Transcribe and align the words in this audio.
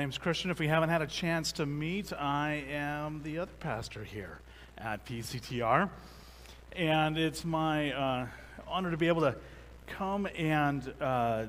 Name's 0.00 0.16
Christian. 0.16 0.50
If 0.50 0.58
we 0.58 0.66
haven't 0.66 0.88
had 0.88 1.02
a 1.02 1.06
chance 1.06 1.52
to 1.52 1.66
meet, 1.66 2.10
I 2.14 2.64
am 2.70 3.22
the 3.22 3.38
other 3.38 3.52
pastor 3.60 4.02
here 4.02 4.38
at 4.78 5.04
PCTR. 5.04 5.90
And 6.74 7.18
it's 7.18 7.44
my 7.44 7.92
uh, 7.92 8.26
honor 8.66 8.90
to 8.92 8.96
be 8.96 9.08
able 9.08 9.20
to 9.20 9.36
come 9.86 10.26
and 10.38 10.90
uh, 11.02 11.44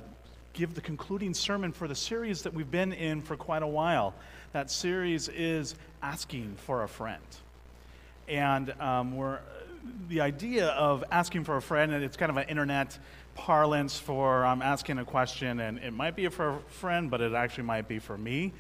give 0.52 0.74
the 0.74 0.82
concluding 0.82 1.34
sermon 1.34 1.72
for 1.72 1.88
the 1.88 1.96
series 1.96 2.42
that 2.42 2.54
we've 2.54 2.70
been 2.70 2.92
in 2.92 3.22
for 3.22 3.38
quite 3.38 3.64
a 3.64 3.68
while. 3.68 4.14
That 4.52 4.70
series 4.70 5.30
is 5.30 5.76
Asking 6.02 6.58
for 6.58 6.84
a 6.84 6.90
Friend. 6.90 7.24
And 8.28 8.74
um, 8.82 9.16
we're, 9.16 9.40
the 10.10 10.20
idea 10.20 10.68
of 10.68 11.06
asking 11.10 11.46
for 11.46 11.56
a 11.56 11.62
friend, 11.62 11.94
and 11.94 12.04
it's 12.04 12.18
kind 12.18 12.30
of 12.30 12.38
an 12.38 12.50
internet 12.50 13.00
parlance 13.42 13.98
for 13.98 14.46
I'm 14.46 14.62
asking 14.62 15.00
a 15.00 15.06
question, 15.06 15.62
and 15.62 15.80
it 15.80 15.94
might 15.94 16.16
be 16.16 16.28
for 16.28 16.50
a 16.50 16.60
friend, 16.68 17.10
but 17.10 17.22
it 17.22 17.34
actually 17.34 17.64
might 17.64 17.88
be 17.88 17.98
for 17.98 18.16
me. 18.16 18.54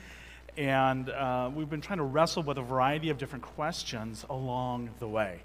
And 0.58 1.08
uh, 1.08 1.52
we've 1.54 1.70
been 1.70 1.82
trying 1.82 2.00
to 2.00 2.04
wrestle 2.04 2.42
with 2.42 2.58
a 2.58 2.64
variety 2.64 3.12
of 3.12 3.20
different 3.20 3.44
questions 3.44 4.26
along 4.28 4.90
the 4.98 5.08
way. 5.08 5.42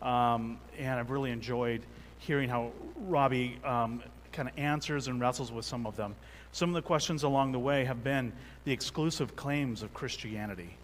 Um, 0.00 0.58
and 0.78 0.98
I've 0.98 1.10
really 1.10 1.32
enjoyed 1.32 1.82
hearing 2.18 2.48
how 2.48 2.72
Robbie 2.96 3.58
um, 3.62 4.02
kind 4.32 4.48
of 4.48 4.58
answers 4.58 5.06
and 5.06 5.20
wrestles 5.20 5.52
with 5.52 5.66
some 5.66 5.86
of 5.86 5.94
them. 5.94 6.14
Some 6.52 6.70
of 6.70 6.74
the 6.74 6.80
questions 6.80 7.24
along 7.24 7.52
the 7.52 7.58
way 7.58 7.84
have 7.84 8.02
been 8.02 8.32
the 8.64 8.72
exclusive 8.72 9.36
claims 9.36 9.82
of 9.82 9.92
Christianity. 9.92 10.78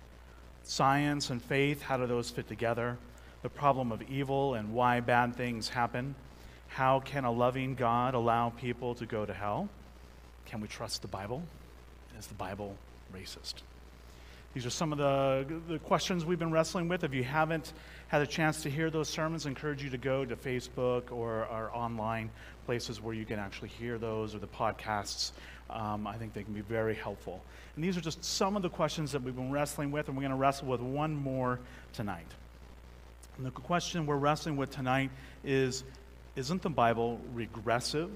Science 0.62 1.30
and 1.30 1.40
faith, 1.42 1.80
how 1.80 1.96
do 1.96 2.06
those 2.06 2.28
fit 2.28 2.48
together? 2.48 2.98
The 3.40 3.48
problem 3.48 3.92
of 3.92 4.02
evil 4.02 4.54
and 4.54 4.74
why 4.74 5.00
bad 5.00 5.34
things 5.36 5.70
happen. 5.70 6.14
How 6.74 6.98
can 6.98 7.24
a 7.24 7.30
loving 7.30 7.76
God 7.76 8.14
allow 8.14 8.50
people 8.50 8.96
to 8.96 9.06
go 9.06 9.24
to 9.24 9.32
hell? 9.32 9.68
Can 10.46 10.60
we 10.60 10.66
trust 10.66 11.02
the 11.02 11.08
Bible? 11.08 11.40
Is 12.18 12.26
the 12.26 12.34
Bible 12.34 12.74
racist? 13.14 13.62
These 14.54 14.66
are 14.66 14.70
some 14.70 14.90
of 14.90 14.98
the, 14.98 15.46
the 15.68 15.78
questions 15.78 16.24
we've 16.24 16.40
been 16.40 16.50
wrestling 16.50 16.88
with. 16.88 17.04
If 17.04 17.14
you 17.14 17.22
haven't 17.22 17.72
had 18.08 18.22
a 18.22 18.26
chance 18.26 18.64
to 18.64 18.70
hear 18.70 18.90
those 18.90 19.08
sermons, 19.08 19.46
I 19.46 19.50
encourage 19.50 19.84
you 19.84 19.90
to 19.90 19.98
go 19.98 20.24
to 20.24 20.34
Facebook 20.34 21.12
or 21.12 21.44
our 21.44 21.72
online 21.72 22.28
places 22.66 23.00
where 23.00 23.14
you 23.14 23.24
can 23.24 23.38
actually 23.38 23.68
hear 23.68 23.96
those 23.96 24.34
or 24.34 24.40
the 24.40 24.48
podcasts. 24.48 25.30
Um, 25.70 26.08
I 26.08 26.16
think 26.16 26.32
they 26.32 26.42
can 26.42 26.54
be 26.54 26.60
very 26.62 26.96
helpful. 26.96 27.40
And 27.76 27.84
these 27.84 27.96
are 27.96 28.00
just 28.00 28.24
some 28.24 28.56
of 28.56 28.62
the 28.62 28.68
questions 28.68 29.12
that 29.12 29.22
we've 29.22 29.36
been 29.36 29.52
wrestling 29.52 29.92
with, 29.92 30.08
and 30.08 30.16
we're 30.16 30.22
going 30.22 30.32
to 30.32 30.36
wrestle 30.36 30.66
with 30.66 30.80
one 30.80 31.14
more 31.14 31.60
tonight. 31.92 32.26
And 33.36 33.46
the 33.46 33.52
question 33.52 34.06
we're 34.06 34.16
wrestling 34.16 34.56
with 34.56 34.72
tonight 34.72 35.12
is 35.44 35.84
Isn't 36.36 36.62
the 36.62 36.70
Bible 36.70 37.20
regressive 37.32 38.10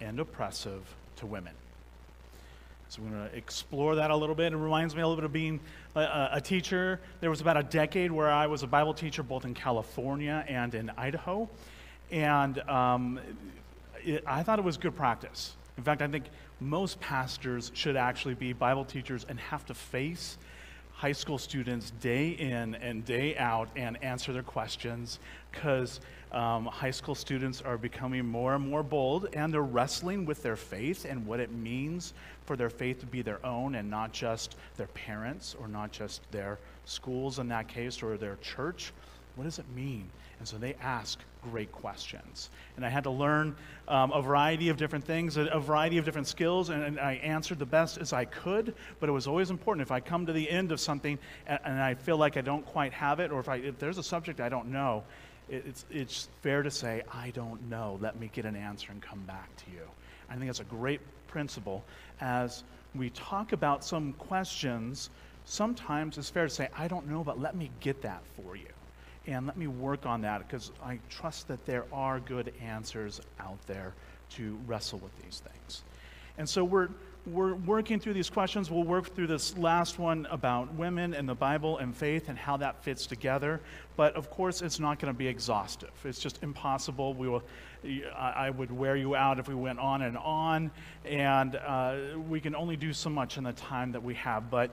and 0.00 0.18
oppressive 0.18 0.82
to 1.16 1.26
women? 1.26 1.52
So 2.88 3.00
we're 3.00 3.10
going 3.10 3.30
to 3.30 3.36
explore 3.36 3.94
that 3.94 4.10
a 4.10 4.16
little 4.16 4.34
bit. 4.34 4.52
It 4.52 4.56
reminds 4.56 4.96
me 4.96 5.02
a 5.02 5.06
little 5.06 5.14
bit 5.14 5.24
of 5.24 5.32
being 5.32 5.60
a, 5.94 6.30
a, 6.32 6.40
teacher. 6.40 6.98
There 7.20 7.30
was 7.30 7.40
about 7.40 7.56
a 7.56 7.62
decade 7.62 8.10
where 8.10 8.28
I 8.28 8.48
was 8.48 8.64
a 8.64 8.66
Bible 8.66 8.92
teacher 8.92 9.22
both 9.22 9.44
in 9.44 9.54
California 9.54 10.44
and 10.48 10.74
in 10.74 10.90
Idaho. 10.96 11.48
And 12.10 12.58
um, 12.68 13.20
it, 14.04 14.24
I 14.26 14.42
thought 14.42 14.58
it 14.58 14.64
was 14.64 14.76
good 14.76 14.96
practice. 14.96 15.54
In 15.78 15.84
fact, 15.84 16.02
I 16.02 16.08
think 16.08 16.24
most 16.58 16.98
pastors 16.98 17.70
should 17.72 17.94
actually 17.94 18.34
be 18.34 18.52
Bible 18.52 18.84
teachers 18.84 19.24
and 19.28 19.38
have 19.38 19.64
to 19.66 19.74
face 19.74 20.36
high 21.00 21.12
school 21.12 21.38
students 21.38 21.92
day 22.02 22.30
in 22.30 22.74
and 22.74 23.04
day 23.06 23.34
out 23.38 23.68
and 23.76 24.02
answer 24.02 24.32
their 24.32 24.42
questions 24.42 25.20
because 25.50 26.00
um, 26.32 26.66
high 26.66 26.90
school 26.90 27.14
students 27.14 27.60
are 27.60 27.76
becoming 27.76 28.24
more 28.24 28.54
and 28.54 28.68
more 28.68 28.82
bold 28.82 29.28
and 29.32 29.52
they're 29.52 29.62
wrestling 29.62 30.24
with 30.24 30.42
their 30.42 30.56
faith 30.56 31.04
and 31.04 31.26
what 31.26 31.40
it 31.40 31.50
means 31.50 32.14
for 32.46 32.56
their 32.56 32.70
faith 32.70 33.00
to 33.00 33.06
be 33.06 33.22
their 33.22 33.44
own 33.44 33.74
and 33.74 33.90
not 33.90 34.12
just 34.12 34.56
their 34.76 34.86
parents 34.88 35.56
or 35.60 35.68
not 35.68 35.90
just 35.90 36.22
their 36.30 36.58
schools 36.84 37.38
in 37.38 37.48
that 37.48 37.68
case 37.68 38.02
or 38.02 38.16
their 38.16 38.36
church. 38.36 38.92
What 39.36 39.44
does 39.44 39.58
it 39.58 39.66
mean? 39.74 40.08
And 40.38 40.48
so 40.48 40.56
they 40.56 40.74
ask 40.80 41.18
great 41.50 41.70
questions. 41.70 42.48
And 42.76 42.84
I 42.84 42.88
had 42.88 43.04
to 43.04 43.10
learn 43.10 43.54
um, 43.88 44.10
a 44.12 44.22
variety 44.22 44.70
of 44.70 44.78
different 44.78 45.04
things, 45.04 45.36
a, 45.36 45.42
a 45.46 45.60
variety 45.60 45.98
of 45.98 46.04
different 46.04 46.26
skills, 46.26 46.70
and, 46.70 46.82
and, 46.82 46.98
I 46.98 47.14
answered 47.14 47.58
the 47.58 47.66
best 47.66 47.98
as 47.98 48.12
I 48.12 48.24
could. 48.24 48.74
But 49.00 49.08
it 49.08 49.12
was 49.12 49.26
always 49.26 49.50
important 49.50 49.82
if 49.82 49.90
I 49.90 50.00
come 50.00 50.24
to 50.26 50.32
the 50.32 50.50
end 50.50 50.72
of 50.72 50.80
something 50.80 51.18
and, 51.46 51.58
and 51.64 51.80
I 51.80 51.94
feel 51.94 52.16
like 52.16 52.38
I 52.38 52.40
don't 52.40 52.64
quite 52.64 52.92
have 52.94 53.20
it, 53.20 53.30
or 53.30 53.40
if, 53.40 53.48
I, 53.48 53.56
if 53.56 53.78
there's 53.78 53.98
a 53.98 54.02
subject 54.02 54.40
I 54.40 54.48
don't 54.48 54.68
know, 54.68 55.04
it's, 55.50 55.84
it's 55.90 56.28
fair 56.42 56.62
to 56.62 56.70
say, 56.70 57.02
I 57.12 57.30
don't 57.30 57.68
know. 57.68 57.98
Let 58.00 58.18
me 58.18 58.30
get 58.32 58.44
an 58.44 58.56
answer 58.56 58.92
and 58.92 59.02
come 59.02 59.20
back 59.26 59.54
to 59.64 59.70
you. 59.70 59.82
I 60.28 60.34
think 60.34 60.46
that's 60.46 60.60
a 60.60 60.64
great 60.64 61.00
principle. 61.26 61.84
As 62.20 62.62
we 62.94 63.10
talk 63.10 63.52
about 63.52 63.84
some 63.84 64.12
questions, 64.14 65.10
sometimes 65.44 66.18
it's 66.18 66.30
fair 66.30 66.44
to 66.44 66.50
say, 66.50 66.68
I 66.76 66.88
don't 66.88 67.08
know, 67.08 67.24
but 67.24 67.40
let 67.40 67.56
me 67.56 67.70
get 67.80 68.02
that 68.02 68.22
for 68.36 68.56
you. 68.56 68.66
And 69.26 69.46
let 69.46 69.56
me 69.56 69.66
work 69.66 70.06
on 70.06 70.22
that 70.22 70.46
because 70.46 70.72
I 70.82 70.98
trust 71.08 71.48
that 71.48 71.64
there 71.66 71.84
are 71.92 72.20
good 72.20 72.52
answers 72.62 73.20
out 73.38 73.58
there 73.66 73.92
to 74.30 74.58
wrestle 74.66 74.98
with 74.98 75.16
these 75.22 75.40
things. 75.40 75.82
And 76.38 76.48
so 76.48 76.64
we're 76.64 76.88
we're 77.26 77.54
working 77.54 78.00
through 78.00 78.14
these 78.14 78.30
questions. 78.30 78.70
We'll 78.70 78.84
work 78.84 79.14
through 79.14 79.26
this 79.26 79.56
last 79.58 79.98
one 79.98 80.26
about 80.30 80.74
women 80.74 81.14
and 81.14 81.28
the 81.28 81.34
Bible 81.34 81.78
and 81.78 81.94
faith 81.94 82.28
and 82.28 82.38
how 82.38 82.56
that 82.58 82.82
fits 82.82 83.06
together. 83.06 83.60
But 83.96 84.14
of 84.14 84.30
course, 84.30 84.62
it's 84.62 84.80
not 84.80 84.98
going 84.98 85.12
to 85.12 85.18
be 85.18 85.28
exhaustive. 85.28 85.90
It's 86.04 86.18
just 86.18 86.42
impossible. 86.42 87.12
We 87.14 87.28
will, 87.28 87.42
I 88.16 88.50
would 88.50 88.70
wear 88.70 88.96
you 88.96 89.14
out 89.14 89.38
if 89.38 89.48
we 89.48 89.54
went 89.54 89.78
on 89.78 90.02
and 90.02 90.16
on. 90.16 90.70
And 91.04 91.56
uh, 91.56 91.98
we 92.28 92.40
can 92.40 92.54
only 92.54 92.76
do 92.76 92.92
so 92.92 93.10
much 93.10 93.36
in 93.36 93.44
the 93.44 93.52
time 93.52 93.92
that 93.92 94.02
we 94.02 94.14
have. 94.14 94.50
But 94.50 94.70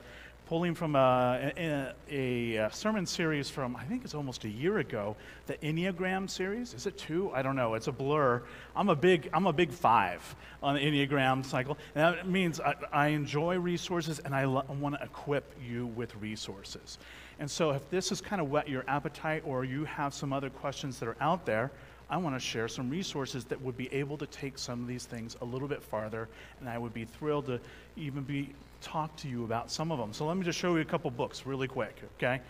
pulling 0.48 0.74
from 0.74 0.96
uh, 0.96 1.36
a, 1.58 1.92
a, 2.10 2.56
a, 2.56 2.72
sermon 2.72 3.06
series 3.06 3.50
from, 3.50 3.76
I 3.76 3.84
think 3.84 4.06
it's 4.06 4.16
almost 4.16 4.46
a 4.46 4.50
year 4.50 4.78
ago, 4.78 5.18
the 5.46 5.56
Enneagram 5.56 6.30
series. 6.30 6.74
Is 6.74 6.88
it 6.88 6.98
two? 6.98 7.30
I 7.34 7.42
don't 7.42 7.58
know. 7.58 7.74
It's 7.74 7.88
a 7.88 7.92
blur. 7.92 8.42
I'm 8.74 8.88
a 8.88 8.96
big, 8.96 9.30
I'm 9.34 9.46
a 9.46 9.52
big 9.52 9.72
five 9.72 10.36
on 10.64 10.76
the 10.76 10.80
Enneagram 10.80 11.46
cycle. 11.46 11.78
And 11.96 12.16
that 12.16 12.30
means 12.30 12.62
I, 12.62 12.76
I 12.94 13.08
enjoy 13.08 13.60
resources 13.60 14.20
and 14.20 14.34
I, 14.34 14.46
lo- 14.46 14.64
I 14.70 14.72
want 14.72 14.96
to 14.96 15.04
equip 15.04 15.54
you 15.62 15.88
with 15.88 16.16
resources. 16.16 16.98
And 17.40 17.52
so 17.52 17.72
if 17.72 17.90
this 17.90 18.10
has 18.10 18.22
kind 18.22 18.42
of 18.42 18.50
whet 18.50 18.70
your 18.70 18.86
appetite 18.88 19.44
or 19.46 19.66
you 19.66 19.84
have 19.84 20.14
some 20.14 20.32
other 20.32 20.50
questions 20.50 20.98
that 21.00 21.10
are 21.10 21.18
out 21.20 21.46
there, 21.46 21.72
I 22.10 22.16
want 22.16 22.36
to 22.36 22.40
share 22.40 22.70
some 22.70 22.90
resources 22.90 23.44
that 23.46 23.62
would 23.62 23.76
be 23.76 23.94
able 23.94 24.18
to 24.18 24.26
take 24.28 24.58
some 24.58 24.82
of 24.82 24.88
these 24.88 25.06
things 25.06 25.36
a 25.42 25.46
little 25.46 25.68
bit 25.68 25.84
farther, 25.84 26.30
and 26.62 26.70
I 26.70 26.78
would 26.78 26.94
be 26.94 27.04
thrilled 27.04 27.48
to 27.48 27.60
even 27.98 28.24
be 28.24 28.54
talk 28.82 29.16
to 29.18 29.28
you 29.28 29.44
about 29.44 29.72
some 29.72 29.92
of 29.92 30.00
them. 30.00 30.14
So 30.14 30.26
let 30.26 30.38
me 30.38 30.44
just 30.44 30.58
show 30.60 30.76
you 30.76 30.82
a 30.82 30.86
couple 30.86 31.12
books 31.12 31.46
really 31.46 31.68
quick, 31.68 32.02
okay? 32.18 32.42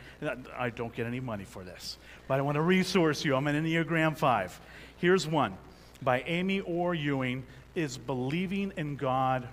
I 0.57 0.69
don't 0.69 0.93
get 0.93 1.05
any 1.05 1.19
money 1.19 1.43
for 1.43 1.63
this, 1.63 1.97
but 2.27 2.39
I 2.39 2.41
want 2.41 2.55
to 2.55 2.61
resource 2.61 3.23
you. 3.23 3.35
I'm 3.35 3.47
an 3.47 3.63
Enneagram 3.63 4.17
5. 4.17 4.61
Here's 4.97 5.27
one 5.27 5.57
by 6.01 6.21
Amy 6.21 6.61
Orr 6.61 6.93
Ewing 6.93 7.43
Is 7.75 7.97
Believing 7.97 8.73
in 8.77 8.95
God 8.95 9.47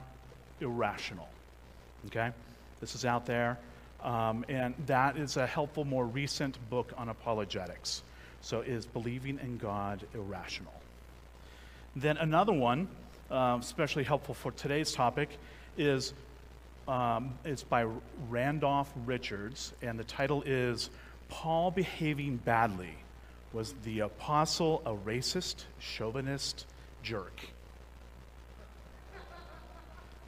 Irrational? 0.60 1.28
Okay? 2.06 2.30
This 2.80 2.94
is 2.94 3.04
out 3.04 3.26
there. 3.26 3.58
Um, 4.02 4.44
and 4.48 4.74
that 4.86 5.16
is 5.16 5.38
a 5.38 5.46
helpful, 5.46 5.84
more 5.84 6.04
recent 6.04 6.58
book 6.68 6.92
on 6.96 7.08
apologetics. 7.08 8.02
So, 8.42 8.60
is 8.60 8.84
believing 8.84 9.38
in 9.42 9.56
God 9.56 10.06
irrational? 10.12 10.74
Then 11.96 12.18
another 12.18 12.52
one, 12.52 12.88
uh, 13.30 13.56
especially 13.58 14.04
helpful 14.04 14.34
for 14.34 14.52
today's 14.52 14.92
topic, 14.92 15.38
is 15.78 16.12
um, 16.86 17.34
it's 17.44 17.62
by 17.62 17.86
Randolph 18.28 18.92
Richards, 19.06 19.72
and 19.82 19.98
the 19.98 20.04
title 20.04 20.42
is 20.46 20.90
Paul 21.28 21.70
Behaving 21.70 22.36
Badly. 22.38 22.94
Was 23.52 23.74
the 23.84 24.00
apostle 24.00 24.82
a 24.84 24.92
racist, 24.92 25.64
chauvinist 25.78 26.66
jerk? 27.02 27.40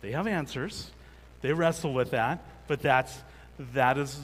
They 0.00 0.12
have 0.12 0.26
answers. 0.26 0.90
They 1.40 1.52
wrestle 1.52 1.92
with 1.92 2.12
that, 2.12 2.44
but 2.68 2.80
that's, 2.80 3.18
that 3.74 3.98
is, 3.98 4.18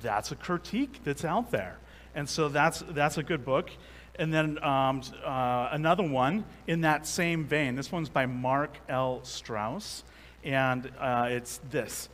that's 0.00 0.32
a 0.32 0.36
critique 0.36 1.00
that's 1.04 1.24
out 1.24 1.50
there. 1.50 1.78
And 2.14 2.28
so 2.28 2.48
that's, 2.48 2.82
that's 2.90 3.18
a 3.18 3.22
good 3.22 3.44
book. 3.44 3.70
And 4.18 4.32
then 4.32 4.62
um, 4.64 5.02
uh, 5.24 5.68
another 5.72 6.02
one 6.02 6.44
in 6.66 6.82
that 6.82 7.06
same 7.06 7.44
vein. 7.44 7.74
This 7.74 7.92
one's 7.92 8.08
by 8.08 8.26
Mark 8.26 8.78
L. 8.88 9.20
Strauss, 9.24 10.04
and 10.46 10.90
uh, 11.00 11.26
it's 11.28 11.60
this 11.70 12.08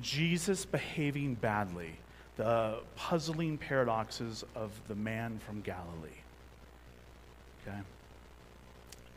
Jesus 0.00 0.64
behaving 0.64 1.34
badly, 1.34 1.96
the 2.36 2.80
puzzling 2.94 3.58
paradoxes 3.58 4.44
of 4.54 4.70
the 4.86 4.94
man 4.94 5.40
from 5.44 5.62
Galilee. 5.62 6.20
Okay? 7.66 7.78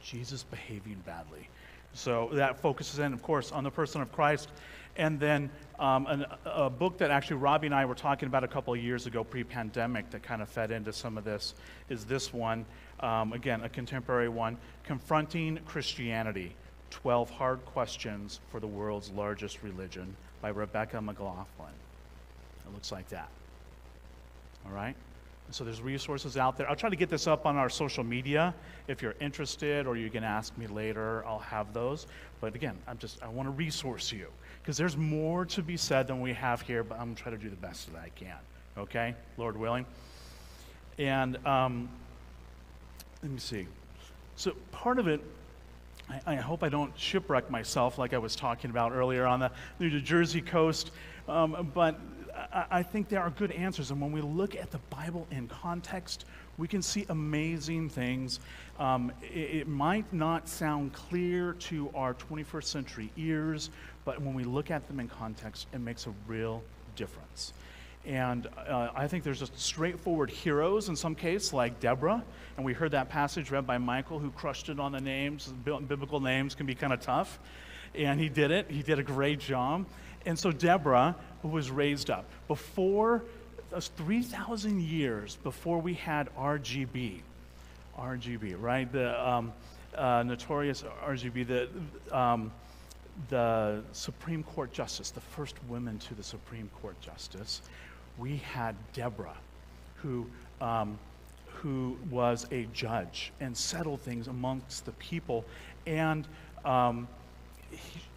Jesus 0.01 0.43
behaving 0.43 1.03
badly. 1.05 1.47
So 1.93 2.29
that 2.33 2.61
focuses 2.61 2.99
in, 2.99 3.11
of 3.13 3.21
course, 3.21 3.51
on 3.51 3.65
the 3.65 3.69
person 3.69 4.01
of 4.01 4.11
Christ. 4.11 4.49
And 4.95 5.19
then 5.19 5.49
um, 5.77 6.07
an, 6.07 6.25
a 6.45 6.69
book 6.69 6.97
that 6.99 7.11
actually 7.11 7.37
Robbie 7.37 7.67
and 7.67 7.75
I 7.75 7.85
were 7.85 7.95
talking 7.95 8.27
about 8.27 8.45
a 8.45 8.47
couple 8.47 8.73
of 8.73 8.79
years 8.79 9.05
ago, 9.05 9.23
pre 9.23 9.43
pandemic, 9.43 10.09
that 10.11 10.23
kind 10.23 10.41
of 10.41 10.49
fed 10.49 10.71
into 10.71 10.93
some 10.93 11.17
of 11.17 11.25
this 11.25 11.53
is 11.89 12.05
this 12.05 12.33
one. 12.33 12.65
Um, 13.01 13.33
again, 13.33 13.61
a 13.61 13.69
contemporary 13.69 14.29
one 14.29 14.57
Confronting 14.83 15.59
Christianity 15.65 16.55
12 16.91 17.29
Hard 17.31 17.65
Questions 17.65 18.39
for 18.51 18.59
the 18.59 18.67
World's 18.67 19.09
Largest 19.11 19.63
Religion 19.63 20.15
by 20.41 20.49
Rebecca 20.49 21.01
McLaughlin. 21.01 21.73
It 22.65 22.73
looks 22.73 22.91
like 22.91 23.09
that. 23.09 23.29
All 24.65 24.71
right? 24.71 24.95
So 25.49 25.65
there's 25.65 25.81
resources 25.81 26.37
out 26.37 26.55
there. 26.55 26.69
I'll 26.69 26.75
try 26.75 26.89
to 26.89 26.95
get 26.95 27.09
this 27.09 27.27
up 27.27 27.45
on 27.45 27.57
our 27.57 27.69
social 27.69 28.03
media. 28.03 28.53
If 28.87 29.01
you're 29.01 29.15
interested 29.19 29.85
or 29.85 29.97
you 29.97 30.09
can 30.09 30.23
ask 30.23 30.57
me 30.57 30.67
later, 30.67 31.25
I'll 31.25 31.39
have 31.39 31.73
those. 31.73 32.07
But 32.39 32.55
again, 32.55 32.77
I'm 32.87 32.97
just 32.97 33.21
I 33.21 33.27
want 33.27 33.47
to 33.47 33.51
resource 33.51 34.11
you 34.13 34.27
because 34.61 34.77
there's 34.77 34.95
more 34.95 35.45
to 35.47 35.61
be 35.61 35.75
said 35.75 36.07
than 36.07 36.21
we 36.21 36.33
have 36.33 36.61
here, 36.61 36.83
but 36.83 36.99
I'm 36.99 37.15
try 37.15 37.31
to 37.31 37.37
do 37.37 37.49
the 37.49 37.55
best 37.57 37.91
that 37.91 37.99
I 37.99 38.09
can. 38.15 38.37
Okay? 38.77 39.13
Lord 39.37 39.57
willing. 39.57 39.85
And 40.97 41.45
um, 41.45 41.89
let 43.21 43.31
me 43.31 43.39
see. 43.39 43.67
So 44.37 44.53
part 44.71 44.99
of 44.99 45.07
it 45.07 45.21
I, 46.11 46.33
I, 46.33 46.35
hope 46.35 46.63
I 46.63 46.69
don't 46.69 46.97
shipwreck 46.97 47.49
myself 47.49 47.97
like 47.97 48.13
I 48.13 48.17
was 48.17 48.35
talking 48.35 48.69
about 48.69 48.91
earlier 48.91 49.25
on 49.25 49.39
the 49.39 49.51
New 49.79 49.99
Jersey 50.01 50.41
coast. 50.41 50.91
Um, 51.27 51.71
but 51.73 51.99
I, 52.51 52.65
I 52.71 52.83
think 52.83 53.09
there 53.09 53.21
are 53.21 53.29
good 53.29 53.51
answers. 53.51 53.91
And 53.91 54.01
when 54.01 54.11
we 54.11 54.21
look 54.21 54.55
at 54.55 54.71
the 54.71 54.79
Bible 54.89 55.27
in 55.31 55.47
context, 55.47 56.25
we 56.57 56.67
can 56.67 56.81
see 56.81 57.05
amazing 57.09 57.89
things. 57.89 58.39
Um, 58.79 59.11
it, 59.21 59.61
it, 59.61 59.67
might 59.67 60.11
not 60.11 60.49
sound 60.49 60.93
clear 60.93 61.53
to 61.53 61.89
our 61.95 62.13
21st 62.13 62.63
century 62.63 63.11
ears, 63.17 63.69
but 64.05 64.21
when 64.21 64.33
we 64.33 64.43
look 64.43 64.71
at 64.71 64.87
them 64.87 64.99
in 64.99 65.07
context, 65.07 65.67
it 65.73 65.79
makes 65.79 66.07
a 66.07 66.13
real 66.27 66.63
difference. 66.95 67.53
And 68.05 68.47
uh, 68.67 68.89
I 68.95 69.07
think 69.07 69.23
there's 69.23 69.39
just 69.39 69.57
straightforward 69.59 70.29
heroes 70.29 70.89
in 70.89 70.95
some 70.95 71.13
case, 71.13 71.53
like 71.53 71.79
Deborah. 71.79 72.23
And 72.57 72.65
we 72.65 72.73
heard 72.73 72.91
that 72.91 73.09
passage 73.09 73.51
read 73.51 73.67
by 73.67 73.77
Michael, 73.77 74.17
who 74.19 74.31
crushed 74.31 74.69
it 74.69 74.79
on 74.79 74.91
the 74.91 74.99
names. 75.01 75.53
Biblical 75.63 76.19
names 76.19 76.55
can 76.55 76.65
be 76.65 76.73
kind 76.73 76.93
of 76.93 76.99
tough. 76.99 77.39
And 77.93 78.19
he 78.19 78.29
did 78.29 78.51
it, 78.51 78.71
he 78.71 78.81
did 78.81 78.99
a 78.99 79.03
great 79.03 79.39
job. 79.39 79.85
And 80.25 80.37
so 80.37 80.51
Deborah 80.51 81.15
who 81.41 81.49
was 81.49 81.71
raised 81.71 82.09
up. 82.09 82.25
Before, 82.47 83.23
3,000 83.79 84.81
years 84.81 85.37
before 85.43 85.79
we 85.79 85.93
had 85.93 86.33
RGB, 86.35 87.21
RGB, 87.97 88.55
right? 88.59 88.91
The 88.91 89.29
um, 89.29 89.53
uh, 89.95 90.23
notorious 90.23 90.83
RGB, 91.05 91.47
the, 91.47 91.69
um, 92.15 92.51
the 93.29 93.81
Supreme 93.91 94.43
Court 94.43 94.71
Justice, 94.71 95.11
the 95.11 95.21
first 95.21 95.55
woman 95.67 95.97
to 95.99 96.15
the 96.15 96.23
Supreme 96.23 96.69
Court 96.81 96.99
Justice, 97.01 97.61
we 98.17 98.37
had 98.37 98.75
Deborah, 98.93 99.37
who, 99.97 100.27
um, 100.59 100.97
who 101.47 101.97
was 102.09 102.47
a 102.51 102.67
judge 102.73 103.31
and 103.39 103.55
settled 103.55 104.01
things 104.01 104.27
amongst 104.27 104.85
the 104.85 104.91
people. 104.93 105.45
And, 105.85 106.27
um, 106.65 107.07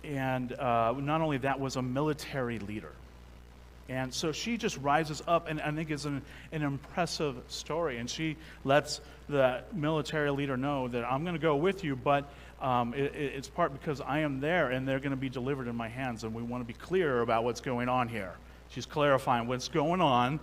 and 0.03 0.53
uh, 0.53 0.95
not 0.99 1.21
only 1.21 1.39
that, 1.39 1.61
was 1.61 1.77
a 1.77 1.83
military 1.83 2.59
leader. 2.59 2.93
And 3.89 4.13
so 4.15 4.33
she 4.33 4.57
just 4.57 4.79
rises 4.79 5.23
up, 5.27 5.49
and 5.49 5.61
I 5.61 5.71
think 5.71 5.91
it's 5.91 6.07
an, 6.07 6.23
an 6.53 6.63
impressive 6.63 7.37
story. 7.49 7.99
And 7.99 8.09
she 8.09 8.37
lets 8.65 9.01
the 9.29 9.63
military 9.75 10.31
leader 10.31 10.57
know 10.57 10.89
that 10.89 11.05
I'm 11.05 11.23
going 11.23 11.35
to 11.35 11.41
go 11.41 11.57
with 11.57 11.85
you, 11.85 11.95
but 11.95 12.25
um, 12.63 12.95
it, 12.95 13.15
it's 13.15 13.49
part 13.49 13.73
because 13.79 14.01
I 14.01 14.21
am 14.21 14.41
there, 14.41 14.71
and 14.71 14.89
they're 14.89 15.01
going 15.01 15.11
to 15.11 15.17
be 15.17 15.29
delivered 15.29 15.69
in 15.69 15.77
my 15.77 15.89
hands. 15.89 16.25
And 16.25 16.35
we 16.35 16.43
want 16.43 16.63
to 16.63 16.67
be 16.67 16.79
clear 16.79 17.21
about 17.21 17.45
what's 17.45 17.61
going 17.61 17.91
on 17.91 18.09
here. 18.09 18.33
She's 18.75 18.87
clarifying 18.87 19.47
what's 19.47 19.69
going 19.69 20.01
on, 20.01 20.41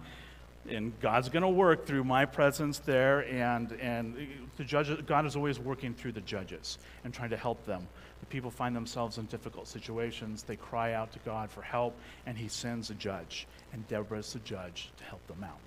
and 0.69 0.97
God's 1.01 1.29
going 1.29 1.43
to 1.43 1.49
work 1.49 1.85
through 1.85 2.03
my 2.03 2.25
presence 2.25 2.79
there. 2.79 3.21
And, 3.21 3.73
and 3.73 4.15
the 4.57 4.63
judge, 4.63 5.05
God 5.05 5.25
is 5.25 5.35
always 5.35 5.59
working 5.59 5.93
through 5.93 6.13
the 6.13 6.21
judges 6.21 6.77
and 7.03 7.13
trying 7.13 7.31
to 7.31 7.37
help 7.37 7.65
them 7.65 7.87
the 8.21 8.25
people 8.27 8.51
find 8.51 8.75
themselves 8.75 9.17
in 9.17 9.25
difficult 9.25 9.67
situations. 9.67 10.43
They 10.43 10.55
cry 10.55 10.93
out 10.93 11.11
to 11.13 11.19
God 11.19 11.49
for 11.49 11.61
help, 11.61 11.97
and 12.25 12.37
He 12.37 12.47
sends 12.47 12.89
a 12.89 12.93
judge. 12.93 13.47
And 13.73 13.85
Deborah 13.87 14.19
is 14.19 14.31
the 14.31 14.39
judge 14.39 14.91
to 14.97 15.03
help 15.03 15.25
them 15.27 15.43
out. 15.43 15.59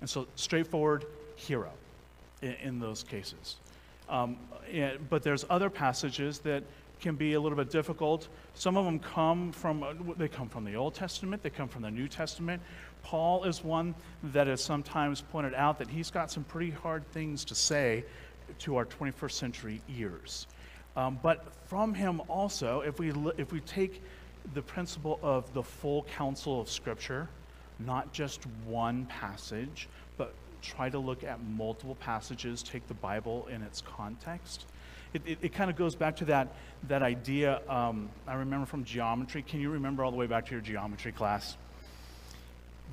And 0.00 0.08
so, 0.08 0.26
straightforward 0.36 1.04
hero 1.36 1.70
in, 2.40 2.54
in 2.62 2.78
those 2.80 3.02
cases. 3.02 3.56
Um, 4.08 4.38
and, 4.72 5.10
but 5.10 5.22
there's 5.22 5.44
other 5.50 5.68
passages 5.68 6.38
that 6.40 6.62
can 7.00 7.16
be 7.16 7.34
a 7.34 7.40
little 7.40 7.56
bit 7.56 7.70
difficult. 7.70 8.28
Some 8.54 8.76
of 8.76 8.84
them 8.84 8.98
come 8.98 9.52
from 9.52 10.14
they 10.16 10.28
come 10.28 10.48
from 10.48 10.64
the 10.64 10.74
Old 10.74 10.94
Testament, 10.94 11.42
they 11.42 11.50
come 11.50 11.68
from 11.68 11.82
the 11.82 11.90
New 11.90 12.08
Testament. 12.08 12.62
Paul 13.02 13.44
is 13.44 13.64
one 13.64 13.94
that 14.22 14.48
is 14.48 14.62
sometimes 14.62 15.20
pointed 15.20 15.54
out 15.54 15.78
that 15.78 15.88
he's 15.88 16.10
got 16.10 16.30
some 16.30 16.44
pretty 16.44 16.70
hard 16.70 17.06
things 17.12 17.44
to 17.46 17.54
say 17.54 18.04
to 18.58 18.76
our 18.76 18.84
21st 18.84 19.32
century 19.32 19.80
ears. 19.88 20.46
Um, 20.96 21.18
but 21.22 21.44
from 21.66 21.94
him 21.94 22.20
also, 22.28 22.80
if 22.80 22.98
we, 22.98 23.12
if 23.38 23.52
we 23.52 23.60
take 23.60 24.02
the 24.54 24.62
principle 24.62 25.18
of 25.22 25.52
the 25.54 25.62
full 25.62 26.02
counsel 26.04 26.60
of 26.60 26.68
Scripture, 26.68 27.28
not 27.78 28.12
just 28.12 28.44
one 28.66 29.06
passage, 29.06 29.88
but 30.16 30.34
try 30.62 30.90
to 30.90 30.98
look 30.98 31.24
at 31.24 31.42
multiple 31.42 31.94
passages, 31.94 32.62
take 32.62 32.86
the 32.88 32.94
Bible 32.94 33.48
in 33.50 33.62
its 33.62 33.80
context. 33.80 34.66
It, 35.12 35.22
it, 35.26 35.38
it 35.42 35.52
kind 35.52 35.70
of 35.70 35.76
goes 35.76 35.94
back 35.94 36.16
to 36.16 36.24
that, 36.26 36.48
that 36.88 37.02
idea 37.02 37.60
um, 37.68 38.08
I 38.26 38.34
remember 38.34 38.66
from 38.66 38.84
geometry. 38.84 39.42
Can 39.42 39.60
you 39.60 39.70
remember 39.70 40.04
all 40.04 40.10
the 40.10 40.16
way 40.16 40.26
back 40.26 40.46
to 40.46 40.52
your 40.52 40.60
geometry 40.60 41.12
class? 41.12 41.56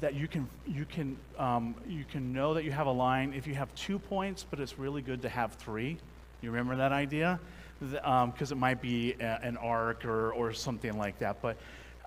That 0.02 0.14
you 0.14 0.28
can, 0.28 0.48
you, 0.68 0.86
can, 0.86 1.18
um, 1.38 1.76
you 1.88 2.06
can 2.12 2.34
know 2.34 2.54
that 2.54 2.64
you 2.64 2.72
have 2.72 2.88
a 2.88 2.92
line 2.92 3.34
if 3.34 3.48
you 3.48 3.56
have 3.56 3.74
two 3.76 4.00
points, 4.00 4.46
but 4.50 4.60
it's 4.60 4.78
really 4.78 5.02
good 5.02 5.22
to 5.24 5.30
have 5.30 5.54
three. 5.54 5.98
You 6.42 6.52
remember 6.52 6.76
that 6.78 6.92
idea? 6.92 7.40
because 7.80 8.52
um, 8.52 8.58
it 8.58 8.60
might 8.60 8.82
be 8.82 9.14
a, 9.20 9.40
an 9.44 9.58
arc 9.58 10.06
or, 10.06 10.32
or 10.32 10.54
something 10.54 10.98
like 10.98 11.20
that. 11.20 11.42
But 11.42 11.58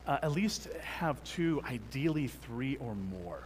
uh, 0.07 0.19
at 0.23 0.33
least 0.33 0.69
have 0.83 1.23
two, 1.25 1.63
ideally 1.65 2.27
three 2.27 2.77
or 2.77 2.95
more. 2.95 3.43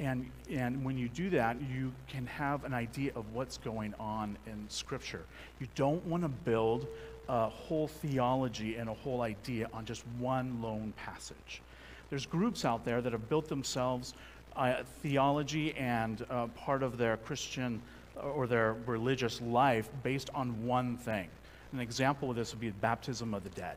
And, 0.00 0.30
and 0.50 0.82
when 0.82 0.96
you 0.96 1.10
do 1.10 1.28
that, 1.30 1.58
you 1.60 1.92
can 2.08 2.26
have 2.26 2.64
an 2.64 2.72
idea 2.72 3.12
of 3.14 3.34
what's 3.34 3.58
going 3.58 3.94
on 4.00 4.38
in 4.46 4.64
Scripture. 4.68 5.24
You 5.60 5.68
don't 5.74 6.04
want 6.06 6.22
to 6.22 6.28
build 6.28 6.88
a 7.28 7.50
whole 7.50 7.86
theology 7.86 8.76
and 8.76 8.88
a 8.88 8.94
whole 8.94 9.20
idea 9.20 9.68
on 9.74 9.84
just 9.84 10.04
one 10.18 10.62
lone 10.62 10.94
passage. 10.96 11.60
There's 12.08 12.24
groups 12.24 12.64
out 12.64 12.82
there 12.82 13.02
that 13.02 13.12
have 13.12 13.28
built 13.28 13.46
themselves 13.46 14.14
uh, 14.56 14.82
theology 15.02 15.74
and 15.76 16.24
uh, 16.30 16.46
part 16.48 16.82
of 16.82 16.96
their 16.96 17.18
Christian 17.18 17.80
or 18.16 18.46
their 18.46 18.76
religious 18.86 19.40
life 19.42 19.90
based 20.02 20.30
on 20.34 20.66
one 20.66 20.96
thing. 20.96 21.28
An 21.72 21.78
example 21.78 22.30
of 22.30 22.36
this 22.36 22.52
would 22.52 22.60
be 22.60 22.70
the 22.70 22.74
baptism 22.80 23.34
of 23.34 23.44
the 23.44 23.50
dead. 23.50 23.76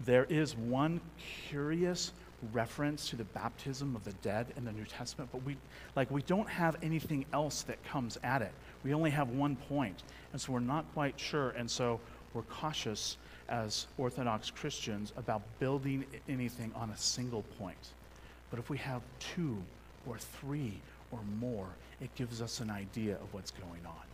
There 0.00 0.24
is 0.24 0.56
one 0.56 1.00
curious 1.48 2.12
reference 2.52 3.08
to 3.10 3.16
the 3.16 3.24
baptism 3.24 3.96
of 3.96 4.04
the 4.04 4.12
dead 4.14 4.46
in 4.56 4.64
the 4.64 4.72
New 4.72 4.84
Testament, 4.84 5.30
but 5.32 5.42
we 5.44 5.56
like 5.96 6.10
we 6.10 6.22
don't 6.22 6.48
have 6.48 6.76
anything 6.82 7.24
else 7.32 7.62
that 7.62 7.82
comes 7.84 8.18
at 8.22 8.42
it. 8.42 8.52
We 8.82 8.94
only 8.94 9.10
have 9.10 9.30
one 9.30 9.56
point, 9.56 10.02
and 10.32 10.40
so 10.40 10.52
we're 10.52 10.60
not 10.60 10.84
quite 10.94 11.18
sure, 11.18 11.50
and 11.50 11.70
so 11.70 12.00
we're 12.32 12.42
cautious 12.42 13.16
as 13.48 13.86
Orthodox 13.98 14.50
Christians 14.50 15.12
about 15.16 15.42
building 15.58 16.04
anything 16.28 16.72
on 16.74 16.90
a 16.90 16.96
single 16.96 17.42
point. 17.58 17.92
But 18.50 18.58
if 18.58 18.70
we 18.70 18.78
have 18.78 19.02
two 19.18 19.62
or 20.06 20.18
three 20.18 20.80
or 21.10 21.20
more, 21.38 21.68
it 22.00 22.14
gives 22.14 22.40
us 22.42 22.60
an 22.60 22.70
idea 22.70 23.14
of 23.14 23.32
what's 23.32 23.50
going 23.50 23.84
on 23.86 24.13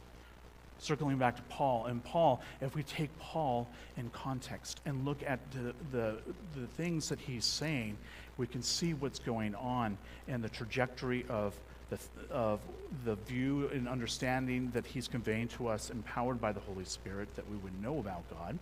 circling 0.83 1.19
back 1.19 1.37
to 1.37 1.43
Paul. 1.43 1.87
And 1.87 2.03
Paul, 2.03 2.41
if 2.61 2.75
we 2.75 2.83
take 2.83 3.17
Paul 3.19 3.69
in 3.97 4.11
context 4.11 4.81
and 4.87 5.05
look 5.05 5.23
at 5.27 5.39
the, 5.53 5.75
the, 5.93 6.17
the 6.59 6.67
things 6.77 7.09
that 7.09 7.21
he's 7.21 7.45
saying, 7.45 7.97
we 8.39 8.47
can 8.47 8.63
see 8.63 8.95
what's 8.95 9.19
going 9.19 9.55
on 9.55 9.99
and 10.29 10.43
the 10.43 10.49
trajectory 10.49 11.25
of 11.29 11.55
the, 11.91 11.99
of 12.31 12.61
the 13.05 13.17
view 13.27 13.69
and 13.73 13.89
understanding 13.89 14.71
that 14.73 14.87
he's 14.87 15.09
conveying 15.09 15.49
to 15.49 15.67
us, 15.69 15.91
empowered 15.91 16.41
by 16.41 16.53
the 16.53 16.61
Holy 16.61 16.85
Spirit, 16.85 17.29
that 17.37 17.49
we 17.51 17.57
would 17.59 17.83
know 17.83 17.99
about 17.99 18.23
God. 18.31 18.59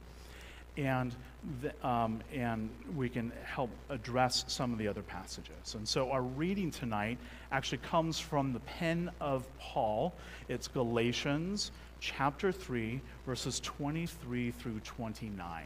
and, 0.78 1.14
the, 1.60 1.86
um, 1.86 2.20
and 2.32 2.70
we 2.94 3.08
can 3.08 3.32
help 3.44 3.70
address 3.90 4.44
some 4.46 4.72
of 4.72 4.78
the 4.78 4.86
other 4.86 5.02
passages. 5.02 5.74
And 5.74 5.86
so 5.86 6.10
our 6.12 6.22
reading 6.22 6.70
tonight 6.70 7.18
actually 7.50 7.78
comes 7.78 8.20
from 8.20 8.52
the 8.52 8.60
pen 8.60 9.10
of 9.20 9.44
Paul. 9.58 10.14
It's 10.48 10.68
Galatians 10.68 11.72
chapter 12.00 12.52
3, 12.52 13.00
verses 13.26 13.60
23 13.60 14.50
through 14.52 14.80
29. 14.80 15.64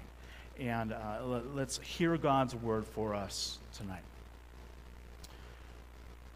And 0.60 0.92
uh, 0.92 1.40
let's 1.54 1.78
hear 1.78 2.16
God's 2.16 2.54
word 2.54 2.84
for 2.84 3.14
us 3.14 3.58
tonight. 3.74 4.02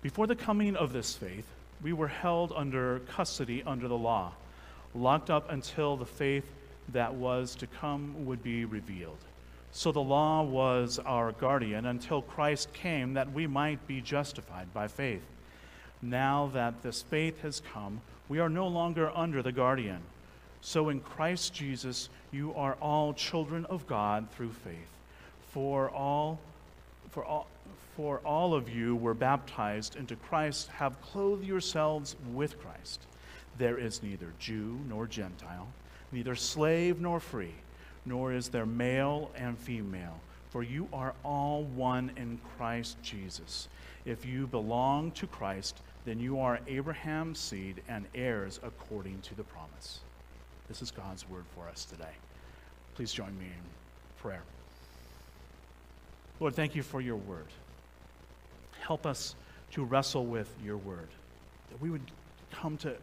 Before 0.03 0.27
the 0.27 0.37
coming 0.37 0.77
of 0.77 0.93
this 0.93 1.15
faith, 1.15 1.47
we 1.83 1.93
were 1.93 2.09
held 2.09 2.53
under 2.55 3.01
custody 3.01 3.63
under 3.67 3.89
the 3.89 3.99
law, 3.99 4.33
locked 4.95 5.31
up 5.31 5.51
until 5.51 5.97
the 5.97 6.07
faith 6.07 6.45
that 6.93 7.15
was 7.15 7.55
to 7.57 7.67
come 7.67 8.27
would 8.27 8.43
be 8.43 8.65
revealed. 8.65 9.19
So 9.73 9.93
the 9.93 10.01
law 10.01 10.43
was 10.43 10.99
our 11.01 11.33
guardian 11.33 11.87
until 11.87 12.23
Christ 12.23 12.73
came 12.73 13.15
that 13.15 13.33
we 13.33 13.47
might 13.47 13.87
be 13.87 14.01
justified 14.01 14.73
by 14.73 14.89
faith. 14.89 15.23
Now 16.03 16.51
that 16.55 16.83
this 16.83 17.03
faith 17.03 17.41
has 17.43 17.63
come, 17.73 18.01
we 18.29 18.39
are 18.39 18.49
no 18.49 18.67
longer 18.67 19.11
under 19.15 19.43
the 19.43 19.53
guardian. 19.53 20.01
So 20.61 20.89
in 20.89 21.01
Christ 21.01 21.55
Jesus, 21.55 22.09
you 22.33 22.55
are 22.55 22.77
all 22.81 23.15
children 23.15 23.65
of 23.67 23.87
God 23.87 24.29
through 24.33 24.53
faith. 24.53 24.91
For 25.53 25.91
all, 25.91 26.39
for 27.11 27.25
all, 27.25 27.47
for 27.97 28.21
all 28.25 28.55
of 28.55 28.69
you 28.69 28.97
were 28.97 29.15
baptized 29.15 29.97
into 29.97 30.17
Christ, 30.17 30.69
have 30.69 31.01
clothed 31.01 31.45
yourselves 31.45 32.17
with 32.33 32.61
Christ. 32.61 33.01
There 33.59 33.79
is 33.79 34.03
neither 34.03 34.33
Jew 34.39 34.79
nor 34.89 35.07
Gentile 35.07 35.69
neither 36.13 36.35
slave 36.35 37.01
nor 37.01 37.21
free, 37.21 37.55
nor 38.05 38.33
is 38.33 38.49
there 38.49 38.67
male 38.67 39.31
and 39.37 39.59
female, 39.59 40.19
for 40.51 40.63
you 40.63 40.89
are 40.93 41.15
all 41.25 41.65
one 41.65 42.11
in 42.17 42.39
Christ 42.57 42.97
Jesus. 43.03 43.69
If 44.07 44.25
you 44.25 44.47
belong 44.47 45.11
to 45.13 45.27
Christ, 45.27 45.81
then 46.05 46.21
you 46.21 46.39
are 46.39 46.61
Abraham's 46.69 47.41
seed 47.41 47.83
and 47.89 48.07
heirs 48.15 48.61
according 48.63 49.21
to 49.23 49.35
the 49.35 49.43
promise. 49.43 49.99
This 50.69 50.81
is 50.81 50.93
God's 50.93 51.29
word 51.29 51.45
for 51.57 51.69
us 51.69 51.85
today. 51.85 52.13
Please 52.95 53.13
join 53.13 53.37
me 53.37 53.47
in 53.47 54.23
prayer. 54.23 54.43
Lord, 56.39 56.55
thank 56.55 56.77
you 56.77 56.85
for 56.85 57.01
your 57.01 57.17
word. 57.17 57.49
Help 58.81 59.07
us 59.07 59.35
to 59.73 59.85
wrestle 59.85 60.25
with 60.25 60.55
your 60.65 60.77
word, 60.77 61.09
that 61.71 61.81
we 61.81 61.91
would 61.91 62.13
come 62.53 62.77
to 62.79 62.95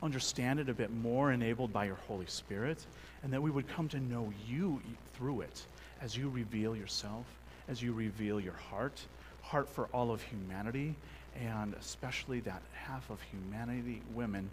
understand 0.00 0.60
it 0.60 0.68
a 0.68 0.74
bit 0.74 0.92
more, 0.92 1.32
enabled 1.32 1.72
by 1.72 1.86
your 1.86 1.98
Holy 2.06 2.26
Spirit, 2.26 2.86
and 3.24 3.32
that 3.32 3.42
we 3.42 3.50
would 3.50 3.66
come 3.66 3.88
to 3.88 3.98
know 3.98 4.32
you 4.46 4.80
through 5.14 5.40
it 5.40 5.66
as 6.00 6.16
you 6.16 6.28
reveal 6.28 6.76
yourself, 6.76 7.26
as 7.68 7.82
you 7.82 7.92
reveal 7.92 8.38
your 8.38 8.54
heart, 8.70 9.00
heart 9.42 9.68
for 9.68 9.86
all 9.92 10.10
of 10.10 10.22
humanity, 10.22 10.94
and 11.38 11.74
especially 11.74 12.40
that 12.40 12.62
half 12.72 13.10
of 13.10 13.20
humanity, 13.22 14.02
women, 14.14 14.50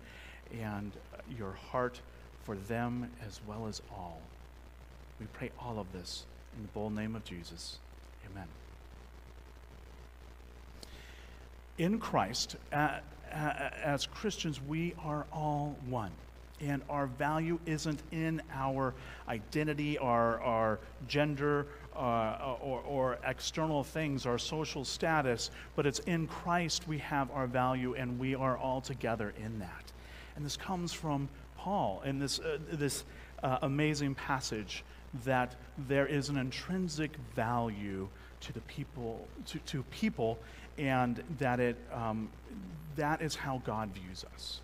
and 0.60 0.92
your 1.38 1.54
heart 1.54 2.00
for 2.44 2.56
them 2.56 3.10
as 3.26 3.40
well 3.48 3.68
as 3.68 3.82
all. 3.92 4.22
We 5.20 5.28
pray 5.28 5.52
all 5.60 5.80
of 5.80 5.92
this 5.94 6.26
in 6.56 6.64
the 6.64 6.70
bold 6.70 6.96
name 6.96 7.16
of 7.16 7.24
Jesus. 7.24 7.78
Amen. 8.32 8.48
In 11.78 12.00
Christ, 12.00 12.56
uh, 12.74 13.00
as 13.32 14.06
Christians, 14.06 14.60
we 14.62 14.96
are 15.04 15.26
all 15.32 15.78
one. 15.88 16.12
And 16.62 16.82
our 16.90 17.08
value 17.08 17.60
isn't 17.66 18.02
in 18.12 18.42
our 18.54 18.94
identity, 19.28 19.98
our, 19.98 20.40
our 20.42 20.80
gender, 21.08 21.68
uh, 21.96 22.56
or, 22.62 22.82
or 22.82 23.20
external 23.26 23.84
things, 23.84 24.26
our 24.26 24.38
social 24.38 24.86
status, 24.86 25.52
but 25.76 25.86
it's 25.86 26.00
in 26.00 26.28
Christ 26.28 26.88
we 26.88 26.98
have 27.00 27.30
our 27.32 27.48
value, 27.48 27.94
and 27.96 28.20
we 28.20 28.36
are 28.36 28.58
all 28.58 28.82
together 28.82 29.34
in 29.44 29.60
that. 29.60 29.92
And 30.36 30.46
this 30.46 30.56
comes 30.56 30.94
from 30.94 31.28
Paul 31.58 32.02
in 32.06 32.20
this, 32.20 32.40
uh, 32.40 32.58
this 32.72 33.04
uh, 33.44 33.60
amazing 33.62 34.16
passage 34.16 34.84
that 35.26 35.56
there 35.90 36.06
is 36.06 36.30
an 36.30 36.38
intrinsic 36.38 37.12
value 37.36 38.08
to 38.42 38.54
the 38.54 38.62
people, 38.62 39.28
to, 39.48 39.60
to 39.60 39.84
people, 39.84 40.40
and 40.78 41.22
that 41.38 41.60
it, 41.60 41.76
um, 41.92 42.30
that 42.96 43.22
is 43.22 43.36
how 43.36 43.62
God 43.66 43.90
views 43.90 44.26
us. 44.34 44.62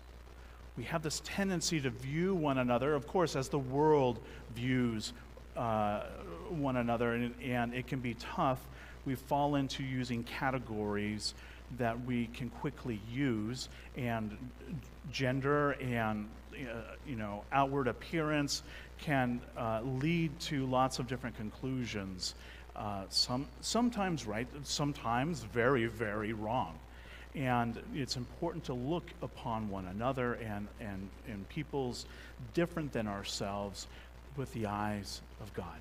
We 0.76 0.84
have 0.84 1.02
this 1.02 1.22
tendency 1.24 1.80
to 1.80 1.90
view 1.90 2.34
one 2.34 2.58
another, 2.58 2.94
of 2.94 3.06
course, 3.06 3.34
as 3.34 3.48
the 3.48 3.58
world 3.58 4.20
views 4.54 5.12
uh, 5.56 6.02
one 6.50 6.76
another, 6.76 7.14
and, 7.14 7.34
and 7.42 7.74
it 7.74 7.86
can 7.86 8.00
be 8.00 8.14
tough. 8.14 8.60
We 9.06 9.14
fall 9.14 9.54
into 9.54 9.82
using 9.82 10.22
categories 10.24 11.34
that 11.78 12.04
we 12.04 12.26
can 12.28 12.50
quickly 12.50 13.00
use, 13.10 13.68
and 13.96 14.36
gender 15.10 15.72
and 15.72 16.28
uh, 16.54 16.94
you 17.06 17.16
know 17.16 17.44
outward 17.52 17.88
appearance 17.88 18.62
can 18.98 19.40
uh, 19.56 19.80
lead 19.82 20.38
to 20.40 20.66
lots 20.66 20.98
of 20.98 21.06
different 21.06 21.36
conclusions. 21.36 22.34
Uh, 22.74 23.04
some 23.08 23.46
sometimes 23.60 24.26
right, 24.26 24.46
sometimes 24.62 25.42
very 25.42 25.86
very 25.86 26.32
wrong. 26.32 26.78
And 27.36 27.78
it's 27.94 28.16
important 28.16 28.64
to 28.64 28.72
look 28.72 29.04
upon 29.20 29.68
one 29.68 29.86
another 29.86 30.34
and, 30.34 30.66
and, 30.80 31.08
and 31.28 31.46
people's 31.50 32.06
different 32.54 32.92
than 32.92 33.06
ourselves 33.06 33.86
with 34.36 34.52
the 34.54 34.66
eyes 34.66 35.20
of 35.42 35.52
God, 35.52 35.78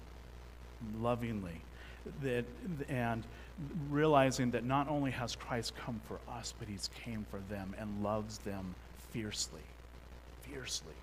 lovingly. 0.99 1.61
That, 2.21 2.45
and 2.87 3.23
realizing 3.89 4.51
that 4.51 4.65
not 4.65 4.89
only 4.89 5.11
has 5.11 5.35
Christ 5.35 5.73
come 5.75 6.01
for 6.07 6.19
us, 6.31 6.53
but 6.59 6.67
he's 6.67 6.89
came 7.03 7.25
for 7.31 7.39
them 7.49 7.73
and 7.79 8.03
loves 8.03 8.37
them 8.39 8.75
fiercely. 9.11 9.63
Fiercely. 10.41 10.93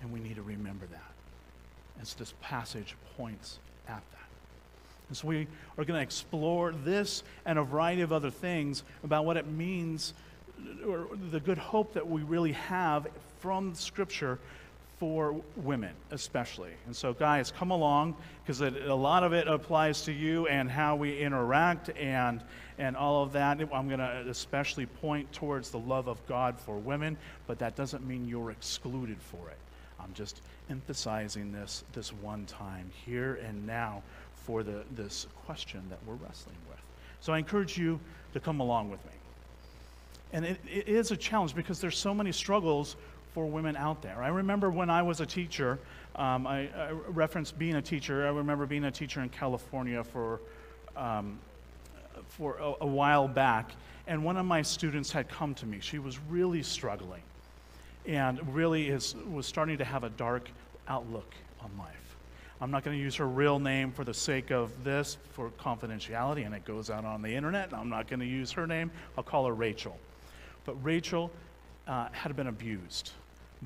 And 0.00 0.10
we 0.10 0.20
need 0.20 0.36
to 0.36 0.42
remember 0.42 0.86
that. 0.86 1.12
As 2.00 2.14
this 2.14 2.32
passage 2.40 2.96
points 3.16 3.58
at 3.86 4.02
that. 4.12 4.27
And 5.08 5.16
so 5.16 5.28
we 5.28 5.46
are 5.76 5.84
going 5.84 5.98
to 5.98 6.02
explore 6.02 6.72
this 6.72 7.22
and 7.46 7.58
a 7.58 7.62
variety 7.62 8.02
of 8.02 8.12
other 8.12 8.30
things 8.30 8.82
about 9.04 9.24
what 9.24 9.36
it 9.36 9.46
means, 9.46 10.14
or 10.86 11.08
the 11.30 11.40
good 11.40 11.58
hope 11.58 11.94
that 11.94 12.06
we 12.06 12.22
really 12.22 12.52
have 12.52 13.06
from 13.40 13.74
Scripture 13.74 14.38
for 14.98 15.40
women, 15.56 15.92
especially. 16.10 16.72
And 16.86 16.94
so, 16.94 17.12
guys, 17.12 17.52
come 17.52 17.70
along 17.70 18.16
because 18.44 18.60
a 18.60 18.70
lot 18.94 19.22
of 19.22 19.32
it 19.32 19.46
applies 19.46 20.02
to 20.02 20.12
you 20.12 20.48
and 20.48 20.68
how 20.68 20.96
we 20.96 21.18
interact 21.18 21.90
and, 21.96 22.42
and 22.78 22.96
all 22.96 23.22
of 23.22 23.32
that. 23.32 23.60
I'm 23.72 23.86
going 23.86 24.00
to 24.00 24.24
especially 24.28 24.86
point 24.86 25.32
towards 25.32 25.70
the 25.70 25.78
love 25.78 26.08
of 26.08 26.24
God 26.26 26.58
for 26.58 26.76
women, 26.76 27.16
but 27.46 27.60
that 27.60 27.76
doesn't 27.76 28.04
mean 28.06 28.26
you're 28.26 28.50
excluded 28.50 29.18
for 29.22 29.48
it. 29.50 29.58
I'm 30.00 30.14
just 30.14 30.40
emphasizing 30.70 31.52
this 31.52 31.84
this 31.92 32.12
one 32.12 32.46
time 32.46 32.90
here 33.04 33.40
and 33.46 33.66
now 33.66 34.02
for 34.48 34.62
the, 34.62 34.82
this 34.92 35.26
question 35.44 35.82
that 35.90 35.98
we're 36.06 36.14
wrestling 36.14 36.56
with. 36.70 36.78
So 37.20 37.34
I 37.34 37.38
encourage 37.38 37.76
you 37.76 38.00
to 38.32 38.40
come 38.40 38.60
along 38.60 38.90
with 38.90 39.04
me. 39.04 39.12
And 40.32 40.46
it, 40.46 40.58
it 40.66 40.88
is 40.88 41.10
a 41.10 41.18
challenge 41.18 41.54
because 41.54 41.82
there's 41.82 41.98
so 41.98 42.14
many 42.14 42.32
struggles 42.32 42.96
for 43.34 43.44
women 43.44 43.76
out 43.76 44.00
there. 44.00 44.22
I 44.22 44.28
remember 44.28 44.70
when 44.70 44.88
I 44.88 45.02
was 45.02 45.20
a 45.20 45.26
teacher, 45.26 45.78
um, 46.16 46.46
I, 46.46 46.70
I, 46.74 46.92
referenced 47.08 47.58
being 47.58 47.74
a 47.74 47.82
teacher. 47.82 48.26
I 48.26 48.30
remember 48.30 48.64
being 48.64 48.84
a 48.84 48.90
teacher 48.90 49.20
in 49.20 49.28
California 49.28 50.02
for, 50.02 50.40
um, 50.96 51.38
for 52.28 52.56
a, 52.56 52.72
a 52.80 52.86
while 52.86 53.28
back, 53.28 53.72
and 54.06 54.24
one 54.24 54.38
of 54.38 54.46
my 54.46 54.62
students 54.62 55.12
had 55.12 55.28
come 55.28 55.54
to 55.56 55.66
me. 55.66 55.78
She 55.80 55.98
was 55.98 56.18
really 56.30 56.62
struggling 56.62 57.22
and 58.06 58.54
really 58.54 58.88
is, 58.88 59.14
was 59.30 59.46
starting 59.46 59.76
to 59.76 59.84
have 59.84 60.04
a 60.04 60.10
dark 60.10 60.48
outlook 60.88 61.34
on 61.60 61.70
life. 61.78 62.16
I'm 62.60 62.72
not 62.72 62.82
going 62.82 62.96
to 62.96 63.02
use 63.02 63.14
her 63.16 63.28
real 63.28 63.60
name 63.60 63.92
for 63.92 64.02
the 64.02 64.14
sake 64.14 64.50
of 64.50 64.72
this, 64.82 65.16
for 65.30 65.50
confidentiality, 65.50 66.44
and 66.44 66.52
it 66.52 66.64
goes 66.64 66.90
out 66.90 67.04
on 67.04 67.22
the 67.22 67.32
internet. 67.32 67.72
I'm 67.72 67.88
not 67.88 68.08
going 68.08 68.18
to 68.18 68.26
use 68.26 68.50
her 68.52 68.66
name. 68.66 68.90
I'll 69.16 69.22
call 69.22 69.46
her 69.46 69.54
Rachel. 69.54 69.96
But 70.64 70.74
Rachel 70.84 71.30
uh, 71.86 72.08
had 72.10 72.34
been 72.34 72.48
abused 72.48 73.12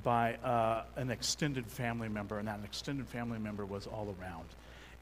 by 0.02 0.34
uh, 0.36 0.84
an 0.96 1.10
extended 1.10 1.66
family 1.66 2.08
member, 2.08 2.38
and 2.38 2.46
that 2.48 2.60
extended 2.64 3.08
family 3.08 3.38
member 3.38 3.64
was 3.64 3.86
all 3.86 4.14
around. 4.20 4.44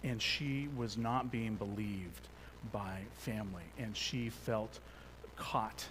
And 0.05 0.23
she 0.23 0.69
was 0.77 0.97
not 0.97 1.33
being 1.33 1.57
believed 1.57 2.29
by 2.73 3.01
family, 3.15 3.65
and 3.77 3.97
she 3.97 4.29
felt 4.31 4.79
caught 5.37 5.85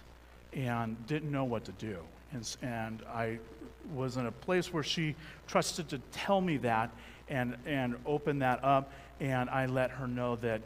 and 0.54 0.96
didn't 1.06 1.30
know 1.30 1.44
what 1.44 1.64
to 1.64 1.72
do. 1.72 1.98
And, 2.32 2.56
and 2.62 3.02
I 3.12 3.38
was 3.94 4.16
in 4.16 4.26
a 4.26 4.32
place 4.32 4.72
where 4.72 4.82
she 4.82 5.14
trusted 5.46 5.88
to 5.90 5.98
tell 6.12 6.40
me 6.40 6.56
that, 6.58 6.90
and, 7.30 7.56
and 7.64 7.96
open 8.04 8.40
that 8.40 8.62
up. 8.62 8.92
And 9.20 9.48
I 9.48 9.66
let 9.66 9.90
her 9.90 10.06
know 10.06 10.36
that, 10.36 10.60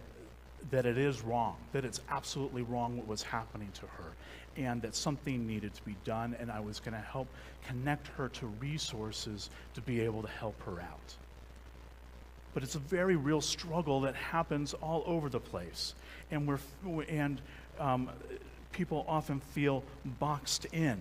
that 0.71 0.87
it 0.87 0.99
is 0.99 1.23
wrong, 1.23 1.57
that 1.73 1.85
it's 1.85 2.01
absolutely 2.09 2.63
wrong 2.63 2.97
what 2.97 3.07
was 3.07 3.23
happening 3.23 3.71
to 3.75 3.87
her, 3.87 4.13
and 4.57 4.83
that 4.83 4.95
something 4.97 5.47
needed 5.47 5.75
to 5.75 5.83
be 5.85 5.97
done. 6.05 6.35
And 6.41 6.51
I 6.51 6.61
was 6.61 6.81
going 6.81 6.95
to 6.95 7.01
help 7.01 7.29
connect 7.69 8.09
her 8.09 8.29
to 8.31 8.47
resources 8.61 9.51
to 9.75 9.81
be 9.81 10.01
able 10.01 10.23
to 10.23 10.29
help 10.29 10.61
her 10.65 10.81
out. 10.81 11.17
but 12.55 12.63
it's 12.63 12.77
a 12.77 12.79
very 12.81 13.17
real 13.17 13.41
struggle 13.41 14.01
that 14.03 14.15
happens 14.15 14.75
all 14.75 15.03
over 15.07 15.29
the 15.29 15.41
place. 15.41 15.95
And, 16.31 16.47
we're, 16.47 17.03
and 17.09 17.41
um, 17.81 18.09
people 18.73 19.05
often 19.09 19.41
feel 19.41 19.83
boxed 20.21 20.65
in 20.67 21.01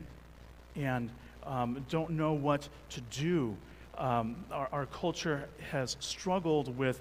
and 0.75 1.11
um, 1.45 1.85
don't 1.89 2.11
know 2.11 2.33
what 2.33 2.67
to 2.89 3.01
do. 3.01 3.55
Um, 3.97 4.43
our, 4.51 4.69
our 4.71 4.85
culture 4.87 5.47
has 5.71 5.97
struggled 5.99 6.77
with 6.77 6.99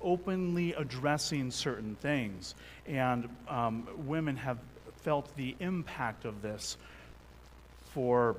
openly 0.00 0.72
addressing 0.74 1.50
certain 1.50 1.96
things, 1.96 2.54
and 2.86 3.28
um, 3.48 3.86
women 4.06 4.36
have 4.36 4.58
felt 5.02 5.34
the 5.36 5.54
impact 5.60 6.24
of 6.24 6.42
this 6.42 6.76
for, 7.92 8.36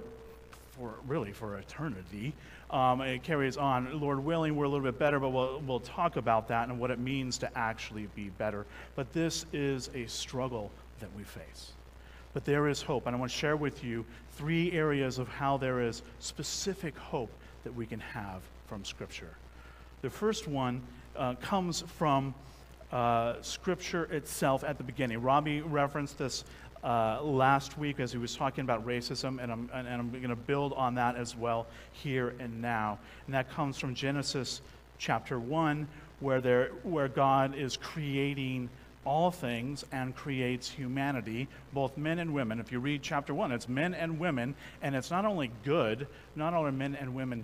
for 0.71 0.93
really 1.07 1.31
for 1.31 1.57
eternity. 1.57 2.33
Um, 2.69 3.01
it 3.01 3.23
carries 3.23 3.57
on. 3.57 3.99
Lord 3.99 4.23
willing, 4.23 4.55
we're 4.55 4.65
a 4.65 4.69
little 4.69 4.85
bit 4.85 4.99
better, 4.99 5.19
but 5.19 5.29
we'll, 5.29 5.61
we'll 5.65 5.79
talk 5.79 6.15
about 6.15 6.47
that 6.49 6.69
and 6.69 6.79
what 6.79 6.91
it 6.91 6.99
means 6.99 7.39
to 7.39 7.57
actually 7.57 8.07
be 8.15 8.29
better. 8.29 8.65
But 8.95 9.11
this 9.13 9.45
is 9.53 9.89
a 9.95 10.05
struggle 10.05 10.71
that 10.99 11.09
we 11.15 11.23
face. 11.23 11.71
But 12.33 12.45
there 12.45 12.67
is 12.67 12.81
hope, 12.81 13.07
and 13.07 13.15
I 13.15 13.19
want 13.19 13.31
to 13.31 13.37
share 13.37 13.57
with 13.57 13.83
you 13.83 14.05
three 14.33 14.71
areas 14.71 15.17
of 15.17 15.27
how 15.27 15.57
there 15.57 15.81
is 15.81 16.03
specific 16.19 16.95
hope 16.97 17.31
that 17.63 17.73
we 17.73 17.85
can 17.85 17.99
have 17.99 18.41
from 18.67 18.83
Scripture. 18.85 19.35
The 20.01 20.09
first 20.09 20.47
one 20.47 20.81
uh, 21.15 21.35
comes 21.35 21.81
from 21.81 22.33
uh, 22.91 23.35
Scripture 23.41 24.05
itself 24.05 24.63
at 24.63 24.77
the 24.77 24.83
beginning. 24.83 25.21
Robbie 25.21 25.61
referenced 25.61 26.17
this 26.17 26.43
uh, 26.83 27.21
last 27.21 27.77
week 27.77 27.99
as 27.99 28.11
he 28.11 28.17
was 28.17 28.35
talking 28.35 28.63
about 28.63 28.85
racism, 28.85 29.41
and 29.41 29.51
I'm, 29.51 29.69
and 29.73 29.87
I'm 29.87 30.11
going 30.11 30.29
to 30.29 30.35
build 30.35 30.73
on 30.73 30.95
that 30.95 31.15
as 31.15 31.35
well 31.35 31.67
here 31.91 32.33
and 32.39 32.61
now. 32.61 32.97
And 33.25 33.35
that 33.35 33.49
comes 33.49 33.77
from 33.77 33.93
Genesis 33.93 34.61
chapter 34.97 35.39
1, 35.39 35.87
where, 36.19 36.41
there, 36.41 36.71
where 36.83 37.07
God 37.07 37.55
is 37.55 37.77
creating 37.77 38.69
all 39.09 39.31
things 39.31 39.83
and 39.91 40.15
creates 40.15 40.69
humanity, 40.69 41.47
both 41.73 41.97
men 41.97 42.19
and 42.19 42.31
women. 42.31 42.59
If 42.59 42.71
you 42.71 42.79
read 42.79 43.01
chapter 43.01 43.33
1, 43.33 43.51
it's 43.51 43.67
men 43.67 43.95
and 43.95 44.19
women, 44.19 44.53
and 44.83 44.95
it's 44.95 45.09
not 45.09 45.25
only 45.25 45.49
good, 45.65 46.05
not 46.35 46.53
only 46.53 46.71
men 46.71 46.93
and 46.93 47.15
women 47.15 47.43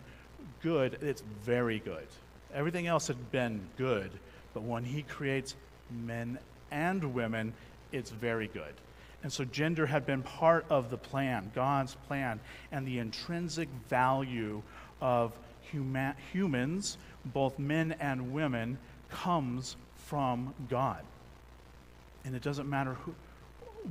good, 0.62 1.00
it's 1.02 1.24
very 1.44 1.80
good. 1.80 2.06
Everything 2.54 2.86
else 2.86 3.08
had 3.08 3.32
been 3.32 3.62
good, 3.80 4.12
but 4.54 4.62
when 4.62 4.84
he 4.84 5.02
creates 5.02 5.56
men 5.90 6.38
and 6.70 7.16
women, 7.16 7.52
it's 7.92 8.12
very 8.12 8.48
good. 8.48 8.76
And 9.24 9.34
so 9.34 9.44
gender 9.44 9.88
had 9.88 10.06
been 10.06 10.22
part 10.22 10.68
of 10.70 10.92
the 10.92 10.98
plan, 10.98 11.52
God's 11.56 11.96
plan, 12.08 12.40
and 12.72 12.88
the 12.88 13.00
intrinsic 13.00 13.70
value 13.90 14.62
of 15.02 15.34
huma- 15.74 16.16
humans, 16.32 17.00
both 17.26 17.58
men 17.58 17.96
and 18.00 18.34
women, 18.34 18.78
comes 19.10 19.78
from 19.96 20.54
God. 20.70 21.04
And 22.26 22.36
it 22.36 22.42
doesn't 22.42 22.70
matter 22.70 22.96
who, 22.96 23.14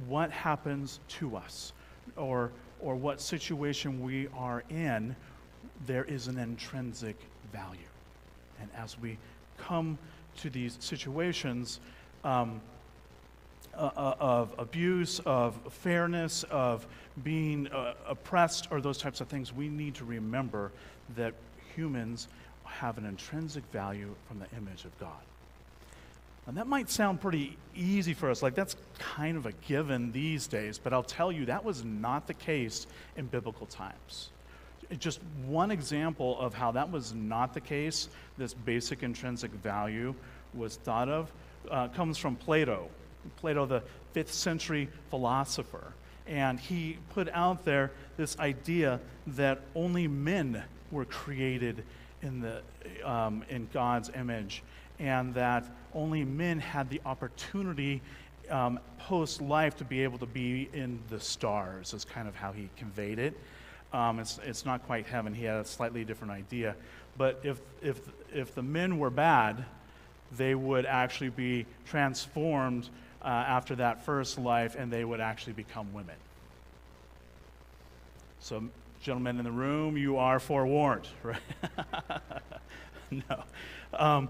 what 0.07 0.31
happens 0.31 1.01
to 1.09 1.37
us 1.37 1.73
or, 2.17 2.51
or 2.81 2.97
what 2.97 3.21
situation 3.21 4.03
we 4.03 4.29
are 4.37 4.65
in, 4.69 5.15
there 5.87 6.05
is 6.05 6.27
an 6.27 6.39
intrinsic 6.39 7.17
value. 7.53 7.79
And 8.61 8.69
as 8.77 8.99
we 8.99 9.19
come 9.57 9.99
to 10.39 10.51
these 10.51 10.77
situations 10.81 11.81
um, 12.25 12.61
uh, 13.77 13.91
uh, 13.97 14.15
of 14.21 14.55
abuse, 14.59 15.21
of 15.21 15.59
fairness, 15.69 16.45
of 16.45 16.87
being 17.23 17.67
uh, 17.69 17.95
oppressed, 18.07 18.69
or 18.71 18.81
those 18.81 18.99
types 18.99 19.21
of 19.21 19.29
things, 19.29 19.53
we 19.53 19.69
need 19.69 19.95
to 19.97 20.05
remember 20.05 20.71
that 21.17 21.35
humans 21.75 22.29
have 22.65 22.99
an 22.99 23.05
intrinsic 23.05 23.65
value 23.73 24.15
from 24.29 24.39
the 24.39 24.47
image 24.57 24.85
of 24.85 24.97
God. 24.99 25.23
And 26.47 26.57
that 26.59 26.67
might 26.67 26.91
sound 26.91 27.21
pretty 27.21 27.57
easy 27.75 28.13
for 28.13 28.31
us, 28.31 28.43
like 28.43 28.55
that's 28.55 28.77
kind 28.99 29.37
of 29.37 29.47
a 29.47 29.53
given 29.67 30.13
these 30.13 30.47
days, 30.47 30.79
but 30.79 30.93
I'll 30.93 31.03
tell 31.03 31.33
you 31.33 31.47
that 31.47 31.65
was 31.65 31.85
not 31.85 32.27
the 32.27 32.35
case 32.35 32.87
in 33.17 33.27
biblical 33.27 33.67
times. 33.67 34.31
Just 34.99 35.21
one 35.47 35.71
example 35.71 36.39
of 36.39 36.53
how 36.53 36.73
that 36.73 36.91
was 36.91 37.15
not 37.15 37.55
the 37.55 37.61
case, 37.61 38.11
this 38.37 38.53
basic 38.53 39.03
intrinsic 39.03 39.51
value 39.53 40.15
was 40.53 40.77
thought 40.77 41.09
of, 41.09 41.33
uh, 41.71 41.89
comes 41.89 42.19
from 42.19 42.37
Plato. 42.37 42.91
Plato, 43.37 43.65
the 43.65 43.83
fifth 44.13 44.33
century 44.33 44.89
philosopher. 45.09 45.93
And 46.27 46.61
he 46.61 46.99
put 47.11 47.29
out 47.31 47.65
there 47.65 47.91
this 48.19 48.39
idea 48.39 49.01
that 49.29 49.63
only 49.75 50.07
men 50.07 50.63
were 50.91 51.07
created 51.07 51.85
in, 52.23 52.41
the, 52.41 52.63
um, 53.03 53.45
in 53.49 53.69
God's 53.73 54.11
image 54.15 54.63
and 54.99 55.35
that 55.35 55.65
only 55.95 56.25
men 56.25 56.59
had 56.59 56.91
the 56.91 57.01
opportunity 57.05 58.03
um, 58.51 58.79
post 58.99 59.41
life 59.41 59.77
to 59.77 59.85
be 59.85 60.03
able 60.03 60.19
to 60.19 60.27
be 60.27 60.69
in 60.73 60.99
the 61.09 61.21
stars, 61.21 61.95
is 61.95 62.05
kind 62.05 62.29
of 62.29 62.35
how 62.35 62.53
he 62.53 62.69
conveyed 62.77 63.19
it. 63.19 63.39
Um, 63.93 64.19
it's, 64.19 64.39
it's 64.45 64.67
not 64.67 64.85
quite 64.87 65.07
heaven, 65.07 65.35
he 65.35 65.45
had 65.45 65.61
a 65.61 65.65
slightly 65.65 66.05
different 66.05 66.33
idea. 66.33 66.75
But 67.17 67.41
if, 67.45 67.61
if, 67.81 68.01
if 68.33 68.55
the 68.55 68.63
men 68.63 68.99
were 68.99 69.11
bad, 69.11 69.65
they 70.37 70.55
would 70.55 70.85
actually 70.85 71.31
be 71.31 71.67
transformed 71.87 72.89
uh, 73.23 73.29
after 73.29 73.77
that 73.77 74.05
first 74.05 74.39
life 74.39 74.75
and 74.77 74.93
they 74.93 75.05
would 75.05 75.21
actually 75.21 75.53
become 75.53 75.93
women. 75.93 76.17
So, 78.41 78.65
gentlemen 79.01 79.39
in 79.39 79.45
the 79.45 79.53
room, 79.53 79.97
you 79.97 80.19
are 80.19 80.41
forewarned, 80.41 81.09
right? 81.23 81.39
no. 83.11 83.45
Um, 83.95 84.29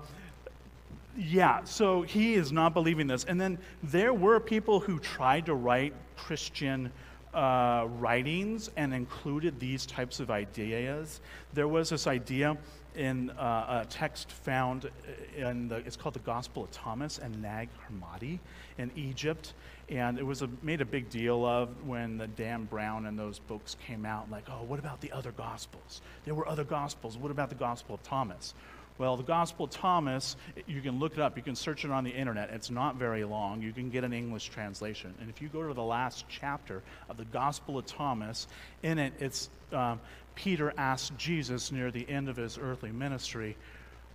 yeah, 1.17 1.65
so 1.65 2.03
he 2.03 2.35
is 2.35 2.53
not 2.53 2.75
believing 2.75 3.07
this. 3.07 3.25
And 3.25 3.41
then 3.41 3.59
there 3.83 4.13
were 4.13 4.41
people 4.41 4.81
who 4.81 4.99
tried 4.99 5.47
to 5.47 5.55
write 5.55 5.95
Christian 6.17 6.91
uh, 7.33 7.87
writings 7.99 8.71
and 8.77 8.95
included 8.95 9.59
these 9.59 9.87
types 9.87 10.21
of 10.21 10.31
ideas. 10.31 11.21
There 11.53 11.69
was 11.69 11.91
this 11.91 12.07
idea 12.07 12.57
in 12.95 13.31
uh, 13.31 13.83
a 13.83 13.87
text 13.91 14.31
found 14.31 14.89
in 15.37 15.69
the, 15.69 15.77
it's 15.77 15.97
called 15.97 16.15
the 16.15 16.21
Gospel 16.21 16.65
of 16.65 16.71
Thomas 16.71 17.19
and 17.19 17.43
Nag 17.43 17.69
Hammadi 17.89 18.39
in 18.79 18.91
Egypt. 18.95 19.55
And 19.89 20.19
it 20.19 20.25
was 20.25 20.43
a, 20.43 20.49
made 20.63 20.81
a 20.81 20.85
big 20.85 21.11
deal 21.11 21.45
of 21.45 21.69
when 21.85 22.17
the 22.19 22.29
Dan 22.29 22.65
Brown 22.65 23.07
and 23.07 23.19
those 23.19 23.39
books 23.41 23.77
came 23.87 24.07
out, 24.07 24.31
like, 24.31 24.45
oh, 24.49 24.63
what 24.63 24.79
about 24.79 25.01
the 25.01 25.11
other 25.13 25.33
Gospels? 25.33 26.01
There 26.25 26.35
were 26.35 26.49
other 26.49 26.65
Gospels. 26.65 27.19
What 27.19 27.31
about 27.31 27.49
the 27.49 27.57
Gospel 27.57 27.97
of 27.97 28.03
Thomas? 28.03 28.55
Well, 28.97 29.17
the 29.17 29.25
Gospel 29.25 29.65
of 29.65 29.73
Thomas, 29.73 30.37
you 30.69 30.81
can 30.81 31.01
look 31.01 31.15
it 31.15 31.19
up. 31.19 31.37
You 31.37 31.43
can 31.43 31.57
search 31.57 31.85
it 31.85 31.91
on 31.91 32.05
the 32.05 32.11
internet. 32.11 32.51
It's 32.51 32.71
not 32.71 32.95
very 32.95 33.25
long. 33.25 33.61
You 33.61 33.73
can 33.73 33.91
get 33.91 34.05
an 34.05 34.13
English 34.13 34.51
translation. 34.51 35.15
And 35.21 35.29
if 35.29 35.43
you 35.43 35.49
go 35.49 35.67
to 35.67 35.75
the 35.75 35.83
last 35.83 36.27
chapter 36.29 36.81
of 37.09 37.17
the 37.17 37.25
Gospel 37.25 37.77
of 37.77 37.87
Thomas, 37.87 38.47
in 38.85 38.99
it, 38.99 39.13
it's 39.19 39.51
um, 39.73 40.01
Peter 40.37 40.73
asked 40.79 41.17
Jesus 41.19 41.73
near 41.73 41.91
the 41.91 42.09
end 42.09 42.29
of 42.29 42.37
his 42.37 42.57
earthly 42.57 42.93
ministry 42.93 43.57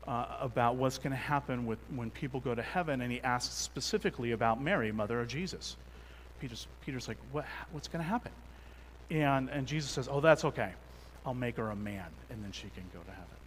uh, 0.08 0.38
about 0.39 0.78
what's 0.78 0.98
going 0.98 1.12
to 1.12 1.18
happen 1.18 1.65
with, 1.65 1.80
when 1.94 2.10
people 2.10 2.39
go 2.39 2.56
to 2.56 2.62
heaven, 2.62 3.02
and 3.02 3.12
he 3.12 3.20
asks 3.22 3.54
specifically 3.54 4.32
about 4.32 4.62
Mary, 4.62 4.94
mother 4.94 5.20
of 5.20 5.28
Jesus. 5.28 5.76
Peter's, 6.39 6.68
Peter's 6.86 7.10
like, 7.10 7.18
what, 7.34 7.46
what's 7.74 7.89
going 7.89 8.04
to 8.04 8.10
happen? 8.10 8.32
And, 9.12 9.50
and 9.50 9.68
Jesus 9.68 9.92
says, 9.92 10.08
Oh, 10.10 10.22
that's 10.22 10.46
okay. 10.46 10.72
I'll 11.26 11.34
make 11.34 11.58
her 11.58 11.70
a 11.70 11.76
man, 11.76 12.06
and 12.30 12.44
then 12.44 12.52
she 12.52 12.70
can 12.70 12.84
go 12.94 13.00
to 13.00 13.12
heaven. 13.12 13.38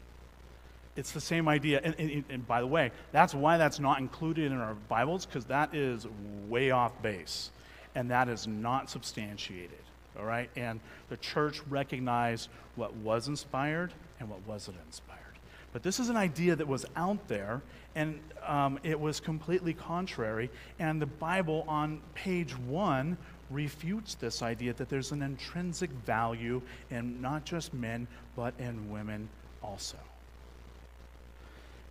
It's 0.94 1.12
the 1.12 1.20
same 1.20 1.48
idea. 1.48 1.80
And, 1.82 1.94
and, 1.98 2.24
and, 2.28 2.46
by 2.46 2.60
the 2.60 2.66
way, 2.66 2.90
that's 3.12 3.34
why 3.34 3.56
that's 3.56 3.80
not 3.80 3.98
included 3.98 4.52
in 4.52 4.58
our 4.58 4.74
Bibles, 4.88 5.24
because 5.24 5.46
that 5.46 5.74
is 5.74 6.06
way 6.48 6.70
off 6.70 7.00
base. 7.02 7.50
And 7.94 8.10
that 8.10 8.28
is 8.28 8.46
not 8.46 8.90
substantiated. 8.90 9.70
All 10.18 10.26
right? 10.26 10.50
And 10.56 10.80
the 11.08 11.16
church 11.16 11.62
recognized 11.68 12.50
what 12.76 12.94
was 12.96 13.28
inspired 13.28 13.94
and 14.20 14.28
what 14.28 14.46
wasn't 14.46 14.76
inspired. 14.86 15.18
But 15.72 15.82
this 15.82 15.98
is 15.98 16.10
an 16.10 16.16
idea 16.16 16.54
that 16.54 16.68
was 16.68 16.84
out 16.96 17.28
there, 17.28 17.62
and 17.94 18.20
um, 18.46 18.78
it 18.82 18.98
was 19.00 19.20
completely 19.20 19.72
contrary. 19.72 20.50
And 20.78 21.00
the 21.00 21.06
Bible 21.06 21.64
on 21.66 22.02
page 22.14 22.56
one 22.58 23.16
refutes 23.50 24.14
this 24.14 24.42
idea 24.42 24.74
that 24.74 24.90
there's 24.90 25.12
an 25.12 25.22
intrinsic 25.22 25.90
value 25.90 26.60
in 26.90 27.20
not 27.22 27.46
just 27.46 27.72
men, 27.72 28.06
but 28.36 28.52
in 28.58 28.90
women 28.90 29.30
also. 29.62 29.96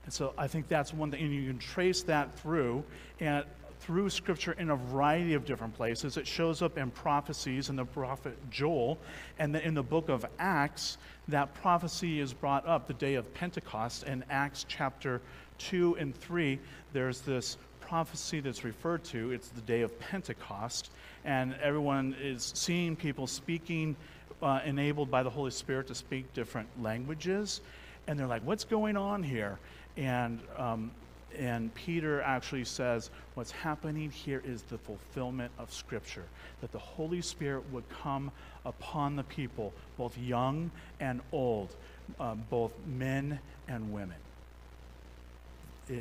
And 0.04 0.14
so 0.14 0.34
I 0.38 0.48
think 0.48 0.68
that's 0.68 0.94
one 0.94 1.12
thing, 1.12 1.22
and 1.24 1.34
you 1.34 1.48
can 1.48 1.60
trace 1.60 2.04
that 2.04 2.38
through 2.40 2.84
and 3.20 3.46
through 3.82 4.10
Scripture 4.10 4.54
in 4.54 4.70
a 4.70 4.76
variety 4.76 5.34
of 5.34 5.44
different 5.44 5.76
places. 5.76 6.16
It 6.16 6.28
shows 6.28 6.62
up 6.62 6.78
in 6.78 6.92
prophecies 6.92 7.70
in 7.70 7.76
the 7.76 7.86
prophet 7.86 8.38
Joel, 8.52 9.00
and 9.40 9.54
then 9.54 9.64
in 9.64 9.74
the 9.74 9.84
book 9.84 10.08
of 10.08 10.26
Acts, 10.38 10.98
that 11.28 11.54
prophecy 11.56 12.20
is 12.20 12.34
brought 12.34 12.66
up 12.68 12.88
the 12.88 12.94
day 12.94 13.16
of 13.16 13.32
Pentecost. 13.34 14.04
In 14.04 14.24
Acts 14.30 14.66
chapter 14.68 15.20
2 15.58 15.98
and 16.00 16.16
3, 16.16 16.60
there's 16.94 17.22
this 17.22 17.58
prophecy 17.80 18.40
that's 18.40 18.64
referred 18.64 19.04
to. 19.04 19.32
It's 19.32 19.50
the 19.50 19.62
day 19.62 19.82
of 19.82 20.00
Pentecost, 20.00 20.92
and 21.26 21.56
everyone 21.62 22.16
is 22.22 22.52
seeing 22.56 22.96
people 22.96 23.26
speaking, 23.26 23.96
uh, 24.44 24.62
enabled 24.64 25.10
by 25.10 25.24
the 25.24 25.30
Holy 25.30 25.52
Spirit 25.52 25.88
to 25.88 25.96
speak 25.96 26.32
different 26.34 26.70
languages. 26.82 27.62
And 28.08 28.18
they're 28.18 28.28
like, 28.28 28.44
what's 28.44 28.64
going 28.64 28.98
on 28.98 29.24
here? 29.24 29.60
And, 29.98 30.40
um, 30.58 30.92
and 31.38 31.74
Peter 31.76 32.22
actually 32.22 32.66
says, 32.66 33.10
What's 33.36 33.52
happening 33.52 34.12
here 34.12 34.42
is 34.46 34.64
the 34.64 34.78
fulfillment 34.78 35.52
of 35.58 35.72
Scripture, 35.72 36.26
that 36.62 36.72
the 36.72 36.80
Holy 36.80 37.22
Spirit 37.22 37.64
would 37.72 37.88
come 37.90 38.32
upon 38.66 39.16
the 39.16 39.24
people, 39.24 39.74
both 39.98 40.18
young 40.18 40.72
and 41.00 41.22
old, 41.32 41.76
uh, 42.20 42.36
both 42.50 42.74
men 42.86 43.40
and 43.68 43.94
women. 43.94 44.18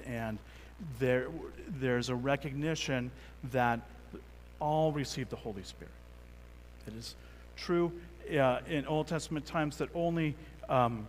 And 0.07 0.39
there, 0.99 1.29
there's 1.69 2.09
a 2.09 2.15
recognition 2.15 3.11
that 3.51 3.81
all 4.61 4.93
receive 4.93 5.29
the 5.31 5.37
Holy 5.37 5.63
Spirit. 5.63 5.93
It 6.87 6.95
is 6.95 7.15
true 7.57 7.93
uh, 8.31 8.61
in 8.69 8.87
Old 8.87 9.07
Testament 9.07 9.47
times 9.47 9.77
that 9.79 9.89
only, 9.95 10.35
um, 10.69 11.07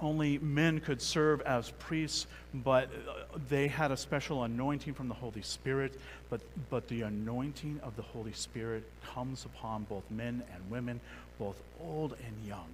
only 0.00 0.38
men 0.38 0.80
could 0.80 1.02
serve 1.02 1.40
as 1.42 1.72
priests, 1.78 2.26
but 2.54 2.84
uh, 2.84 3.38
they 3.48 3.68
had 3.68 3.90
a 3.90 3.96
special 3.96 4.44
anointing 4.44 4.94
from 4.94 5.08
the 5.08 5.14
Holy 5.14 5.42
Spirit. 5.42 5.98
But, 6.30 6.40
but 6.70 6.88
the 6.88 7.02
anointing 7.02 7.80
of 7.82 7.96
the 7.96 8.02
Holy 8.02 8.32
Spirit 8.32 8.84
comes 9.14 9.44
upon 9.44 9.84
both 9.84 10.08
men 10.10 10.42
and 10.54 10.70
women, 10.70 11.00
both 11.38 11.56
old 11.80 12.16
and 12.24 12.46
young. 12.46 12.66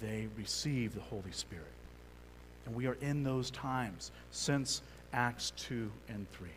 They 0.00 0.28
receive 0.36 0.94
the 0.94 1.00
Holy 1.00 1.32
Spirit. 1.32 1.64
And 2.66 2.74
we 2.74 2.86
are 2.86 2.96
in 3.00 3.22
those 3.22 3.50
times 3.50 4.10
since 4.30 4.82
Acts 5.12 5.52
2 5.56 5.90
and 6.08 6.26
3. 6.32 6.48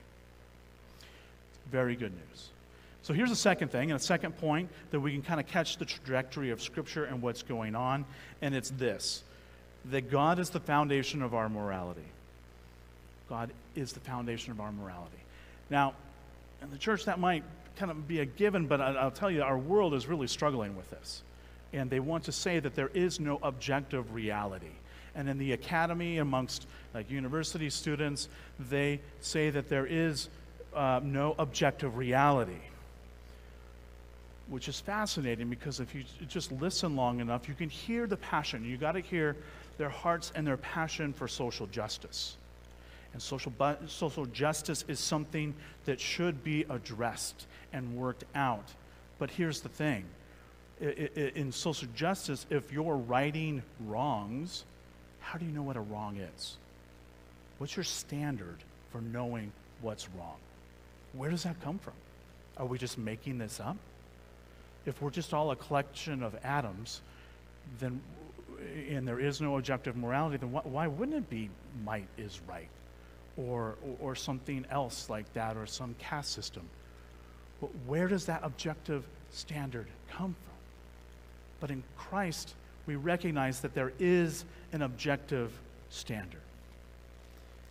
Very 1.71 1.95
good 1.95 2.13
news. 2.13 2.49
So 3.01 3.13
here's 3.13 3.29
a 3.29 3.35
second 3.35 3.69
thing, 3.69 3.91
and 3.91 3.99
a 3.99 4.03
second 4.03 4.35
point 4.38 4.69
that 4.89 4.99
we 4.99 5.11
can 5.11 5.21
kind 5.21 5.39
of 5.39 5.45
catch 5.45 5.77
the 5.77 5.85
trajectory 5.85 6.49
of 6.49 6.59
Scripture 6.59 7.05
and 7.05 7.21
what's 7.21 7.43
going 7.43 7.75
on, 7.75 8.03
and 8.41 8.55
it's 8.55 8.71
this 8.71 9.23
that 9.91 10.10
God 10.10 10.39
is 10.39 10.50
the 10.50 10.60
foundation 10.60 11.21
of 11.21 11.34
our 11.34 11.50
morality. 11.50 12.02
God 13.30 13.52
is 13.76 13.93
the 13.93 14.00
foundation 14.00 14.52
of 14.52 14.60
our 14.60 14.71
morality. 14.71 15.17
Now, 15.69 15.93
in 16.62 16.69
the 16.71 16.78
church, 16.78 17.06
that 17.06 17.19
might 17.19 17.43
kind 17.76 17.91
of 17.91 18.08
be 18.08 18.19
a 18.19 18.26
given, 18.26 18.67
but 18.67 18.82
I'll 18.82 19.12
tell 19.12 19.30
you, 19.30 19.41
our 19.43 19.58
world 19.58 19.93
is 19.93 20.08
really 20.08 20.28
struggling 20.28 20.76
with 20.76 20.89
this. 20.89 21.21
And 21.74 21.89
they 21.89 22.00
want 22.00 22.26
to 22.26 22.32
say 22.32 22.60
that 22.60 22.76
there 22.76 22.89
is 22.93 23.19
no 23.19 23.39
objective 23.43 24.13
reality. 24.13 24.71
And 25.13 25.30
in 25.30 25.38
the 25.38 25.54
academy, 25.54 26.17
amongst 26.17 26.67
like 26.93 27.10
university 27.10 27.69
students, 27.69 28.30
they 28.69 29.02
say 29.21 29.50
that 29.50 29.69
there 29.69 29.86
is 29.86 30.30
uh, 30.74 31.02
no 31.04 31.36
objective 31.38 31.98
reality 31.98 32.60
which 34.48 34.67
is 34.67 34.80
fascinating 34.80 35.50
because 35.50 35.80
if 35.80 35.95
you 35.95 36.04
just 36.28 36.52
listen 36.52 36.95
long 36.95 37.19
enough, 37.19 37.48
you 37.48 37.56
can 37.56 37.69
hear 37.69 38.06
the 38.06 38.17
passion. 38.17 38.63
You 38.63 38.78
got 38.78 38.93
to 38.93 39.00
hear 39.00 39.36
their 39.77 39.89
hearts 39.89 40.31
and 40.35 40.45
their 40.45 40.57
passion 40.57 41.13
for 41.13 41.27
social 41.27 41.67
justice. 41.67 42.38
And 43.13 43.21
social, 43.21 43.51
bu- 43.57 43.88
social 43.88 44.25
justice 44.25 44.83
is 44.88 44.99
something 44.99 45.53
that 45.85 45.99
should 45.99 46.43
be 46.43 46.65
addressed 46.69 47.45
and 47.71 47.95
worked 47.95 48.25
out. 48.35 48.67
But 49.19 49.29
here's 49.31 49.61
the 49.61 49.69
thing 49.69 50.05
in 50.81 51.53
social 51.53 51.88
justice, 51.95 52.45
if 52.49 52.73
you're 52.73 52.97
righting 52.97 53.63
wrongs, 53.85 54.65
how 55.21 55.39
do 55.39 55.45
you 55.45 55.51
know 55.51 55.61
what 55.61 55.77
a 55.77 55.81
wrong 55.81 56.17
is? 56.17 56.57
What's 57.59 57.77
your 57.77 57.85
standard 57.85 58.57
for 58.91 58.99
knowing 58.99 59.53
what's 59.81 60.09
wrong? 60.17 60.35
Where 61.13 61.29
does 61.29 61.43
that 61.43 61.61
come 61.61 61.79
from? 61.79 61.93
Are 62.57 62.65
we 62.65 62.77
just 62.77 62.97
making 62.97 63.38
this 63.38 63.61
up? 63.61 63.77
if 64.85 65.01
we're 65.01 65.09
just 65.09 65.33
all 65.33 65.51
a 65.51 65.55
collection 65.55 66.23
of 66.23 66.35
atoms, 66.43 67.01
then 67.79 67.99
and 68.89 69.07
there 69.07 69.19
is 69.19 69.41
no 69.41 69.57
objective 69.57 69.95
morality, 69.95 70.37
then 70.37 70.51
why, 70.51 70.87
wouldn't 70.87 71.17
it 71.17 71.29
be 71.29 71.49
might 71.83 72.07
is 72.17 72.39
right, 72.47 72.69
or, 73.37 73.75
or, 73.83 74.11
or 74.11 74.15
something 74.15 74.65
else 74.69 75.09
like 75.09 75.31
that, 75.33 75.57
or 75.57 75.65
some 75.65 75.95
caste 75.99 76.31
system? 76.31 76.63
But 77.61 77.69
Where 77.85 78.07
does 78.07 78.25
that 78.25 78.41
objective 78.43 79.05
standard 79.31 79.87
come 80.09 80.35
from? 80.43 80.55
But 81.59 81.71
in 81.71 81.83
Christ, 81.97 82.53
we 82.85 82.95
recognize 82.95 83.61
that 83.61 83.73
there 83.73 83.93
is 83.99 84.45
an 84.71 84.81
objective 84.81 85.51
standard, 85.89 86.41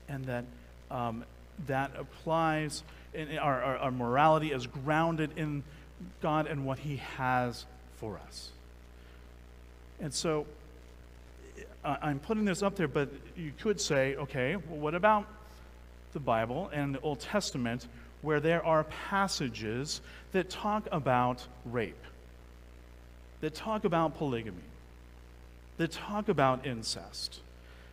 and 0.08 0.24
that 0.24 0.44
um, 0.90 1.24
that 1.66 1.92
applies. 1.96 2.82
In 3.12 3.38
our, 3.38 3.62
our, 3.62 3.76
our 3.76 3.90
morality 3.92 4.50
is 4.50 4.66
grounded 4.66 5.38
in 5.38 5.62
God 6.20 6.48
and 6.48 6.66
what 6.66 6.80
He 6.80 6.96
has 7.16 7.64
for 7.96 8.18
us. 8.26 8.50
And 10.00 10.12
so 10.12 10.46
I'm 11.84 12.18
putting 12.18 12.44
this 12.44 12.62
up 12.62 12.76
there, 12.76 12.88
but 12.88 13.10
you 13.36 13.52
could 13.60 13.80
say, 13.80 14.16
okay, 14.16 14.56
well, 14.56 14.78
what 14.78 14.94
about 14.94 15.26
the 16.12 16.20
Bible 16.20 16.70
and 16.72 16.94
the 16.94 17.00
Old 17.00 17.20
Testament 17.20 17.86
where 18.22 18.40
there 18.40 18.64
are 18.64 18.84
passages 18.84 20.00
that 20.32 20.48
talk 20.48 20.88
about 20.90 21.46
rape, 21.66 22.02
that 23.40 23.54
talk 23.54 23.84
about 23.84 24.16
polygamy, 24.16 24.56
that 25.76 25.90
talk 25.90 26.28
about 26.28 26.66
incest, 26.66 27.40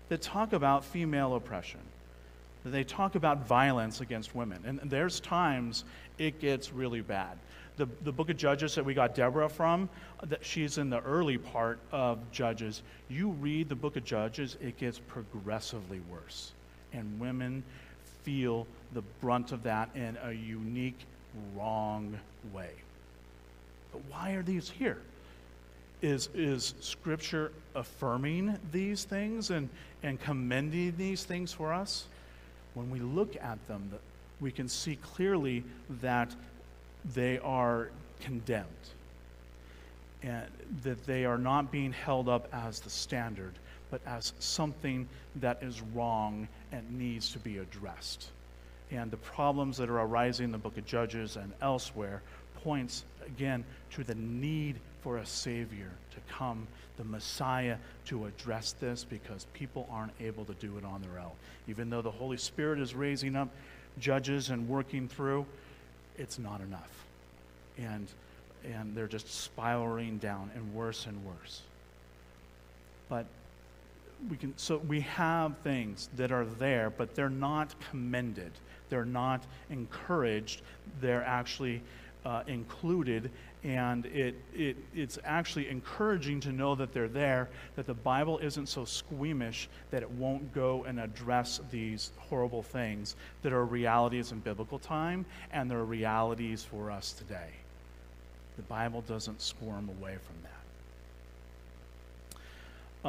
that 0.08 0.22
talk 0.22 0.54
about 0.54 0.86
female 0.86 1.36
oppression, 1.36 1.82
that 2.64 2.70
they 2.70 2.84
talk 2.84 3.16
about 3.16 3.46
violence 3.46 4.00
against 4.00 4.34
women. 4.34 4.64
And 4.66 4.90
there's 4.90 5.20
times 5.20 5.84
it 6.18 6.40
gets 6.40 6.72
really 6.72 7.02
bad 7.02 7.38
the, 7.82 7.90
the 8.04 8.12
book 8.12 8.30
of 8.30 8.38
Judges 8.38 8.76
that 8.76 8.86
we 8.86 8.94
got 8.94 9.16
Deborah 9.16 9.50
from, 9.50 9.90
that 10.22 10.46
she's 10.46 10.78
in 10.78 10.92
the 10.92 11.00
early 11.00 11.40
part 11.40 11.80
of 11.92 12.20
Judges. 12.32 12.84
You 13.10 13.30
read 13.30 13.70
the 13.70 13.76
book 13.76 13.96
of 13.96 14.04
Judges, 14.04 14.56
it 14.62 14.78
gets 14.78 15.00
progressively 15.00 16.00
worse. 16.12 16.52
And 16.94 17.20
women 17.20 17.64
feel 18.22 18.68
the 18.94 19.02
brunt 19.20 19.52
of 19.52 19.64
that 19.64 19.90
in 19.96 20.16
a 20.24 20.32
unique, 20.32 21.00
wrong 21.56 22.20
way. 22.54 22.70
But 23.92 24.02
why 24.10 24.34
are 24.34 24.44
these 24.44 24.70
here? 24.70 25.00
Is, 26.04 26.30
is 26.36 26.76
Scripture 26.82 27.52
affirming 27.74 28.60
these 28.72 29.06
things 29.06 29.50
and, 29.50 29.70
and 30.04 30.22
commending 30.22 30.94
these 30.98 31.24
things 31.24 31.52
for 31.52 31.74
us? 31.74 32.06
When 32.76 32.92
we 32.92 33.00
look 33.00 33.36
at 33.42 33.66
them, 33.68 33.92
we 34.40 34.52
can 34.52 34.70
see 34.70 34.98
clearly 34.98 35.64
that 36.02 36.36
they 37.14 37.40
are 37.40 37.90
condemned 38.20 38.68
and 40.24 40.46
that 40.84 41.06
they 41.06 41.26
are 41.26 41.38
not 41.38 41.72
being 41.72 41.92
held 41.92 42.30
up 42.30 42.48
as 42.54 42.80
the 42.80 42.90
standard, 42.90 43.54
but 43.90 44.02
as 44.06 44.34
something 44.40 45.08
that 45.38 45.62
is 45.64 45.82
wrong 45.94 46.48
and 46.72 46.90
needs 46.98 47.32
to 47.32 47.40
be 47.40 47.58
addressed. 47.58 48.30
And 48.92 49.10
the 49.10 49.18
problems 49.18 49.78
that 49.78 49.90
are 49.90 50.02
arising 50.02 50.46
in 50.46 50.52
the 50.52 50.58
book 50.58 50.78
of 50.78 50.86
Judges 50.86 51.38
and 51.38 51.52
elsewhere 51.62 52.22
points 52.64 53.04
again 53.26 53.64
to 53.92 54.04
the 54.04 54.16
need 54.16 54.76
for 55.02 55.18
a 55.18 55.26
Savior 55.26 55.90
to 56.12 56.34
come, 56.34 56.68
the 56.98 57.04
Messiah 57.04 57.78
to 58.06 58.26
address 58.26 58.74
this 58.74 59.04
because 59.04 59.48
people 59.54 59.88
aren't 59.92 60.14
able 60.20 60.46
to 60.46 60.54
do 60.56 60.78
it 60.78 60.86
on 60.86 61.02
their 61.02 61.20
own. 61.20 61.32
Even 61.68 61.90
though 61.90 62.02
the 62.02 62.12
Holy 62.12 62.38
Spirit 62.38 62.80
is 62.80 62.94
raising 62.94 63.36
up 63.36 63.50
judges 63.98 64.50
and 64.50 64.68
working 64.70 65.08
through, 65.08 65.46
it's 66.22 66.38
not 66.38 66.62
enough. 66.62 67.06
And, 67.78 68.08
and 68.64 68.96
they're 68.96 69.08
just 69.08 69.28
spiraling 69.28 70.20
down 70.20 70.52
and 70.56 70.74
worse 70.74 71.08
and 71.08 71.26
worse. 71.26 71.64
But 73.10 73.26
we 74.30 74.38
can, 74.38 74.54
so 74.56 74.78
we 74.78 75.02
have 75.02 75.58
things 75.64 76.10
that 76.16 76.32
are 76.32 76.46
there, 76.46 76.92
but 76.92 77.16
they're 77.16 77.30
not 77.30 77.74
commended. 77.90 78.52
They're 78.90 79.04
not 79.04 79.42
encouraged. 79.70 80.62
They're 81.02 81.24
actually 81.24 81.82
uh, 82.24 82.44
included, 82.46 83.32
and 83.64 84.08
it, 84.08 84.36
it, 84.56 84.76
it's 84.96 85.20
actually 85.24 85.70
encouraging 85.70 86.40
to 86.42 86.52
know 86.52 86.74
that 86.76 86.94
they're 86.94 87.08
there, 87.08 87.48
that 87.76 87.86
the 87.86 87.94
Bible 87.94 88.40
isn't 88.40 88.68
so 88.68 88.86
squeamish 88.86 89.70
that 89.92 90.02
it 90.02 90.10
won't 90.10 90.52
go 90.54 90.84
and 90.86 91.00
address 91.00 91.62
these 91.70 92.12
horrible 92.18 92.64
things 92.64 93.16
that 93.44 93.54
are 93.54 93.64
realities 93.64 94.32
in 94.32 94.40
biblical 94.40 94.80
time 94.80 95.26
and 95.52 95.70
they're 95.70 95.84
realities 95.84 96.64
for 96.64 96.90
us 96.90 97.12
today. 97.14 97.50
The 98.58 98.64
Bible 98.64 99.02
doesn't 99.02 99.42
squirm 99.42 99.90
away 99.90 100.18
from 100.26 100.36
that. 100.44 100.52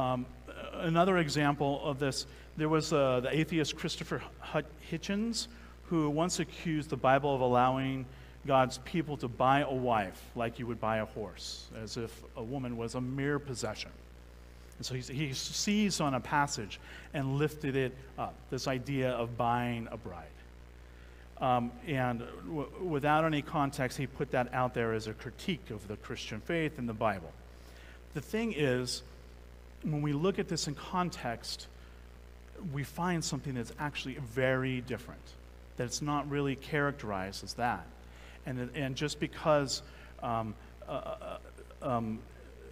Um, 0.01 0.27
another 0.75 1.19
example 1.19 1.81
of 1.85 1.99
this 1.99 2.27
there 2.57 2.69
was 2.69 2.93
uh, 2.93 3.21
the 3.21 3.35
atheist 3.35 3.77
Christopher 3.77 4.23
Hitchens 4.91 5.49
who 5.87 6.11
once 6.11 6.39
accused 6.39 6.91
the 6.91 6.97
Bible 6.97 7.35
of 7.35 7.41
allowing 7.41 8.05
God's 8.47 8.79
people 8.79 9.17
to 9.19 9.29
buy 9.29 9.61
a 9.61 9.73
wife 9.73 10.21
like 10.35 10.59
you 10.59 10.67
would 10.67 10.81
buy 10.81 10.99
a 10.99 11.05
horse, 11.05 11.69
as 11.83 11.97
if 11.97 12.23
a 12.37 12.43
woman 12.43 12.77
was 12.77 12.95
a 12.95 13.01
mere 13.01 13.39
possession. 13.39 13.91
And 14.79 14.87
so 14.87 14.95
he, 14.95 15.33
seized 15.33 16.01
on 16.01 16.15
a 16.15 16.21
passage 16.21 16.81
and 17.15 17.39
lifted 17.39 17.77
it 17.77 17.95
up 18.19 18.35
this 18.51 18.67
idea 18.67 19.11
of 19.11 19.37
buying 19.37 19.87
a 19.93 19.97
bride. 19.97 20.27
Um, 21.41 21.71
and 21.87 22.21
w- 22.47 22.69
without 22.83 23.25
any 23.25 23.43
context, 23.43 23.97
he 23.99 24.07
put 24.07 24.33
that 24.33 24.53
out 24.53 24.75
there 24.75 24.93
as 24.93 25.07
a 25.07 25.13
critique 25.13 25.71
of 25.71 25.87
the 25.87 25.97
Christian 25.97 26.41
faith 26.41 26.79
and 26.79 26.89
the 26.89 26.95
Bible. 26.95 27.33
The 28.15 28.21
thing 28.21 28.55
is, 28.57 29.03
when 29.83 30.03
we 30.03 30.13
look 30.13 30.39
at 30.39 30.49
this 30.49 30.67
in 30.67 30.75
context, 30.75 31.67
we 32.73 32.85
find 32.85 33.25
something 33.25 33.55
that's 33.55 33.73
actually 33.79 34.15
very 34.15 34.81
different, 34.81 35.23
that 35.77 35.85
it's 35.85 36.03
not 36.03 36.29
really 36.31 36.57
characterized 36.57 37.45
as 37.45 37.55
that. 37.55 37.87
And, 38.47 38.71
and 38.75 38.97
just 38.97 39.21
because 39.21 39.83
um, 40.23 40.55
uh, 40.89 40.93
uh, 40.93 41.39
um, 41.83 42.19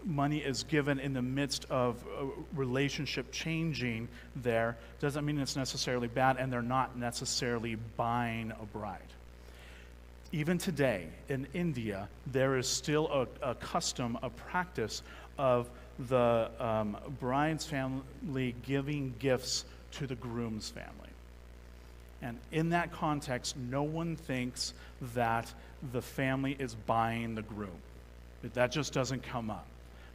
money 0.04 0.38
is 0.38 0.64
given 0.64 0.98
in 0.98 1.12
the 1.12 1.22
midst 1.22 1.66
of 1.70 2.02
a 2.18 2.26
relationship 2.56 3.30
changing 3.32 4.08
there 4.36 4.76
doesn't 4.98 5.24
mean 5.24 5.38
it's 5.38 5.56
necessarily 5.56 6.08
bad, 6.08 6.36
and 6.38 6.52
they're 6.52 6.62
not 6.62 6.96
necessarily 6.96 7.76
buying 7.96 8.52
a 8.52 8.66
bride. 8.66 8.98
Even 10.32 10.58
today 10.58 11.08
in 11.28 11.46
India, 11.54 12.08
there 12.28 12.56
is 12.56 12.68
still 12.68 13.08
a, 13.42 13.50
a 13.50 13.54
custom, 13.56 14.16
a 14.22 14.30
practice 14.30 15.02
of 15.38 15.68
the 16.08 16.50
um, 16.58 16.96
bride's 17.18 17.66
family 17.66 18.54
giving 18.62 19.14
gifts 19.18 19.64
to 19.92 20.06
the 20.06 20.14
groom's 20.14 20.70
family. 20.70 21.09
And 22.22 22.38
in 22.52 22.70
that 22.70 22.92
context, 22.92 23.56
no 23.56 23.82
one 23.82 24.16
thinks 24.16 24.74
that 25.14 25.52
the 25.92 26.02
family 26.02 26.56
is 26.58 26.74
buying 26.74 27.34
the 27.34 27.42
groom. 27.42 27.70
That 28.54 28.72
just 28.72 28.92
doesn't 28.92 29.22
come 29.22 29.50
up. 29.50 29.66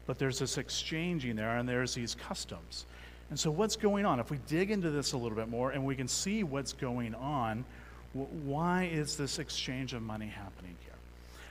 But 0.06 0.20
there's 0.20 0.39
this 0.39 0.58
exchanging 0.58 1.36
there, 1.36 1.58
and 1.58 1.68
there's 1.68 1.96
these 1.96 2.15
customs. 2.15 2.86
And 3.30 3.39
so, 3.39 3.50
what's 3.50 3.76
going 3.76 4.06
on? 4.06 4.20
If 4.20 4.30
we 4.30 4.38
dig 4.48 4.70
into 4.70 4.91
this 4.91 5.13
a 5.13 5.18
little 5.18 5.36
bit 5.36 5.50
more 5.50 5.72
and 5.72 5.84
we 5.84 5.96
can 5.96 6.08
see 6.08 6.44
what's 6.44 6.74
going 6.74 7.15
on, 7.15 7.65
why 8.13 8.84
is 8.84 9.18
this 9.18 9.39
exchange 9.39 9.94
of 9.94 10.02
money 10.02 10.28
happening 10.28 10.76
here? 10.82 10.94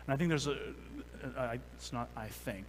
And 0.07 0.15
I 0.15 0.17
think 0.17 0.29
there's 0.29 0.47
a, 0.47 0.57
it's 1.77 1.93
not 1.93 2.09
I 2.17 2.27
think, 2.27 2.65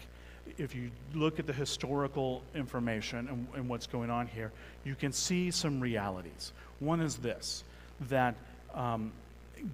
if 0.58 0.76
you 0.76 0.90
look 1.14 1.40
at 1.40 1.48
the 1.48 1.54
historical 1.54 2.42
information 2.56 3.28
and, 3.28 3.48
and, 3.56 3.70
what's 3.70 3.88
going 3.88 4.10
on 4.10 4.28
here, 4.28 4.52
you 4.84 4.96
can 4.96 5.12
see 5.12 5.52
some 5.52 5.80
realities. 5.80 6.52
One 6.80 7.00
is 7.00 7.18
this 7.18 7.64
that 8.02 8.36
um, 8.74 9.12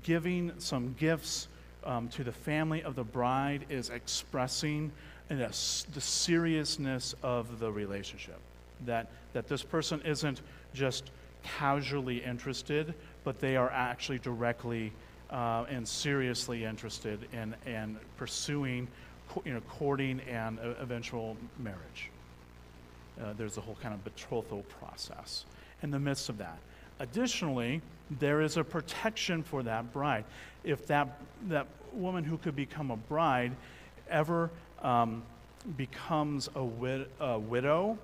giving 0.04 0.52
some 0.58 0.96
gifts 1.00 1.48
um, 1.84 2.08
to 2.10 2.24
the 2.24 2.32
family 2.32 2.84
of 2.84 2.96
the 2.96 3.04
bride 3.04 3.66
is 3.70 3.90
expressing 3.90 4.92
the, 5.30 5.48
the 5.94 6.02
seriousness 6.02 7.16
of 7.24 7.60
the 7.60 7.72
relationship. 7.72 8.40
That, 8.86 9.08
that 9.34 9.48
this 9.48 9.64
person 9.64 10.02
isn't 10.06 10.42
just 10.74 11.12
casually 11.44 12.24
interested, 12.24 12.94
but 13.24 13.40
they 13.40 13.56
are 13.56 13.70
actually 13.72 14.20
directly 14.20 14.92
uh, 15.30 15.66
and 15.70 15.88
seriously 15.88 16.66
interested 16.66 17.20
in, 17.32 17.56
in 17.66 17.98
pursuing, 18.18 18.88
you 19.46 19.54
know, 19.54 19.62
courting 19.62 20.20
and 20.22 20.60
uh, 20.60 20.74
eventual 20.80 21.38
marriage. 21.60 22.10
Uh, 23.22 23.34
there's 23.38 23.58
a 23.58 23.62
whole 23.62 23.78
kind 23.82 23.94
of 23.94 24.04
betrothal 24.04 24.64
process 24.64 25.46
in 25.84 25.92
the 25.92 26.00
midst 26.00 26.30
of 26.30 26.38
that. 26.38 26.58
Additionally, 27.00 27.82
there 28.20 28.42
is 28.42 28.58
a 28.58 28.64
protection 28.64 29.44
for 29.44 29.64
that 29.64 29.94
bride. 29.94 30.26
If 30.64 30.88
that, 30.88 31.20
that 31.48 31.68
woman 31.94 32.24
who 32.24 32.38
could 32.38 32.56
become 32.56 32.92
a 32.92 32.98
bride 32.98 33.54
ever 34.10 34.50
um, 34.82 35.24
becomes 35.78 36.50
a, 36.56 36.64
wid- 36.64 37.08
a 37.20 37.40
widow, 37.40 37.98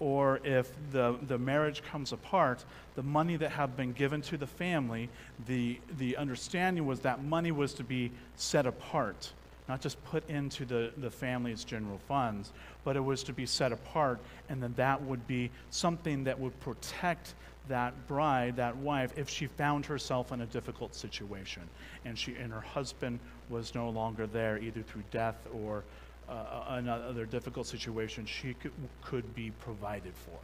or 0.00 0.40
if 0.44 0.70
the, 0.90 1.16
the 1.28 1.38
marriage 1.38 1.82
comes 1.82 2.12
apart, 2.12 2.64
the 2.96 3.02
money 3.02 3.36
that 3.36 3.50
had 3.50 3.76
been 3.76 3.92
given 3.92 4.20
to 4.22 4.36
the 4.36 4.46
family, 4.46 5.08
the, 5.46 5.78
the 5.98 6.16
understanding 6.16 6.84
was 6.84 7.00
that 7.00 7.22
money 7.22 7.52
was 7.52 7.74
to 7.74 7.84
be 7.84 8.10
set 8.36 8.66
apart, 8.66 9.32
not 9.68 9.80
just 9.80 10.02
put 10.04 10.28
into 10.28 10.64
the, 10.64 10.92
the 10.96 11.10
family's 11.10 11.64
general 11.64 12.00
funds, 12.08 12.52
but 12.82 12.96
it 12.96 13.00
was 13.00 13.22
to 13.22 13.32
be 13.32 13.46
set 13.46 13.72
apart, 13.72 14.18
and 14.48 14.62
then 14.62 14.74
that 14.76 15.00
would 15.02 15.26
be 15.26 15.50
something 15.70 16.24
that 16.24 16.38
would 16.38 16.58
protect 16.60 17.34
that 17.68 18.06
bride, 18.06 18.56
that 18.56 18.76
wife, 18.76 19.12
if 19.16 19.28
she 19.28 19.46
found 19.46 19.86
herself 19.86 20.32
in 20.32 20.42
a 20.42 20.46
difficult 20.46 20.94
situation 20.94 21.62
and, 22.04 22.18
she, 22.18 22.34
and 22.34 22.52
her 22.52 22.60
husband 22.60 23.18
was 23.48 23.74
no 23.74 23.88
longer 23.88 24.26
there, 24.26 24.58
either 24.58 24.82
through 24.82 25.04
death 25.10 25.36
or 25.52 25.84
uh, 26.28 26.64
another 26.68 27.26
difficult 27.26 27.66
situation, 27.66 28.26
she 28.26 28.54
could, 28.54 28.72
could 29.02 29.34
be 29.34 29.50
provided 29.60 30.14
for. 30.14 30.38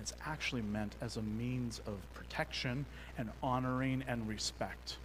It's 0.00 0.14
actually 0.24 0.62
meant 0.62 0.94
as 1.00 1.16
a 1.16 1.22
means 1.22 1.80
of 1.86 1.98
protection 2.14 2.86
and 3.18 3.30
honoring 3.42 4.02
and 4.06 4.26
respect 4.26 4.96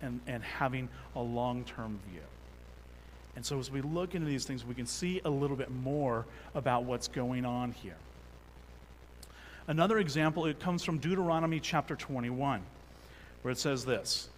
and, 0.00 0.20
and 0.26 0.42
having 0.42 0.88
a 1.14 1.22
long 1.22 1.64
term 1.64 2.00
view. 2.10 2.22
And 3.36 3.46
so, 3.46 3.58
as 3.58 3.70
we 3.70 3.80
look 3.80 4.14
into 4.14 4.26
these 4.26 4.44
things, 4.44 4.64
we 4.64 4.74
can 4.74 4.86
see 4.86 5.20
a 5.24 5.30
little 5.30 5.56
bit 5.56 5.70
more 5.70 6.26
about 6.54 6.84
what's 6.84 7.08
going 7.08 7.44
on 7.44 7.72
here. 7.72 7.96
Another 9.72 10.00
example, 10.00 10.44
it 10.44 10.60
comes 10.60 10.84
from 10.84 10.98
Deuteronomy 10.98 11.58
chapter 11.58 11.96
21, 11.96 12.60
where 13.40 13.52
it 13.52 13.58
says 13.58 13.86
this 13.86 14.28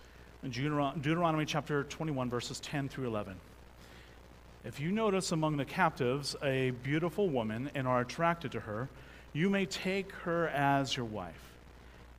in 0.45 0.51
Deuteronomy 0.53 1.45
chapter 1.45 1.83
21, 1.83 2.31
verses 2.31 2.61
10 2.61 2.89
through 2.89 3.09
11. 3.09 3.35
If 4.65 4.79
you 4.79 4.93
notice 4.93 5.33
among 5.33 5.57
the 5.57 5.65
captives 5.65 6.37
a 6.41 6.71
beautiful 6.85 7.29
woman 7.29 7.69
and 7.75 7.89
are 7.89 8.03
attracted 8.03 8.53
to 8.53 8.61
her, 8.61 8.89
you 9.33 9.51
may 9.51 9.67
take 9.67 10.13
her 10.13 10.51
as 10.51 10.97
your 10.97 11.07
wife. 11.07 11.53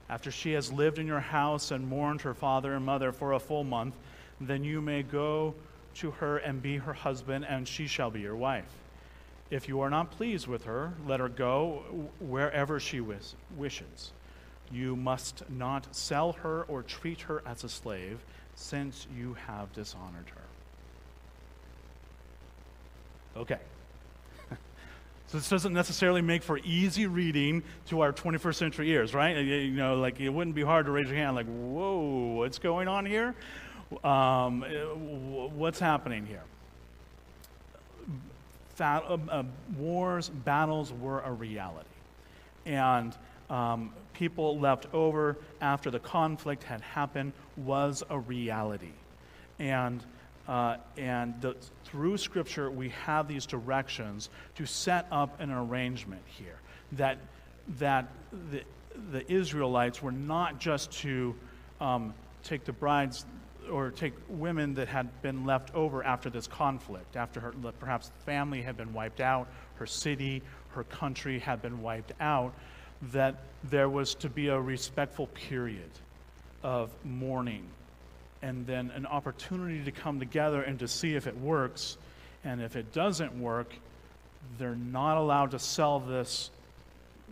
After 0.09 0.29
she 0.29 0.51
has 0.51 0.73
lived 0.73 0.99
in 0.99 1.07
your 1.07 1.21
house 1.21 1.71
and 1.71 1.87
mourned 1.87 2.19
her 2.23 2.33
father 2.33 2.73
and 2.73 2.85
mother 2.85 3.13
for 3.13 3.31
a 3.31 3.39
full 3.39 3.63
month, 3.63 3.95
then 4.41 4.65
you 4.65 4.81
may 4.81 5.03
go 5.03 5.55
to 5.93 6.11
her 6.11 6.39
and 6.39 6.61
be 6.61 6.75
her 6.75 6.91
husband, 6.91 7.45
and 7.47 7.65
she 7.65 7.87
shall 7.87 8.11
be 8.11 8.19
your 8.19 8.35
wife. 8.35 8.67
If 9.51 9.67
you 9.67 9.81
are 9.81 9.89
not 9.89 10.11
pleased 10.11 10.47
with 10.47 10.63
her, 10.63 10.93
let 11.05 11.19
her 11.19 11.29
go 11.29 12.09
wherever 12.19 12.79
she 12.79 12.99
wishes. 12.99 14.11
You 14.71 14.95
must 14.95 15.43
not 15.49 15.95
sell 15.95 16.33
her 16.33 16.63
or 16.63 16.81
treat 16.81 17.21
her 17.21 17.43
as 17.45 17.63
a 17.63 17.69
slave, 17.69 18.19
since 18.55 19.05
you 19.15 19.35
have 19.47 19.71
dishonored 19.73 20.31
her. 20.33 20.41
Okay. 23.37 23.59
so 25.27 25.37
this 25.37 25.49
doesn't 25.49 25.73
necessarily 25.73 26.21
make 26.21 26.41
for 26.41 26.57
easy 26.59 27.05
reading 27.05 27.61
to 27.87 28.01
our 28.01 28.13
21st 28.13 28.55
century 28.55 28.89
ears, 28.89 29.13
right? 29.13 29.37
You 29.37 29.71
know, 29.71 29.97
like 29.97 30.19
it 30.19 30.29
wouldn't 30.29 30.55
be 30.55 30.63
hard 30.63 30.85
to 30.87 30.91
raise 30.91 31.07
your 31.07 31.17
hand, 31.17 31.35
like, 31.35 31.47
whoa, 31.47 32.35
what's 32.37 32.57
going 32.57 32.87
on 32.87 33.05
here? 33.05 33.35
Um, 34.03 34.61
what's 35.55 35.79
happening 35.79 36.25
here? 36.25 36.41
Uh, 38.79 39.43
wars, 39.77 40.29
battles 40.29 40.91
were 40.93 41.21
a 41.21 41.31
reality. 41.31 41.87
And 42.65 43.15
um, 43.49 43.93
people 44.13 44.59
left 44.59 44.87
over 44.93 45.37
after 45.61 45.91
the 45.91 45.99
conflict 45.99 46.63
had 46.63 46.81
happened 46.81 47.33
was 47.57 48.03
a 48.09 48.19
reality. 48.19 48.93
And, 49.59 50.03
uh, 50.47 50.77
and 50.97 51.39
the, 51.41 51.55
through 51.85 52.17
Scripture, 52.17 52.69
we 52.69 52.89
have 52.89 53.27
these 53.27 53.45
directions 53.45 54.29
to 54.55 54.65
set 54.65 55.07
up 55.11 55.39
an 55.39 55.51
arrangement 55.51 56.23
here 56.25 56.59
that, 56.93 57.17
that 57.79 58.07
the, 58.51 58.63
the 59.11 59.31
Israelites 59.31 60.01
were 60.01 60.11
not 60.11 60.59
just 60.59 60.91
to 60.99 61.35
um, 61.79 62.13
take 62.43 62.65
the 62.65 62.73
brides 62.73 63.25
or 63.71 63.91
take 63.91 64.13
women 64.29 64.73
that 64.75 64.87
had 64.87 65.21
been 65.21 65.45
left 65.45 65.73
over 65.73 66.03
after 66.03 66.29
this 66.29 66.47
conflict, 66.47 67.15
after 67.15 67.39
her, 67.39 67.53
perhaps 67.79 68.11
family 68.25 68.61
had 68.61 68.77
been 68.77 68.93
wiped 68.93 69.21
out, 69.21 69.47
her 69.75 69.85
city, 69.85 70.41
her 70.69 70.83
country 70.83 71.39
had 71.39 71.61
been 71.61 71.81
wiped 71.81 72.13
out, 72.19 72.53
that 73.11 73.35
there 73.63 73.89
was 73.89 74.15
to 74.15 74.29
be 74.29 74.47
a 74.47 74.59
respectful 74.59 75.27
period 75.27 75.89
of 76.63 76.89
mourning 77.03 77.65
and 78.41 78.67
then 78.67 78.91
an 78.91 79.05
opportunity 79.05 79.83
to 79.83 79.91
come 79.91 80.19
together 80.19 80.61
and 80.61 80.79
to 80.79 80.87
see 80.87 81.15
if 81.15 81.25
it 81.25 81.37
works. 81.37 81.97
And 82.43 82.61
if 82.61 82.75
it 82.75 82.93
doesn't 82.93 83.39
work, 83.39 83.73
they're 84.59 84.75
not 84.75 85.17
allowed 85.17 85.51
to 85.51 85.59
sell 85.59 85.99
this 85.99 86.51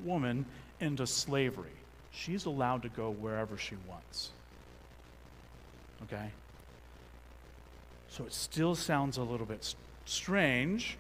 woman 0.04 0.46
into 0.80 1.06
slavery. 1.06 1.69
She's 2.12 2.46
allowed 2.46 2.82
to 2.84 2.89
go 2.89 3.12
wherever 3.12 3.58
she 3.58 3.76
wants. 3.88 4.32
Okay? 6.04 6.32
So 8.10 8.26
it 8.26 8.34
still 8.34 8.76
sounds 8.76 9.18
a 9.18 9.24
little 9.24 9.46
bit 9.46 9.74
strange, 10.06 10.98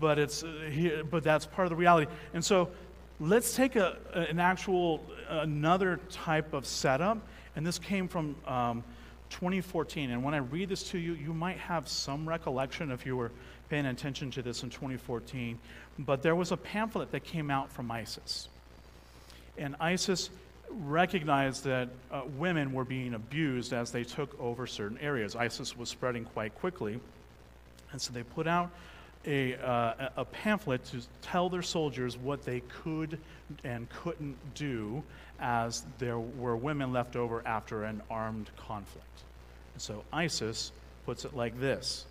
but, 0.00 0.18
it's, 0.18 0.42
uh, 0.42 1.02
but 1.10 1.22
that's 1.22 1.46
part 1.46 1.66
of 1.66 1.70
the 1.70 1.76
reality. 1.76 2.10
And 2.34 2.44
so 2.44 2.70
let's 3.20 3.54
take 3.54 3.76
a, 3.76 3.98
an 4.14 4.40
actual, 4.40 5.04
another 5.28 6.00
type 6.10 6.52
of 6.52 6.66
setup. 6.66 7.18
And 7.54 7.66
this 7.66 7.78
came 7.78 8.08
from 8.08 8.34
um, 8.46 8.82
2014. 9.30 10.10
And 10.10 10.24
when 10.24 10.34
I 10.34 10.38
read 10.38 10.68
this 10.68 10.82
to 10.90 10.98
you, 10.98 11.14
you 11.14 11.32
might 11.32 11.58
have 11.58 11.88
some 11.88 12.28
recollection 12.28 12.90
if 12.90 13.06
you 13.06 13.16
were 13.16 13.30
paying 13.68 13.86
attention 13.86 14.30
to 14.32 14.42
this 14.42 14.62
in 14.62 14.70
2014. 14.70 15.58
But 16.00 16.22
there 16.22 16.34
was 16.34 16.50
a 16.50 16.56
pamphlet 16.56 17.12
that 17.12 17.24
came 17.24 17.50
out 17.50 17.70
from 17.70 17.90
ISIS. 17.90 18.48
And 19.56 19.76
ISIS 19.78 20.30
recognized 20.70 21.64
that 21.64 21.88
uh, 22.10 22.22
women 22.38 22.72
were 22.72 22.84
being 22.84 23.14
abused 23.14 23.72
as 23.72 23.90
they 23.90 24.04
took 24.04 24.38
over 24.40 24.66
certain 24.66 24.98
areas. 24.98 25.36
ISIS 25.36 25.76
was 25.76 25.88
spreading 25.88 26.24
quite 26.24 26.54
quickly. 26.56 27.00
And 27.92 28.00
so 28.00 28.12
they 28.12 28.22
put 28.22 28.46
out 28.46 28.70
a, 29.26 29.54
uh, 29.56 30.08
a 30.16 30.24
pamphlet 30.24 30.84
to 30.86 31.00
tell 31.22 31.48
their 31.48 31.62
soldiers 31.62 32.16
what 32.16 32.44
they 32.44 32.60
could 32.60 33.18
and 33.64 33.88
couldn't 33.90 34.36
do 34.54 35.02
as 35.40 35.84
there 35.98 36.18
were 36.18 36.56
women 36.56 36.92
left 36.92 37.16
over 37.16 37.46
after 37.46 37.84
an 37.84 38.02
armed 38.10 38.50
conflict. 38.56 39.06
So 39.76 40.04
ISIS 40.12 40.72
puts 41.06 41.24
it 41.24 41.34
like 41.34 41.58
this. 41.58 42.06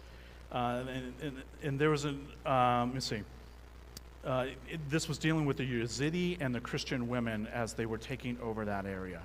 Uh, 0.52 0.84
and, 0.88 1.14
and, 1.22 1.38
and, 1.62 1.80
there 1.80 1.92
was 1.92 2.06
a, 2.06 2.10
um, 2.10 2.90
let 2.90 2.94
me 2.96 3.00
see. 3.00 3.22
Uh, 4.26 4.48
it, 4.70 4.80
this 4.90 5.08
was 5.08 5.18
dealing 5.18 5.46
with 5.46 5.58
the 5.58 5.64
Yazidi 5.64 6.38
and 6.42 6.54
the 6.54 6.60
Christian 6.60 7.08
women 7.08 7.48
as 7.48 7.74
they 7.74 7.86
were 7.86 7.98
taking 7.98 8.38
over 8.42 8.66
that 8.66 8.86
area. 8.86 9.22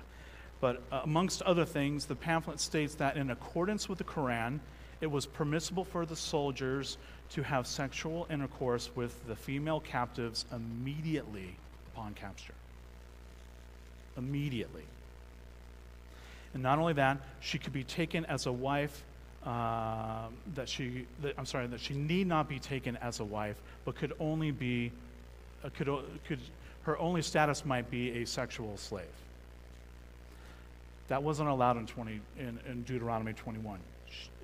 But 0.61 0.81
uh, 0.91 1.01
amongst 1.03 1.41
other 1.41 1.65
things, 1.65 2.05
the 2.05 2.15
pamphlet 2.15 2.59
states 2.59 2.95
that 2.95 3.17
in 3.17 3.29
accordance 3.29 3.89
with 3.89 3.97
the 3.97 4.05
Quran, 4.05 4.59
it 5.01 5.07
was 5.07 5.25
permissible 5.25 5.83
for 5.83 6.05
the 6.05 6.15
soldiers 6.15 6.97
to 7.31 7.43
have 7.43 7.67
sexual 7.67 8.25
intercourse 8.29 8.89
with 8.95 9.27
the 9.27 9.35
female 9.35 9.81
captives 9.81 10.45
immediately 10.53 11.55
upon 11.93 12.13
capture. 12.13 12.53
Immediately. 14.17 14.83
And 16.53 16.63
not 16.63 16.79
only 16.79 16.93
that, 16.93 17.17
she 17.41 17.57
could 17.57 17.73
be 17.73 17.83
taken 17.83 18.25
as 18.25 18.45
a 18.45 18.51
wife. 18.51 19.03
Uh, 19.45 20.27
that 20.55 20.67
she, 20.67 21.05
that, 21.21 21.35
I'm 21.37 21.45
sorry, 21.45 21.67
that 21.67 21.79
she 21.79 21.93
need 21.93 22.25
not 22.25 22.49
be 22.49 22.57
taken 22.57 22.97
as 22.97 23.19
a 23.19 23.23
wife, 23.23 23.61
but 23.83 23.95
could 23.95 24.13
only 24.19 24.49
be, 24.49 24.91
uh, 25.63 25.69
could, 25.77 25.87
could, 26.27 26.39
her 26.81 26.97
only 26.97 27.21
status 27.21 27.63
might 27.63 27.91
be 27.91 28.23
a 28.23 28.25
sexual 28.25 28.75
slave. 28.75 29.05
That 31.09 31.21
wasn't 31.21 31.49
allowed 31.49 31.77
in, 31.77 31.85
20, 31.85 32.19
in, 32.39 32.59
in 32.67 32.81
Deuteronomy 32.83 33.33
21. 33.33 33.79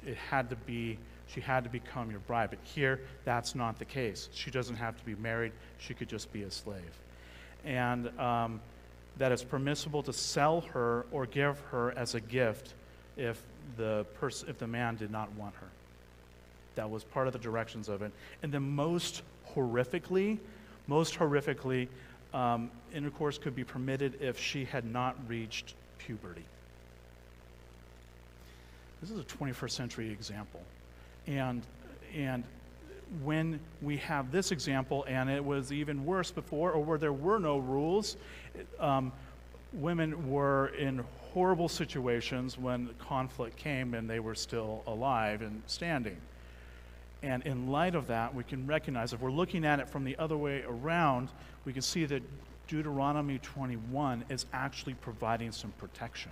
It 0.05 0.17
had 0.17 0.51
to 0.51 0.55
be, 0.55 0.99
she 1.27 1.41
had 1.41 1.63
to 1.63 1.69
become 1.71 2.11
your 2.11 2.19
bride. 2.21 2.51
But 2.51 2.59
here, 2.63 3.01
that's 3.25 3.55
not 3.55 3.79
the 3.79 3.85
case. 3.85 4.29
She 4.33 4.51
doesn't 4.51 4.75
have 4.75 4.97
to 4.97 5.05
be 5.05 5.15
married, 5.15 5.51
she 5.79 5.95
could 5.95 6.09
just 6.09 6.31
be 6.31 6.43
a 6.43 6.51
slave. 6.51 6.99
And 7.65 8.07
um, 8.19 8.61
that 9.17 9.31
it's 9.31 9.43
permissible 9.43 10.03
to 10.03 10.13
sell 10.13 10.61
her 10.61 11.07
or 11.11 11.25
give 11.25 11.59
her 11.71 11.91
as 11.97 12.13
a 12.13 12.21
gift 12.21 12.75
if 13.17 13.41
the, 13.77 14.05
pers- 14.19 14.45
if 14.47 14.57
the 14.57 14.67
man 14.67 14.95
did 14.95 15.11
not 15.11 15.31
want 15.33 15.55
her. 15.55 15.67
That 16.75 16.89
was 16.89 17.03
part 17.03 17.27
of 17.27 17.33
the 17.33 17.39
directions 17.39 17.89
of 17.89 18.01
it. 18.01 18.11
And 18.43 18.51
then, 18.51 18.63
most 18.75 19.23
horrifically, 19.53 20.37
most 20.87 21.17
horrifically, 21.17 21.87
um, 22.33 22.71
intercourse 22.93 23.37
could 23.37 23.55
be 23.55 23.63
permitted 23.63 24.21
if 24.21 24.39
she 24.39 24.65
had 24.65 24.85
not 24.85 25.15
reached 25.27 25.73
puberty. 25.97 26.45
This 29.01 29.11
is 29.11 29.19
a 29.19 29.23
21st 29.23 29.71
century 29.71 30.11
example. 30.11 30.61
And, 31.27 31.63
and 32.15 32.43
when 33.23 33.59
we 33.81 33.97
have 33.97 34.31
this 34.31 34.51
example, 34.51 35.03
and 35.07 35.29
it 35.29 35.43
was 35.43 35.71
even 35.73 36.05
worse 36.05 36.31
before, 36.31 36.71
or 36.71 36.83
where 36.83 36.97
there 36.97 37.13
were 37.13 37.39
no 37.39 37.57
rules, 37.57 38.15
um, 38.79 39.11
women 39.73 40.29
were 40.29 40.67
in 40.77 41.03
horrible 41.33 41.69
situations 41.69 42.57
when 42.57 42.89
conflict 42.99 43.55
came 43.57 43.93
and 43.93 44.09
they 44.09 44.19
were 44.19 44.35
still 44.35 44.83
alive 44.87 45.41
and 45.41 45.61
standing. 45.65 46.17
And 47.23 47.43
in 47.43 47.67
light 47.67 47.95
of 47.95 48.07
that, 48.07 48.33
we 48.33 48.43
can 48.43 48.65
recognize 48.65 49.13
if 49.13 49.21
we're 49.21 49.31
looking 49.31 49.65
at 49.65 49.79
it 49.79 49.87
from 49.87 50.03
the 50.03 50.17
other 50.17 50.37
way 50.37 50.63
around, 50.67 51.29
we 51.65 51.73
can 51.73 51.81
see 51.81 52.05
that 52.05 52.23
Deuteronomy 52.67 53.37
21 53.39 54.25
is 54.29 54.45
actually 54.53 54.95
providing 54.95 55.51
some 55.51 55.71
protection. 55.73 56.31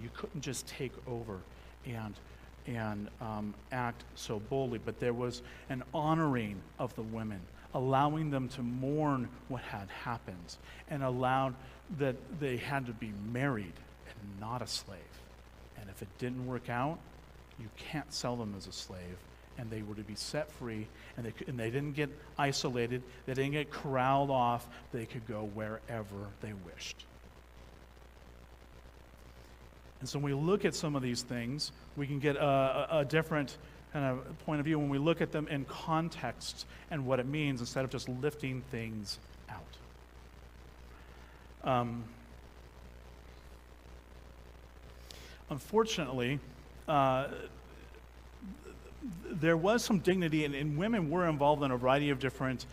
You 0.00 0.10
couldn't 0.14 0.40
just 0.42 0.66
take 0.66 0.92
over 1.08 1.38
and, 1.86 2.14
and 2.66 3.08
um, 3.20 3.54
act 3.72 4.04
so 4.14 4.38
boldly, 4.38 4.80
but 4.84 5.00
there 5.00 5.14
was 5.14 5.42
an 5.68 5.82
honoring 5.94 6.60
of 6.78 6.94
the 6.94 7.02
women, 7.02 7.40
allowing 7.74 8.30
them 8.30 8.48
to 8.48 8.62
mourn 8.62 9.28
what 9.48 9.62
had 9.62 9.88
happened, 10.04 10.56
and 10.88 11.02
allowed 11.02 11.54
that 11.98 12.16
they 12.40 12.56
had 12.56 12.86
to 12.86 12.92
be 12.92 13.12
married 13.32 13.72
and 14.08 14.40
not 14.40 14.62
a 14.62 14.66
slave. 14.66 14.98
And 15.80 15.88
if 15.90 16.02
it 16.02 16.08
didn't 16.18 16.46
work 16.46 16.68
out, 16.68 16.98
you 17.58 17.68
can't 17.76 18.12
sell 18.12 18.36
them 18.36 18.54
as 18.56 18.66
a 18.66 18.72
slave 18.72 19.16
and 19.60 19.70
they 19.70 19.82
were 19.82 19.94
to 19.94 20.02
be 20.02 20.14
set 20.14 20.50
free, 20.52 20.86
and 21.16 21.26
they, 21.26 21.32
and 21.46 21.58
they 21.58 21.70
didn't 21.70 21.92
get 21.92 22.08
isolated, 22.38 23.02
they 23.26 23.34
didn't 23.34 23.52
get 23.52 23.70
corralled 23.70 24.30
off, 24.30 24.66
they 24.90 25.04
could 25.04 25.26
go 25.26 25.50
wherever 25.52 26.28
they 26.40 26.52
wished. 26.64 27.04
And 30.00 30.08
so 30.08 30.18
when 30.18 30.34
we 30.34 30.40
look 30.40 30.64
at 30.64 30.74
some 30.74 30.96
of 30.96 31.02
these 31.02 31.20
things, 31.20 31.72
we 31.94 32.06
can 32.06 32.20
get 32.20 32.36
a, 32.36 32.42
a, 32.42 32.98
a 33.00 33.04
different 33.04 33.58
kind 33.92 34.04
of 34.04 34.38
point 34.46 34.60
of 34.60 34.64
view 34.64 34.78
when 34.78 34.88
we 34.88 34.98
look 34.98 35.20
at 35.20 35.32
them 35.32 35.48
in 35.48 35.64
context 35.64 36.66
and 36.90 37.06
what 37.06 37.18
it 37.18 37.26
means 37.26 37.60
instead 37.60 37.84
of 37.84 37.90
just 37.90 38.08
lifting 38.08 38.62
things 38.70 39.18
out. 39.48 39.64
Um, 41.64 42.04
unfortunately, 45.50 46.38
uh, 46.88 47.28
there 49.30 49.56
was 49.56 49.84
some 49.84 49.98
dignity, 49.98 50.44
and, 50.44 50.54
and, 50.54 50.76
women 50.76 51.10
were 51.10 51.26
involved 51.26 51.62
in 51.62 51.70
a 51.70 51.76
variety 51.76 52.10
of 52.10 52.18
different 52.18 52.66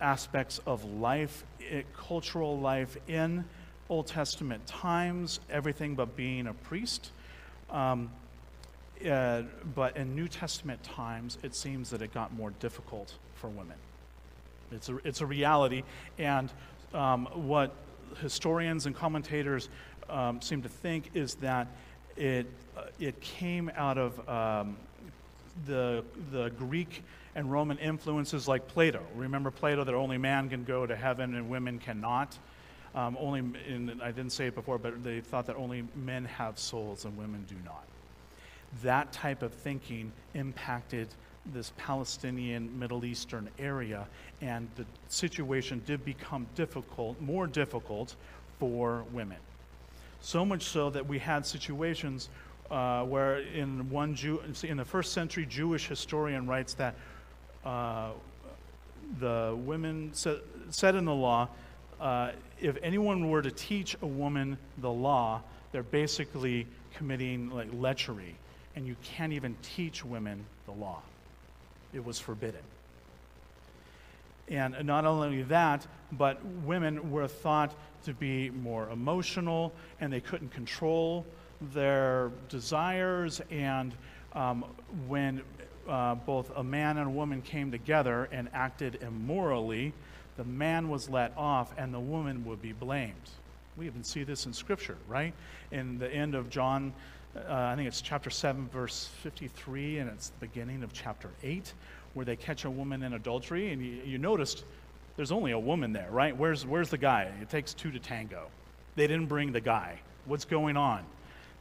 aspects 0.00 0.60
of 0.66 0.84
life, 0.84 1.44
it, 1.58 1.86
cultural 1.96 2.58
life 2.58 2.96
in 3.08 3.44
Old 3.88 4.06
Testament 4.06 4.66
times, 4.66 5.40
everything 5.50 5.94
but 5.94 6.16
being 6.16 6.46
a 6.46 6.54
priest. 6.54 7.10
Um, 7.70 8.10
uh, 9.06 9.42
but 9.74 9.96
in 9.96 10.14
New 10.14 10.28
Testament 10.28 10.82
times, 10.82 11.38
it 11.42 11.54
seems 11.54 11.90
that 11.90 12.02
it 12.02 12.12
got 12.12 12.32
more 12.32 12.50
difficult 12.60 13.14
for 13.34 13.48
women. 13.48 13.76
It's 14.72 14.88
a, 14.88 14.96
it's 15.04 15.20
a 15.20 15.26
reality, 15.26 15.82
and 16.18 16.52
um, 16.94 17.26
what 17.32 17.74
historians 18.20 18.86
and 18.86 18.94
commentators 18.94 19.68
um, 20.08 20.40
seem 20.40 20.62
to 20.62 20.68
think 20.68 21.10
is 21.14 21.34
that 21.36 21.68
it, 22.16 22.46
uh, 22.76 22.82
it 22.98 23.20
came 23.20 23.70
out 23.76 23.98
of 23.98 24.28
um, 24.28 24.76
the, 25.66 26.04
the 26.32 26.50
Greek 26.50 27.02
and 27.34 27.50
Roman 27.50 27.78
influences 27.78 28.48
like 28.48 28.66
Plato. 28.68 29.02
Remember 29.14 29.50
Plato 29.50 29.84
that 29.84 29.94
only 29.94 30.18
man 30.18 30.48
can 30.48 30.64
go 30.64 30.86
to 30.86 30.96
heaven 30.96 31.34
and 31.34 31.48
women 31.48 31.78
cannot? 31.78 32.36
Um, 32.94 33.16
only 33.20 33.40
in, 33.40 34.00
I 34.02 34.10
didn't 34.10 34.32
say 34.32 34.46
it 34.46 34.54
before, 34.54 34.78
but 34.78 35.04
they 35.04 35.20
thought 35.20 35.46
that 35.46 35.56
only 35.56 35.86
men 35.94 36.24
have 36.24 36.58
souls 36.58 37.04
and 37.04 37.16
women 37.16 37.44
do 37.48 37.54
not. 37.64 37.84
That 38.82 39.12
type 39.12 39.42
of 39.42 39.52
thinking 39.52 40.12
impacted 40.34 41.08
this 41.52 41.72
Palestinian 41.78 42.78
Middle 42.78 43.04
Eastern 43.04 43.48
area, 43.58 44.06
and 44.40 44.68
the 44.76 44.84
situation 45.08 45.82
did 45.86 46.04
become 46.04 46.46
difficult, 46.54 47.20
more 47.20 47.46
difficult 47.46 48.14
for 48.58 49.04
women. 49.12 49.38
So 50.20 50.44
much 50.44 50.64
so 50.64 50.90
that 50.90 51.06
we 51.06 51.18
had 51.18 51.46
situations 51.46 52.28
uh, 52.70 53.04
where 53.04 53.38
in 53.38 53.88
one 53.88 54.14
Jew, 54.14 54.42
in 54.62 54.76
the 54.76 54.84
first 54.84 55.12
century 55.12 55.46
Jewish 55.46 55.88
historian 55.88 56.46
writes 56.46 56.74
that 56.74 56.94
uh, 57.64 58.10
the 59.20 59.56
women 59.64 60.10
said, 60.12 60.40
said, 60.70 60.94
in 60.94 61.06
the 61.06 61.14
law, 61.14 61.48
uh, 62.00 62.32
if 62.60 62.76
anyone 62.82 63.30
were 63.30 63.42
to 63.42 63.50
teach 63.50 63.96
a 64.02 64.06
woman 64.06 64.58
the 64.78 64.90
law, 64.90 65.40
they're 65.72 65.82
basically 65.82 66.66
committing 66.94 67.50
like 67.50 67.70
lechery, 67.72 68.34
and 68.78 68.86
you 68.86 68.94
can't 69.02 69.32
even 69.32 69.56
teach 69.60 70.04
women 70.04 70.44
the 70.66 70.70
law. 70.70 71.02
It 71.92 72.04
was 72.04 72.20
forbidden. 72.20 72.60
And 74.46 74.84
not 74.84 75.04
only 75.04 75.42
that, 75.42 75.84
but 76.12 76.38
women 76.64 77.10
were 77.10 77.26
thought 77.26 77.74
to 78.04 78.14
be 78.14 78.50
more 78.50 78.88
emotional, 78.90 79.72
and 80.00 80.12
they 80.12 80.20
couldn't 80.20 80.50
control 80.50 81.26
their 81.74 82.30
desires, 82.48 83.42
and 83.50 83.96
um, 84.34 84.64
when 85.08 85.42
uh, 85.88 86.14
both 86.14 86.52
a 86.54 86.62
man 86.62 86.98
and 86.98 87.08
a 87.08 87.10
woman 87.10 87.42
came 87.42 87.72
together 87.72 88.28
and 88.30 88.48
acted 88.54 89.02
immorally, 89.02 89.92
the 90.36 90.44
man 90.44 90.88
was 90.88 91.10
let 91.10 91.36
off 91.36 91.74
and 91.76 91.92
the 91.92 91.98
woman 91.98 92.44
would 92.44 92.62
be 92.62 92.72
blamed. 92.72 93.14
We 93.76 93.86
even 93.86 94.04
see 94.04 94.22
this 94.22 94.46
in 94.46 94.52
Scripture, 94.52 94.98
right? 95.08 95.34
In 95.72 95.98
the 95.98 96.08
end 96.08 96.36
of 96.36 96.48
John, 96.48 96.92
uh, 97.36 97.40
I 97.48 97.76
think 97.76 97.88
it's 97.88 98.00
chapter 98.00 98.30
7, 98.30 98.68
verse 98.68 99.10
53, 99.22 99.98
and 99.98 100.10
it's 100.10 100.30
the 100.30 100.46
beginning 100.46 100.82
of 100.82 100.92
chapter 100.92 101.30
8, 101.42 101.72
where 102.14 102.24
they 102.24 102.36
catch 102.36 102.64
a 102.64 102.70
woman 102.70 103.02
in 103.02 103.12
adultery. 103.12 103.72
And 103.72 103.84
you, 103.84 104.00
you 104.04 104.18
noticed 104.18 104.64
there's 105.16 105.32
only 105.32 105.52
a 105.52 105.58
woman 105.58 105.92
there, 105.92 106.08
right? 106.10 106.36
Where's, 106.36 106.64
where's 106.64 106.90
the 106.90 106.98
guy? 106.98 107.30
It 107.40 107.50
takes 107.50 107.74
two 107.74 107.90
to 107.90 107.98
tango. 107.98 108.48
They 108.96 109.06
didn't 109.06 109.26
bring 109.26 109.52
the 109.52 109.60
guy. 109.60 110.00
What's 110.26 110.44
going 110.44 110.76
on? 110.76 111.04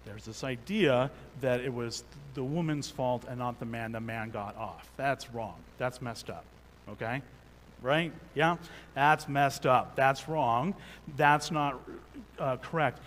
There's 0.06 0.26
this 0.26 0.44
idea 0.44 1.12
that 1.42 1.62
it 1.62 1.74
was 1.74 2.04
the 2.34 2.44
woman's 2.44 2.90
fault 2.90 3.26
and 3.28 3.40
not 3.40 3.60
the 3.60 3.66
man, 3.66 3.92
the 3.92 4.00
man 4.00 4.30
got 4.30 4.56
off. 4.56 4.90
That's 4.96 5.30
wrong. 5.32 5.56
That's 5.78 6.02
messed 6.02 6.30
up. 6.30 6.46
Okay? 6.90 7.22
Right? 7.82 8.14
Yeah? 8.34 8.58
That's 8.94 9.28
messed 9.28 9.66
up. 9.66 9.96
That's 9.96 10.30
wrong. 10.30 10.76
That's 11.18 11.52
not 11.52 11.80
uh, 12.40 12.58
correct. 12.58 13.00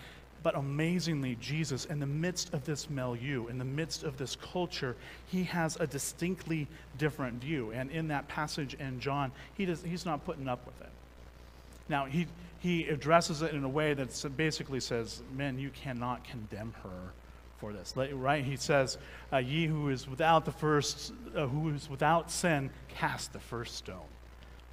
But 0.43 0.55
amazingly, 0.55 1.37
Jesus, 1.39 1.85
in 1.85 1.99
the 1.99 2.07
midst 2.07 2.53
of 2.53 2.65
this 2.65 2.89
milieu, 2.89 3.47
in 3.47 3.59
the 3.59 3.65
midst 3.65 4.03
of 4.03 4.17
this 4.17 4.35
culture, 4.35 4.95
he 5.27 5.43
has 5.43 5.77
a 5.79 5.85
distinctly 5.85 6.67
different 6.97 7.41
view. 7.41 7.71
And 7.71 7.91
in 7.91 8.07
that 8.07 8.27
passage 8.27 8.73
in 8.75 8.99
John, 8.99 9.31
he 9.53 9.65
does, 9.65 9.83
he's 9.83 10.05
not 10.05 10.25
putting 10.25 10.47
up 10.47 10.65
with 10.65 10.79
it. 10.81 10.89
Now, 11.89 12.05
he, 12.05 12.25
he 12.59 12.87
addresses 12.87 13.41
it 13.41 13.53
in 13.53 13.63
a 13.63 13.69
way 13.69 13.93
that 13.93 14.37
basically 14.37 14.79
says, 14.79 15.21
Men, 15.35 15.59
you 15.59 15.69
cannot 15.69 16.23
condemn 16.23 16.73
her 16.83 17.11
for 17.59 17.71
this. 17.71 17.93
Right? 17.95 18.43
He 18.43 18.57
says, 18.57 18.97
uh, 19.31 19.37
Ye 19.37 19.67
who 19.67 19.89
is 19.89 20.07
without 20.07 20.45
the 20.45 20.51
first, 20.51 21.13
uh, 21.35 21.47
who 21.47 21.69
is 21.69 21.87
without 21.89 22.31
sin, 22.31 22.71
cast 22.87 23.31
the 23.33 23.39
first 23.39 23.75
stone. 23.75 23.99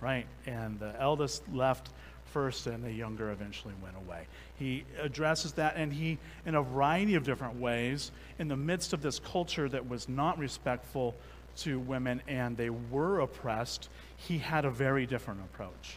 Right? 0.00 0.26
And 0.46 0.78
the 0.80 0.94
eldest 0.98 1.42
left 1.52 1.90
first 2.32 2.66
and 2.66 2.84
the 2.84 2.92
younger 2.92 3.30
eventually 3.30 3.74
went 3.82 3.96
away. 3.96 4.26
He 4.56 4.84
addresses 5.00 5.52
that 5.52 5.74
and 5.76 5.92
he, 5.92 6.18
in 6.46 6.54
a 6.54 6.62
variety 6.62 7.14
of 7.14 7.24
different 7.24 7.60
ways, 7.60 8.10
in 8.38 8.48
the 8.48 8.56
midst 8.56 8.92
of 8.92 9.02
this 9.02 9.18
culture 9.18 9.68
that 9.68 9.88
was 9.88 10.08
not 10.08 10.38
respectful 10.38 11.14
to 11.58 11.78
women 11.78 12.22
and 12.28 12.56
they 12.56 12.70
were 12.70 13.20
oppressed, 13.20 13.88
he 14.16 14.38
had 14.38 14.64
a 14.64 14.70
very 14.70 15.06
different 15.06 15.40
approach. 15.40 15.96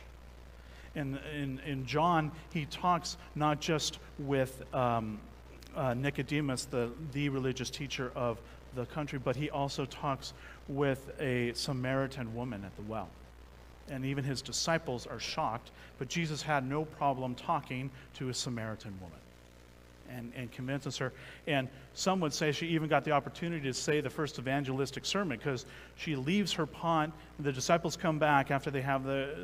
In, 0.96 1.18
in, 1.34 1.60
in 1.66 1.86
John, 1.86 2.32
he 2.52 2.66
talks 2.66 3.18
not 3.36 3.62
just 3.62 4.00
with 4.20 4.64
um, 4.74 5.20
uh, 5.76 5.94
Nicodemus, 5.94 6.66
the, 6.66 6.90
the 7.14 7.30
religious 7.30 7.70
teacher 7.70 8.12
of 8.16 8.40
the 8.76 8.86
country, 8.88 9.20
but 9.20 9.36
he 9.36 9.50
also 9.50 9.86
talks 9.86 10.34
with 10.68 11.12
a 11.20 11.54
Samaritan 11.54 12.36
woman 12.36 12.64
at 12.66 12.76
the 12.76 12.84
well 12.84 13.10
and 13.92 14.06
even 14.06 14.24
his 14.24 14.42
disciples 14.42 15.06
are 15.06 15.20
shocked, 15.20 15.72
but 16.00 16.08
Jesus 16.08 16.42
had 16.42 16.68
no 16.68 16.86
problem 16.86 17.36
talking 17.36 17.92
to 18.16 18.30
a 18.30 18.34
Samaritan 18.34 18.94
woman 19.02 19.20
and, 20.10 20.32
and 20.36 20.52
convinces 20.52 20.98
her. 20.98 21.14
And 21.48 21.68
some 21.94 22.20
would 22.22 22.34
say 22.34 22.52
she 22.52 22.68
even 22.68 22.90
got 22.90 23.04
the 23.04 23.12
opportunity 23.12 23.68
to 23.68 23.74
say 23.74 24.02
the 24.02 24.10
first 24.10 24.40
evangelistic 24.40 25.06
sermon 25.06 25.38
because 25.38 25.66
she 25.96 26.16
leaves 26.16 26.52
her 26.54 26.66
pond. 26.66 27.14
The 27.40 27.52
disciples 27.52 27.96
come 27.96 28.20
back 28.20 28.52
after 28.52 28.72
they 28.72 28.82
have 28.82 29.04
the, 29.04 29.36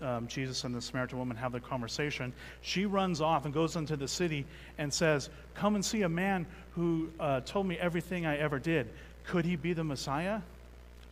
um, 0.00 0.26
Jesus 0.26 0.64
and 0.64 0.74
the 0.74 0.80
Samaritan 0.80 1.18
woman 1.18 1.36
have 1.36 1.52
the 1.52 1.60
conversation. 1.60 2.32
She 2.60 2.86
runs 2.86 3.20
off 3.20 3.44
and 3.44 3.52
goes 3.52 3.76
into 3.76 3.96
the 3.96 4.08
city 4.08 4.46
and 4.78 4.92
says, 4.92 5.30
Come 5.54 5.74
and 5.74 5.84
see 5.84 6.02
a 6.02 6.08
man 6.08 6.46
who 6.72 7.08
uh, 7.20 7.40
told 7.40 7.66
me 7.66 7.78
everything 7.78 8.26
I 8.26 8.36
ever 8.38 8.58
did. 8.58 8.88
Could 9.24 9.44
he 9.44 9.56
be 9.56 9.72
the 9.72 9.84
Messiah? 9.84 10.40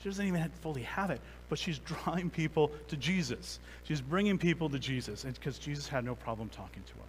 She 0.03 0.09
doesn't 0.09 0.27
even 0.27 0.51
fully 0.61 0.83
have 0.83 1.11
it, 1.11 1.21
but 1.49 1.59
she's 1.59 1.79
drawing 2.05 2.29
people 2.29 2.73
to 2.89 2.97
Jesus. 2.97 3.61
She's 3.85 4.01
bringing 4.01 4.39
people 4.39 4.69
to 4.71 4.79
Jesus 4.79 5.25
because 5.25 5.59
Jesus 5.59 5.87
had 5.87 6.05
no 6.05 6.15
problem 6.15 6.49
talking 6.49 6.83
to 6.83 6.93
her. 6.95 7.09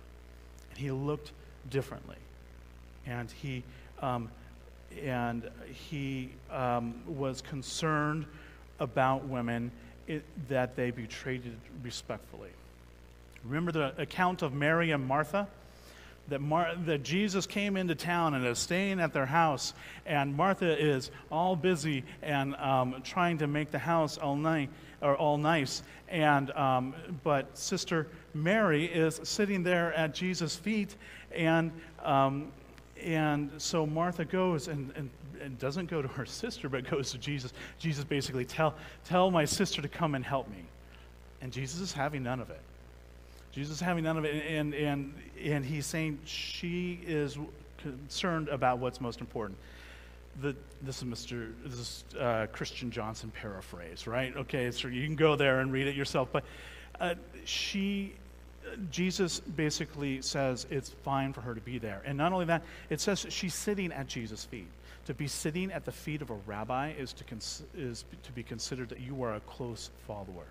And 0.70 0.78
he 0.78 0.92
looked 0.92 1.32
differently. 1.70 2.18
And 3.06 3.32
he, 3.32 3.64
um, 4.02 4.30
and 5.04 5.50
he 5.90 6.30
um, 6.52 7.02
was 7.08 7.42
concerned 7.42 8.26
about 8.80 9.26
women 9.26 9.72
it, 10.08 10.24
that 10.50 10.76
they 10.76 10.92
be 10.92 11.08
treated 11.08 11.58
respectfully. 11.82 12.50
Remember 13.44 13.72
the 13.72 14.02
account 14.02 14.42
of 14.42 14.54
Mary 14.54 14.92
and 14.92 15.06
Martha? 15.06 15.48
That, 16.30 16.42
Mar- 16.42 16.76
that 16.86 17.04
Jesus 17.04 17.46
came 17.46 17.78
into 17.78 17.96
town 17.96 18.34
and 18.34 18.46
is 18.46 18.60
staying 18.60 19.00
at 19.00 19.14
their 19.14 19.26
house, 19.26 19.74
and 20.06 20.36
Martha 20.36 20.78
is 20.78 21.12
all 21.32 21.56
busy 21.56 22.04
and 22.22 22.56
um, 22.56 23.02
trying 23.04 23.38
to 23.40 23.48
make 23.48 23.72
the 23.72 23.80
house 23.80 24.18
all 24.18 24.36
nice 24.36 24.70
or 25.02 25.18
all 25.18 25.38
nice, 25.38 25.84
and 26.08 26.50
um, 26.52 26.94
but 27.24 27.58
Sister 27.58 28.08
Mary 28.34 28.86
is 28.86 29.20
sitting 29.24 29.62
there 29.62 29.94
at 29.94 30.14
Jesus' 30.14 30.56
feet, 30.56 30.96
and 31.36 31.72
um, 32.04 32.52
and 33.04 33.52
so 33.58 33.86
Martha 33.86 34.24
goes 34.24 34.70
and, 34.70 34.94
and 34.96 35.10
and 35.42 35.60
doesn't 35.60 35.88
go 35.88 36.02
to 36.02 36.08
her 36.08 36.26
sister, 36.26 36.70
but 36.70 36.90
goes 36.90 37.12
to 37.12 37.18
Jesus. 37.18 37.52
Jesus 37.80 38.06
basically 38.06 38.46
tell 38.46 38.76
tell 39.04 39.30
my 39.30 39.44
sister 39.44 39.82
to 39.82 39.90
come 39.90 40.16
and 40.16 40.24
help 40.24 40.50
me, 40.50 40.64
and 41.42 41.52
Jesus 41.52 41.82
is 41.82 41.92
having 41.92 42.24
none 42.24 42.40
of 42.40 42.50
it. 42.50 42.62
Jesus 43.54 43.76
is 43.76 43.82
having 43.82 44.04
none 44.04 44.18
of 44.18 44.26
it, 44.26 44.44
and, 44.48 44.74
and, 44.74 45.14
and 45.44 45.64
he's 45.64 45.86
saying 45.86 46.18
she 46.26 47.00
is 47.06 47.38
concerned 47.78 48.48
about 48.48 48.80
what's 48.80 49.00
most 49.00 49.22
important. 49.22 49.60
The, 50.42 50.56
this 50.82 50.98
is 50.98 51.04
Mr. 51.04 51.52
This 51.64 51.80
is 51.80 52.04
uh, 52.20 52.48
Christian 52.52 52.90
Johnson 52.90 53.32
paraphrase, 53.40 54.08
right? 54.08 54.36
Okay, 54.36 54.72
so 54.72 54.88
you 54.88 55.06
can 55.06 55.16
go 55.16 55.36
there 55.36 55.60
and 55.60 55.72
read 55.72 55.86
it 55.86 55.96
yourself. 55.96 56.30
But 56.32 56.44
uh, 57.00 57.14
she, 57.46 58.14
Jesus 58.90 59.40
basically 59.40 60.24
says 60.24 60.66
it's 60.72 60.90
fine 60.90 61.32
for 61.32 61.42
her 61.42 61.54
to 61.54 61.62
be 61.62 61.78
there, 61.78 62.02
and 62.06 62.18
not 62.18 62.34
only 62.34 62.46
that, 62.46 62.64
it 62.90 63.00
says 63.00 63.28
she's 63.30 63.54
sitting 63.54 63.92
at 63.92 64.08
Jesus' 64.08 64.46
feet. 64.46 64.68
To 65.06 65.14
be 65.14 65.28
sitting 65.28 65.72
at 65.72 65.86
the 65.86 65.92
feet 65.92 66.24
of 66.24 66.32
a 66.32 66.38
rabbi 66.48 66.94
is 66.94 67.14
to 67.14 67.24
cons- 67.26 67.64
is 67.78 68.06
to 68.24 68.32
be 68.32 68.42
considered 68.42 68.90
that 68.90 69.02
you 69.02 69.22
are 69.22 69.36
a 69.36 69.42
close 69.42 69.92
follower, 70.08 70.48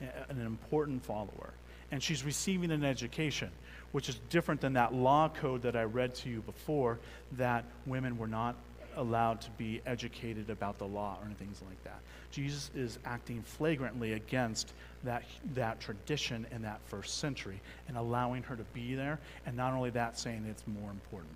an 0.00 0.40
important 0.44 1.02
follower 1.02 1.54
and 1.90 2.02
she's 2.02 2.24
receiving 2.24 2.70
an 2.70 2.84
education, 2.84 3.50
which 3.92 4.08
is 4.08 4.20
different 4.30 4.60
than 4.60 4.74
that 4.74 4.94
law 4.94 5.28
code 5.28 5.62
that 5.62 5.76
I 5.76 5.84
read 5.84 6.14
to 6.16 6.28
you 6.28 6.40
before 6.40 6.98
that 7.32 7.64
women 7.86 8.18
were 8.18 8.26
not 8.26 8.56
allowed 8.96 9.40
to 9.40 9.50
be 9.52 9.80
educated 9.86 10.50
about 10.50 10.78
the 10.78 10.84
law 10.84 11.18
or 11.22 11.32
things 11.34 11.62
like 11.66 11.82
that. 11.84 12.00
Jesus 12.30 12.70
is 12.74 12.98
acting 13.04 13.42
flagrantly 13.42 14.14
against 14.14 14.72
that, 15.04 15.22
that 15.54 15.80
tradition 15.80 16.46
in 16.50 16.62
that 16.62 16.80
first 16.86 17.18
century 17.18 17.60
and 17.86 17.96
allowing 17.96 18.42
her 18.42 18.56
to 18.56 18.64
be 18.74 18.94
there, 18.94 19.18
and 19.46 19.56
not 19.56 19.72
only 19.72 19.90
that, 19.90 20.18
saying 20.18 20.44
it's 20.50 20.64
more 20.66 20.90
important. 20.90 21.34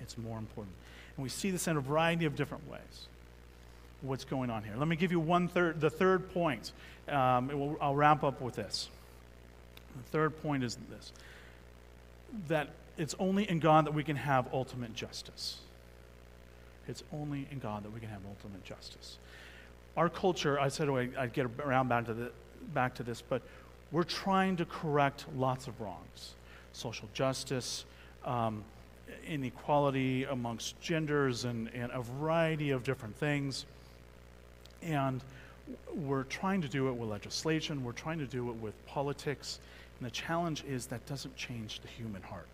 It's 0.00 0.18
more 0.18 0.38
important. 0.38 0.74
And 1.16 1.22
we 1.22 1.30
see 1.30 1.50
this 1.50 1.68
in 1.68 1.76
a 1.76 1.80
variety 1.80 2.26
of 2.26 2.36
different 2.36 2.68
ways. 2.68 3.08
What's 4.06 4.24
going 4.24 4.50
on 4.50 4.62
here? 4.62 4.74
Let 4.76 4.88
me 4.88 4.96
give 4.96 5.10
you 5.10 5.18
one 5.18 5.48
third, 5.48 5.80
the 5.80 5.90
third 5.90 6.32
point 6.32 6.72
um, 7.08 7.48
will, 7.48 7.76
I'll 7.80 7.96
wrap 7.96 8.22
up 8.22 8.40
with 8.40 8.54
this. 8.54 8.88
The 9.96 10.10
third 10.10 10.42
point 10.42 10.62
is 10.62 10.78
this 10.90 11.12
that 12.48 12.68
it's 12.98 13.14
only 13.18 13.48
in 13.48 13.60
God 13.60 13.86
that 13.86 13.94
we 13.94 14.04
can 14.04 14.16
have 14.16 14.48
ultimate 14.52 14.94
justice. 14.94 15.58
It's 16.88 17.02
only 17.12 17.46
in 17.50 17.58
God 17.58 17.84
that 17.84 17.92
we 17.92 18.00
can 18.00 18.08
have 18.08 18.20
ultimate 18.26 18.64
justice. 18.64 19.18
Our 19.96 20.08
culture, 20.08 20.60
I 20.60 20.68
said 20.68 20.88
I'd 20.88 21.32
get 21.32 21.46
around 21.60 21.88
back 21.88 22.06
to, 22.06 22.14
the, 22.14 22.30
back 22.74 22.94
to 22.96 23.02
this, 23.02 23.22
but 23.22 23.42
we're 23.90 24.04
trying 24.04 24.56
to 24.56 24.64
correct 24.64 25.24
lots 25.36 25.66
of 25.66 25.80
wrongs 25.80 26.34
social 26.72 27.08
justice, 27.14 27.86
um, 28.26 28.62
inequality 29.26 30.24
amongst 30.24 30.78
genders, 30.78 31.46
and, 31.46 31.70
and 31.74 31.90
a 31.92 32.02
variety 32.02 32.70
of 32.70 32.84
different 32.84 33.16
things. 33.16 33.64
And 34.82 35.20
we're 35.94 36.24
trying 36.24 36.62
to 36.62 36.68
do 36.68 36.88
it 36.88 36.92
with 36.92 37.08
legislation, 37.08 37.82
we're 37.82 37.92
trying 37.92 38.18
to 38.18 38.26
do 38.26 38.50
it 38.50 38.56
with 38.56 38.74
politics, 38.86 39.58
and 39.98 40.06
the 40.06 40.12
challenge 40.12 40.62
is 40.64 40.86
that 40.86 41.04
doesn't 41.06 41.34
change 41.36 41.80
the 41.80 41.88
human 41.88 42.22
heart. 42.22 42.46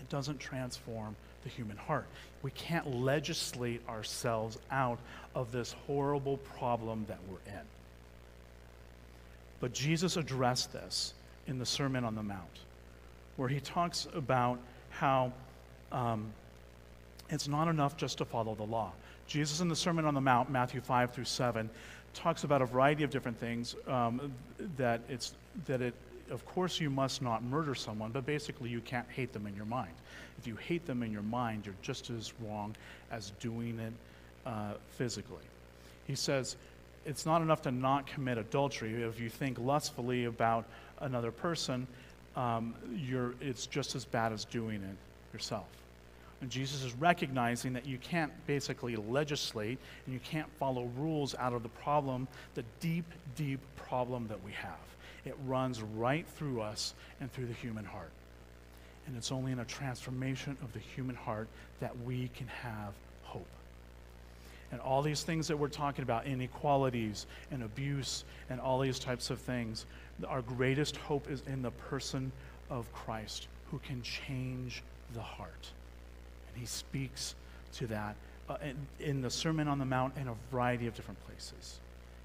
It 0.00 0.08
doesn't 0.08 0.38
transform 0.38 1.14
the 1.44 1.50
human 1.50 1.76
heart. 1.76 2.06
We 2.42 2.50
can't 2.52 2.94
legislate 2.94 3.86
ourselves 3.88 4.58
out 4.70 4.98
of 5.34 5.52
this 5.52 5.72
horrible 5.86 6.38
problem 6.38 7.04
that 7.08 7.18
we're 7.28 7.52
in. 7.52 7.60
But 9.60 9.72
Jesus 9.72 10.16
addressed 10.16 10.72
this 10.72 11.14
in 11.46 11.58
the 11.58 11.66
Sermon 11.66 12.04
on 12.04 12.14
the 12.14 12.22
Mount, 12.22 12.60
where 13.36 13.48
he 13.48 13.60
talks 13.60 14.06
about 14.14 14.58
how 14.90 15.32
um, 15.92 16.32
it's 17.28 17.48
not 17.48 17.68
enough 17.68 17.96
just 17.96 18.18
to 18.18 18.24
follow 18.24 18.54
the 18.54 18.64
law. 18.64 18.92
Jesus 19.28 19.60
in 19.60 19.68
the 19.68 19.76
Sermon 19.76 20.06
on 20.06 20.14
the 20.14 20.20
Mount, 20.20 20.50
Matthew 20.50 20.80
5 20.80 21.12
through 21.12 21.24
7, 21.24 21.68
talks 22.14 22.44
about 22.44 22.62
a 22.62 22.66
variety 22.66 23.04
of 23.04 23.10
different 23.10 23.38
things 23.38 23.76
um, 23.86 24.32
that 24.76 25.02
it's 25.08 25.34
that 25.66 25.80
it 25.82 25.94
of 26.30 26.44
course 26.46 26.80
you 26.80 26.90
must 26.90 27.22
not 27.22 27.42
murder 27.42 27.74
someone 27.74 28.10
but 28.10 28.26
basically 28.26 28.68
you 28.68 28.80
can't 28.80 29.08
hate 29.10 29.32
them 29.32 29.46
in 29.46 29.54
your 29.54 29.66
mind. 29.66 29.92
If 30.38 30.46
you 30.46 30.56
hate 30.56 30.86
them 30.86 31.02
in 31.02 31.12
your 31.12 31.22
mind 31.22 31.66
you're 31.66 31.74
just 31.82 32.10
as 32.10 32.32
wrong 32.40 32.74
as 33.10 33.30
doing 33.40 33.78
it 33.78 33.92
uh, 34.46 34.74
physically. 34.96 35.44
He 36.06 36.14
says 36.14 36.56
it's 37.04 37.24
not 37.24 37.42
enough 37.42 37.62
to 37.62 37.70
not 37.70 38.06
commit 38.06 38.38
adultery. 38.38 39.02
If 39.02 39.20
you 39.20 39.28
think 39.28 39.58
lustfully 39.58 40.24
about 40.24 40.64
another 41.00 41.30
person 41.30 41.86
um, 42.34 42.74
you're, 42.94 43.34
it's 43.40 43.66
just 43.66 43.94
as 43.94 44.04
bad 44.04 44.32
as 44.32 44.44
doing 44.44 44.82
it 44.82 44.96
yourself 45.32 45.66
and 46.40 46.50
Jesus 46.50 46.84
is 46.84 46.94
recognizing 46.94 47.72
that 47.72 47.86
you 47.86 47.98
can't 47.98 48.32
basically 48.46 48.94
legislate 48.94 49.78
and 50.04 50.14
you 50.14 50.20
can't 50.20 50.48
follow 50.58 50.88
rules 50.96 51.34
out 51.34 51.52
of 51.52 51.62
the 51.62 51.68
problem, 51.68 52.28
the 52.54 52.64
deep, 52.80 53.06
deep 53.36 53.60
problem 53.76 54.28
that 54.28 54.42
we 54.44 54.52
have. 54.52 54.78
It 55.24 55.34
runs 55.46 55.82
right 55.82 56.26
through 56.36 56.60
us 56.60 56.94
and 57.20 57.32
through 57.32 57.46
the 57.46 57.54
human 57.54 57.84
heart. 57.84 58.10
And 59.06 59.16
it's 59.16 59.32
only 59.32 59.52
in 59.52 59.58
a 59.58 59.64
transformation 59.64 60.56
of 60.62 60.72
the 60.72 60.78
human 60.78 61.16
heart 61.16 61.48
that 61.80 61.98
we 62.02 62.30
can 62.36 62.46
have 62.46 62.92
hope. 63.22 63.46
And 64.70 64.80
all 64.80 65.02
these 65.02 65.22
things 65.22 65.48
that 65.48 65.56
we're 65.56 65.68
talking 65.68 66.02
about, 66.02 66.26
inequalities 66.26 67.26
and 67.50 67.62
abuse 67.62 68.24
and 68.50 68.60
all 68.60 68.78
these 68.78 68.98
types 68.98 69.30
of 69.30 69.40
things, 69.40 69.86
our 70.28 70.42
greatest 70.42 70.96
hope 70.96 71.28
is 71.30 71.42
in 71.46 71.62
the 71.62 71.70
person 71.70 72.30
of 72.70 72.92
Christ 72.92 73.48
who 73.70 73.78
can 73.78 74.02
change 74.02 74.82
the 75.14 75.22
heart. 75.22 75.70
He 76.58 76.66
speaks 76.66 77.34
to 77.74 77.86
that 77.88 78.16
uh, 78.48 78.56
in, 78.62 78.76
in, 79.06 79.22
the 79.22 79.30
Sermon 79.30 79.68
on 79.68 79.78
the 79.78 79.84
Mount 79.84 80.16
in 80.16 80.28
a 80.28 80.34
variety 80.50 80.86
of 80.86 80.94
different 80.94 81.24
places. 81.26 81.78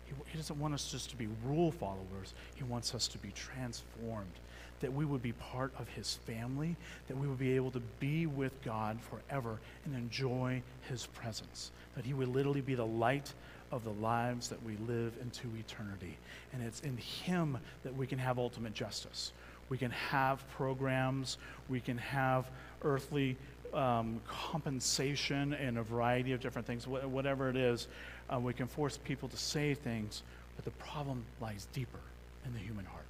He, 0.06 0.14
he 0.32 0.38
doesn't 0.38 0.60
want 0.60 0.74
us 0.74 0.90
just 0.92 1.10
to 1.10 1.16
be 1.16 1.28
rule 1.46 1.72
followers, 1.72 2.34
he 2.56 2.64
wants 2.64 2.96
us 2.96 3.08
to 3.10 3.18
be 3.18 3.32
transformed. 3.32 4.32
That 4.80 4.92
we 4.92 5.06
would 5.06 5.22
be 5.22 5.32
part 5.34 5.72
of 5.80 5.88
his 5.88 6.16
family, 6.26 6.76
that 7.08 7.18
we 7.18 7.28
would 7.28 7.40
be 7.40 7.56
able 7.56 7.72
to 7.72 7.82
be 8.00 8.26
with 8.26 8.52
God 8.64 8.98
forever 9.02 9.60
and 9.86 9.96
enjoy 9.96 10.62
his 10.90 11.06
presence. 11.08 11.72
That 11.96 12.04
he 12.04 12.14
would 12.14 12.28
literally 12.28 12.60
be 12.60 12.76
the 12.76 12.86
light 12.86 13.32
of 13.72 13.84
the 13.84 13.92
lives 13.92 14.50
that 14.50 14.62
we 14.64 14.76
live 14.88 15.14
into 15.22 15.48
eternity. 15.58 16.18
And 16.52 16.62
it's 16.62 16.82
in 16.82 16.98
him 16.98 17.58
that 17.84 17.96
we 17.96 18.08
can 18.08 18.20
have 18.20 18.38
ultimate 18.38 18.74
justice. 18.74 19.32
We 19.70 19.78
can 19.78 19.92
have 19.92 20.48
programs, 20.52 21.38
we 21.70 21.80
can 21.80 21.98
have 21.98 22.46
earthly 22.84 23.38
um, 23.74 24.22
compensation 24.28 25.54
and 25.54 25.78
a 25.78 25.84
variety 25.84 26.34
of 26.34 26.42
different 26.42 26.68
things, 26.68 26.84
wh- 26.86 27.10
whatever 27.12 27.50
it 27.50 27.56
is. 27.56 27.88
Uh, 28.34 28.40
we 28.40 28.54
can 28.54 28.68
force 28.68 28.98
people 28.98 29.28
to 29.30 29.38
say 29.38 29.74
things, 29.74 30.24
but 30.56 30.66
the 30.66 30.72
problem 30.72 31.24
lies 31.42 31.68
deeper 31.74 32.00
in 32.46 32.54
the 32.54 32.60
human 32.60 32.86
heart. 32.86 33.06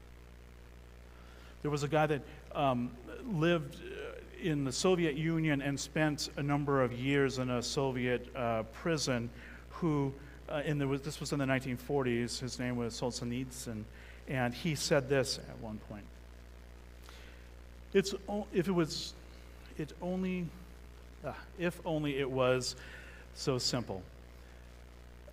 There 1.61 1.71
was 1.71 1.83
a 1.83 1.87
guy 1.87 2.07
that 2.07 2.21
um, 2.53 2.91
lived 3.25 3.75
uh, 3.75 4.19
in 4.41 4.65
the 4.65 4.71
Soviet 4.71 5.15
Union 5.15 5.61
and 5.61 5.79
spent 5.79 6.29
a 6.35 6.43
number 6.43 6.83
of 6.83 6.91
years 6.91 7.39
in 7.39 7.49
a 7.49 7.63
Soviet 7.63 8.27
uh, 8.35 8.63
prison 8.73 9.29
who, 9.69 10.13
uh, 10.49 10.61
in 10.65 10.77
the, 10.77 10.85
this 10.97 11.19
was 11.19 11.31
in 11.31 11.39
the 11.39 11.45
1940s, 11.45 12.39
his 12.39 12.59
name 12.59 12.75
was 12.75 12.99
Solzhenitsyn, 12.99 13.83
and 14.27 14.53
he 14.53 14.75
said 14.75 15.07
this 15.07 15.37
at 15.37 15.57
one 15.59 15.77
point. 15.89 16.03
It's, 17.93 18.13
if 18.53 18.67
it 18.67 18.71
was 18.71 19.13
it 19.77 19.93
only, 20.01 20.47
uh, 21.25 21.33
if 21.59 21.79
only 21.85 22.17
it 22.17 22.29
was 22.29 22.75
so 23.35 23.57
simple. 23.57 24.01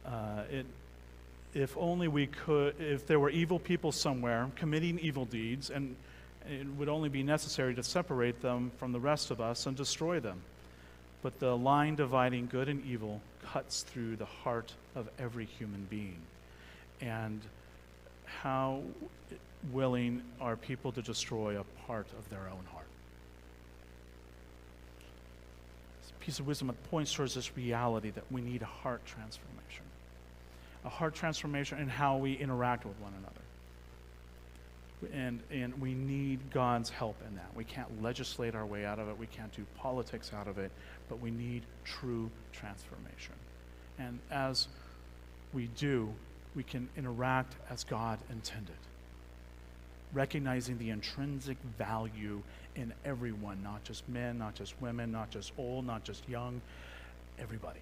Uh, 0.06 0.42
it, 0.50 0.66
if 1.54 1.76
only 1.76 2.08
we 2.08 2.26
could, 2.26 2.74
if 2.80 3.06
there 3.06 3.18
were 3.18 3.30
evil 3.30 3.58
people 3.58 3.92
somewhere 3.92 4.48
committing 4.56 4.98
evil 5.00 5.24
deeds, 5.24 5.70
and 5.70 5.96
it 6.48 6.66
would 6.78 6.88
only 6.88 7.08
be 7.08 7.22
necessary 7.22 7.74
to 7.74 7.82
separate 7.82 8.40
them 8.40 8.70
from 8.78 8.92
the 8.92 9.00
rest 9.00 9.30
of 9.30 9.40
us 9.40 9.66
and 9.66 9.76
destroy 9.76 10.20
them. 10.20 10.40
But 11.22 11.38
the 11.38 11.56
line 11.56 11.96
dividing 11.96 12.46
good 12.46 12.68
and 12.68 12.84
evil 12.86 13.20
cuts 13.44 13.82
through 13.82 14.16
the 14.16 14.24
heart 14.24 14.72
of 14.94 15.08
every 15.18 15.44
human 15.44 15.86
being. 15.90 16.16
And 17.00 17.40
how 18.24 18.82
willing 19.72 20.22
are 20.40 20.56
people 20.56 20.92
to 20.92 21.02
destroy 21.02 21.60
a 21.60 21.64
part 21.86 22.06
of 22.18 22.30
their 22.30 22.48
own 22.48 22.64
heart? 22.72 22.79
Piece 26.20 26.38
of 26.38 26.46
wisdom 26.46 26.68
that 26.68 26.90
points 26.90 27.12
towards 27.12 27.34
this 27.34 27.56
reality 27.56 28.10
that 28.10 28.24
we 28.30 28.40
need 28.40 28.62
a 28.62 28.66
heart 28.66 29.04
transformation. 29.04 29.84
A 30.84 30.88
heart 30.88 31.14
transformation 31.14 31.78
in 31.78 31.88
how 31.88 32.16
we 32.16 32.34
interact 32.34 32.84
with 32.86 32.98
one 33.00 33.12
another. 33.18 33.34
And, 35.14 35.40
and 35.50 35.80
we 35.80 35.94
need 35.94 36.38
God's 36.52 36.90
help 36.90 37.16
in 37.26 37.34
that. 37.36 37.48
We 37.54 37.64
can't 37.64 38.02
legislate 38.02 38.54
our 38.54 38.66
way 38.66 38.84
out 38.84 38.98
of 38.98 39.08
it, 39.08 39.18
we 39.18 39.26
can't 39.26 39.54
do 39.54 39.64
politics 39.78 40.32
out 40.34 40.46
of 40.46 40.58
it, 40.58 40.70
but 41.08 41.20
we 41.20 41.30
need 41.30 41.62
true 41.84 42.30
transformation. 42.52 43.34
And 43.98 44.18
as 44.30 44.68
we 45.52 45.68
do, 45.76 46.12
we 46.54 46.62
can 46.62 46.88
interact 46.96 47.54
as 47.70 47.84
God 47.84 48.18
intended 48.30 48.76
recognizing 50.12 50.78
the 50.78 50.90
intrinsic 50.90 51.56
value 51.78 52.42
in 52.80 52.92
everyone, 53.04 53.62
not 53.62 53.84
just 53.84 54.08
men, 54.08 54.38
not 54.38 54.54
just 54.54 54.74
women, 54.80 55.12
not 55.12 55.30
just 55.30 55.52
old, 55.58 55.86
not 55.86 56.02
just 56.02 56.28
young, 56.28 56.60
everybody. 57.38 57.80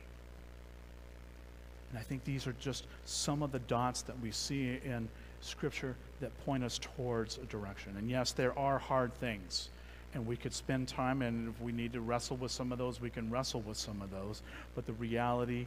And 1.91 1.99
I 1.99 2.03
think 2.03 2.25
these 2.25 2.47
are 2.47 2.55
just 2.61 2.87
some 3.05 3.43
of 3.43 3.53
the 3.53 3.61
dots 3.61 4.03
that 4.03 4.19
we 4.21 4.31
see 4.31 4.79
in 4.85 5.09
Scripture 5.41 5.95
that 6.21 6.37
point 6.45 6.65
us 6.65 6.79
towards 6.79 7.39
a 7.39 7.45
direction. 7.45 7.95
And 7.97 8.11
yes, 8.11 8.33
there 8.33 8.59
are 8.59 8.79
hard 8.79 9.15
things. 9.15 9.71
And 10.15 10.27
we 10.27 10.37
could 10.37 10.55
spend 10.55 10.89
time, 10.89 11.23
and 11.23 11.49
if 11.49 11.61
we 11.61 11.71
need 11.71 11.93
to 11.93 12.01
wrestle 12.01 12.39
with 12.39 12.51
some 12.51 12.73
of 12.73 12.79
those, 12.79 13.01
we 13.01 13.11
can 13.11 13.31
wrestle 13.31 13.61
with 13.61 13.77
some 13.77 14.03
of 14.03 14.11
those. 14.11 14.43
But 14.75 14.87
the 14.87 14.95
reality 14.95 15.67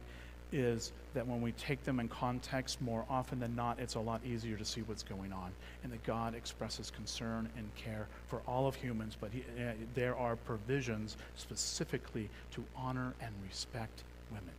is 0.52 0.92
that 1.14 1.26
when 1.26 1.40
we 1.40 1.52
take 1.52 1.82
them 1.84 1.98
in 2.00 2.08
context, 2.08 2.80
more 2.80 3.04
often 3.08 3.40
than 3.40 3.56
not, 3.56 3.78
it's 3.78 3.94
a 3.94 4.00
lot 4.00 4.20
easier 4.24 4.56
to 4.56 4.64
see 4.64 4.82
what's 4.82 5.02
going 5.02 5.32
on. 5.32 5.50
And 5.82 5.92
that 5.92 6.02
God 6.04 6.34
expresses 6.34 6.90
concern 6.90 7.48
and 7.56 7.74
care 7.74 8.06
for 8.28 8.40
all 8.46 8.66
of 8.66 8.74
humans, 8.74 9.16
but 9.20 9.30
he, 9.32 9.40
uh, 9.58 9.72
there 9.94 10.16
are 10.16 10.36
provisions 10.36 11.16
specifically 11.36 12.28
to 12.52 12.64
honor 12.76 13.14
and 13.20 13.32
respect 13.48 14.04
women. 14.30 14.54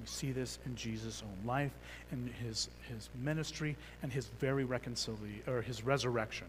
We 0.00 0.06
see 0.06 0.32
this 0.32 0.58
in 0.66 0.74
Jesus' 0.74 1.22
own 1.24 1.46
life, 1.46 1.72
in 2.10 2.28
his, 2.44 2.68
his 2.88 3.08
ministry, 3.22 3.76
and 4.02 4.12
his 4.12 4.26
very 4.40 4.64
reconciliation, 4.64 5.42
or 5.46 5.62
his 5.62 5.84
resurrection. 5.84 6.46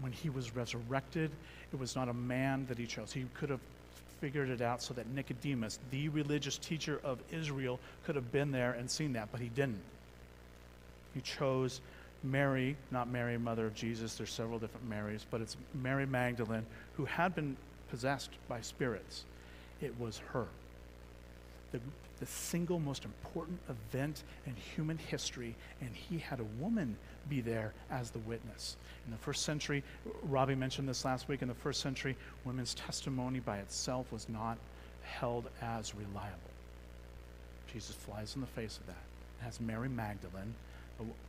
When 0.00 0.12
he 0.12 0.30
was 0.30 0.54
resurrected, 0.54 1.30
it 1.72 1.78
was 1.78 1.96
not 1.96 2.08
a 2.08 2.12
man 2.12 2.66
that 2.68 2.78
he 2.78 2.86
chose. 2.86 3.12
He 3.12 3.26
could 3.34 3.50
have 3.50 3.60
figured 4.20 4.48
it 4.48 4.60
out 4.60 4.82
so 4.82 4.94
that 4.94 5.08
Nicodemus, 5.08 5.78
the 5.90 6.08
religious 6.08 6.58
teacher 6.58 7.00
of 7.04 7.18
Israel, 7.32 7.78
could 8.04 8.14
have 8.14 8.32
been 8.32 8.50
there 8.50 8.72
and 8.72 8.90
seen 8.90 9.12
that, 9.14 9.28
but 9.32 9.40
he 9.40 9.48
didn't. 9.48 9.82
He 11.14 11.20
chose 11.20 11.80
Mary, 12.22 12.76
not 12.90 13.08
Mary, 13.08 13.36
mother 13.38 13.66
of 13.66 13.74
Jesus. 13.74 14.14
There's 14.14 14.32
several 14.32 14.58
different 14.58 14.88
Marys, 14.88 15.26
but 15.30 15.40
it's 15.40 15.56
Mary 15.74 16.06
Magdalene, 16.06 16.66
who 16.96 17.04
had 17.04 17.34
been 17.34 17.56
possessed 17.90 18.30
by 18.48 18.60
spirits. 18.60 19.24
It 19.80 19.98
was 20.00 20.18
her. 20.32 20.46
The, 21.72 21.80
the 22.20 22.26
single 22.26 22.78
most 22.78 23.04
important 23.04 23.58
event 23.68 24.22
in 24.46 24.54
human 24.54 24.98
history, 24.98 25.54
and 25.80 25.90
he 25.94 26.18
had 26.18 26.40
a 26.40 26.44
woman 26.60 26.96
be 27.28 27.40
there 27.40 27.72
as 27.90 28.10
the 28.10 28.18
witness. 28.20 28.76
In 29.06 29.12
the 29.12 29.18
first 29.18 29.42
century, 29.42 29.82
Robbie 30.24 30.54
mentioned 30.54 30.88
this 30.88 31.04
last 31.04 31.28
week, 31.28 31.42
in 31.42 31.48
the 31.48 31.54
first 31.54 31.80
century, 31.80 32.16
women's 32.44 32.74
testimony 32.74 33.40
by 33.40 33.58
itself 33.58 34.10
was 34.12 34.28
not 34.28 34.58
held 35.02 35.48
as 35.60 35.94
reliable. 35.94 36.38
Jesus 37.72 37.94
flies 37.96 38.34
in 38.34 38.40
the 38.40 38.46
face 38.46 38.78
of 38.78 38.86
that. 38.86 39.02
Has 39.40 39.60
Mary 39.60 39.88
Magdalene, 39.88 40.54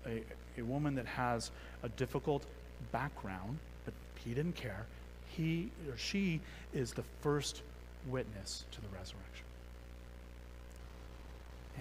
a, 0.06 0.10
a, 0.10 0.24
a 0.60 0.64
woman 0.64 0.96
that 0.96 1.06
has 1.06 1.52
a 1.84 1.90
difficult 1.90 2.46
background, 2.92 3.58
but 3.84 3.94
he 4.24 4.34
didn't 4.34 4.56
care. 4.56 4.86
He 5.30 5.72
or 5.90 5.98
she 5.98 6.40
is 6.74 6.94
the 6.94 7.04
first 7.22 7.62
witness 8.08 8.66
to 8.72 8.82
the 8.82 8.88
resurrection. 8.90 9.45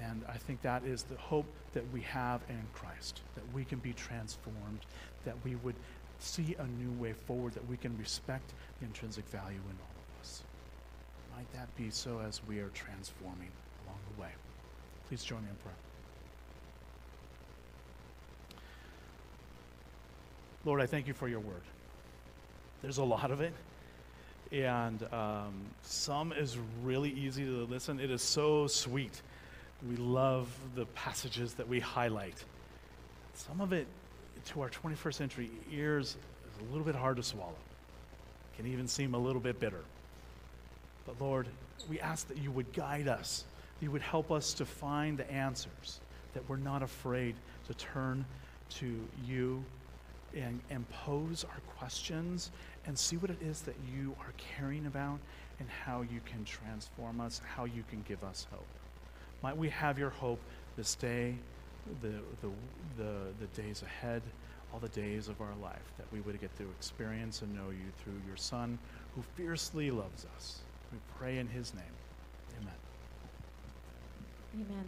And 0.03 0.22
I 0.28 0.36
think 0.36 0.62
that 0.62 0.84
is 0.84 1.05
the 1.05 1.16
hope 1.16 1.47
that 1.72 1.84
we 1.92 2.01
have 2.03 2.40
in 2.49 2.61
Christ, 2.72 3.20
that 3.34 3.45
we 3.55 3.64
can 3.64 3.78
be 3.78 3.92
transformed, 3.92 4.80
that 5.24 5.36
we 5.45 5.57
would 5.57 5.76
see 6.18 6.57
a 6.59 6.66
new 6.66 6.90
way 7.01 7.12
forward, 7.12 7.55
that 7.55 7.68
we 7.68 7.76
can 7.76 7.97
respect 7.99 8.53
the 8.80 8.86
intrinsic 8.86 9.26
value 9.28 9.57
in 9.57 9.76
all 9.80 9.95
of 9.97 10.20
us. 10.20 10.42
Might 11.36 11.53
that 11.53 11.74
be 11.76 11.90
so 11.90 12.20
as 12.20 12.40
we 12.47 12.61
are 12.61 12.68
transforming 12.68 13.51
along 13.86 13.99
the 14.14 14.22
way? 14.22 14.30
Please 15.09 15.22
join 15.22 15.42
me 15.42 15.49
in 15.51 15.57
prayer. 15.57 15.74
Lord, 20.64 20.80
I 20.80 20.86
thank 20.86 21.07
you 21.07 21.12
for 21.12 21.28
your 21.28 21.40
word. 21.40 21.62
There's 22.80 22.99
a 22.99 23.05
lot 23.05 23.30
of 23.30 23.40
it, 23.40 23.53
and 24.51 25.03
um, 25.12 25.53
some 25.82 26.32
is 26.32 26.57
really 26.82 27.11
easy 27.11 27.45
to 27.45 27.66
listen. 27.66 28.01
It 28.01 28.11
is 28.11 28.22
so 28.22 28.66
sweet 28.66 29.20
we 29.89 29.97
love 29.97 30.49
the 30.74 30.87
passages 30.87 31.55
that 31.55 31.68
we 31.68 31.80
highlight. 31.80 32.43
Some 33.35 33.61
of 33.61 33.72
it, 33.72 33.87
to 34.47 34.61
our 34.62 34.70
21st 34.70 35.14
century 35.14 35.51
ears, 35.70 36.16
is 36.49 36.68
a 36.68 36.70
little 36.70 36.85
bit 36.85 36.95
hard 36.95 37.16
to 37.16 37.22
swallow. 37.22 37.57
Can 38.57 38.66
even 38.66 38.89
seem 38.89 39.14
a 39.14 39.18
little 39.18 39.41
bit 39.41 39.61
bitter. 39.61 39.82
But 41.07 41.20
Lord, 41.20 41.49
we 41.89 42.01
ask 42.01 42.28
that 42.28 42.39
you 42.39 42.51
would 42.51 42.72
guide 42.72 43.09
us, 43.09 43.45
that 43.78 43.85
you 43.85 43.91
would 43.91 44.03
help 44.03 44.30
us 44.30 44.55
to 44.55 44.64
find 44.64 45.18
the 45.18 45.30
answers, 45.30 46.01
that 46.32 46.49
we're 46.49 46.57
not 46.57 46.82
afraid 46.82 47.35
to 47.66 47.74
turn 47.74 48.24
to 48.70 49.07
you 49.26 49.62
and, 50.35 50.61
and 50.70 50.89
pose 50.91 51.45
our 51.45 51.61
questions 51.76 52.51
and 52.87 52.99
see 52.99 53.16
what 53.16 53.30
it 53.30 53.41
is 53.43 53.61
that 53.62 53.76
you 53.95 54.16
are 54.20 54.32
caring 54.57 54.87
about 54.87 55.18
and 55.59 55.68
how 55.68 56.03
you 56.03 56.20
can 56.24 56.45
transform 56.45 57.20
us, 57.20 57.41
how 57.45 57.64
you 57.64 57.85
can 57.91 58.03
give 58.09 58.22
us 58.24 58.47
hope. 58.51 58.66
Might 59.45 59.59
we 59.59 59.68
have 59.68 59.99
your 59.99 60.09
hope 60.09 60.40
this 60.74 60.95
day, 60.95 61.34
the, 62.01 62.12
the, 62.40 62.51
the, 62.97 63.12
the 63.40 63.62
days 63.62 63.82
ahead, 63.82 64.22
all 64.72 64.78
the 64.78 64.88
days 64.88 65.28
of 65.28 65.38
our 65.42 65.55
life, 65.62 65.84
that 65.99 66.07
we 66.11 66.20
would 66.20 66.40
get 66.40 66.57
to 66.57 66.62
experience 66.78 67.42
and 67.42 67.55
know 67.55 67.68
you 67.68 67.92
through 68.03 68.18
your 68.26 68.38
Son 68.38 68.78
who 69.14 69.20
fiercely 69.36 69.90
loves 69.90 70.26
us. 70.34 70.61
We 70.90 70.99
pray 71.18 71.36
in 71.36 71.47
his 71.47 71.74
name. 71.74 71.84
Amen. 72.59 72.74
Amen. 74.55 74.84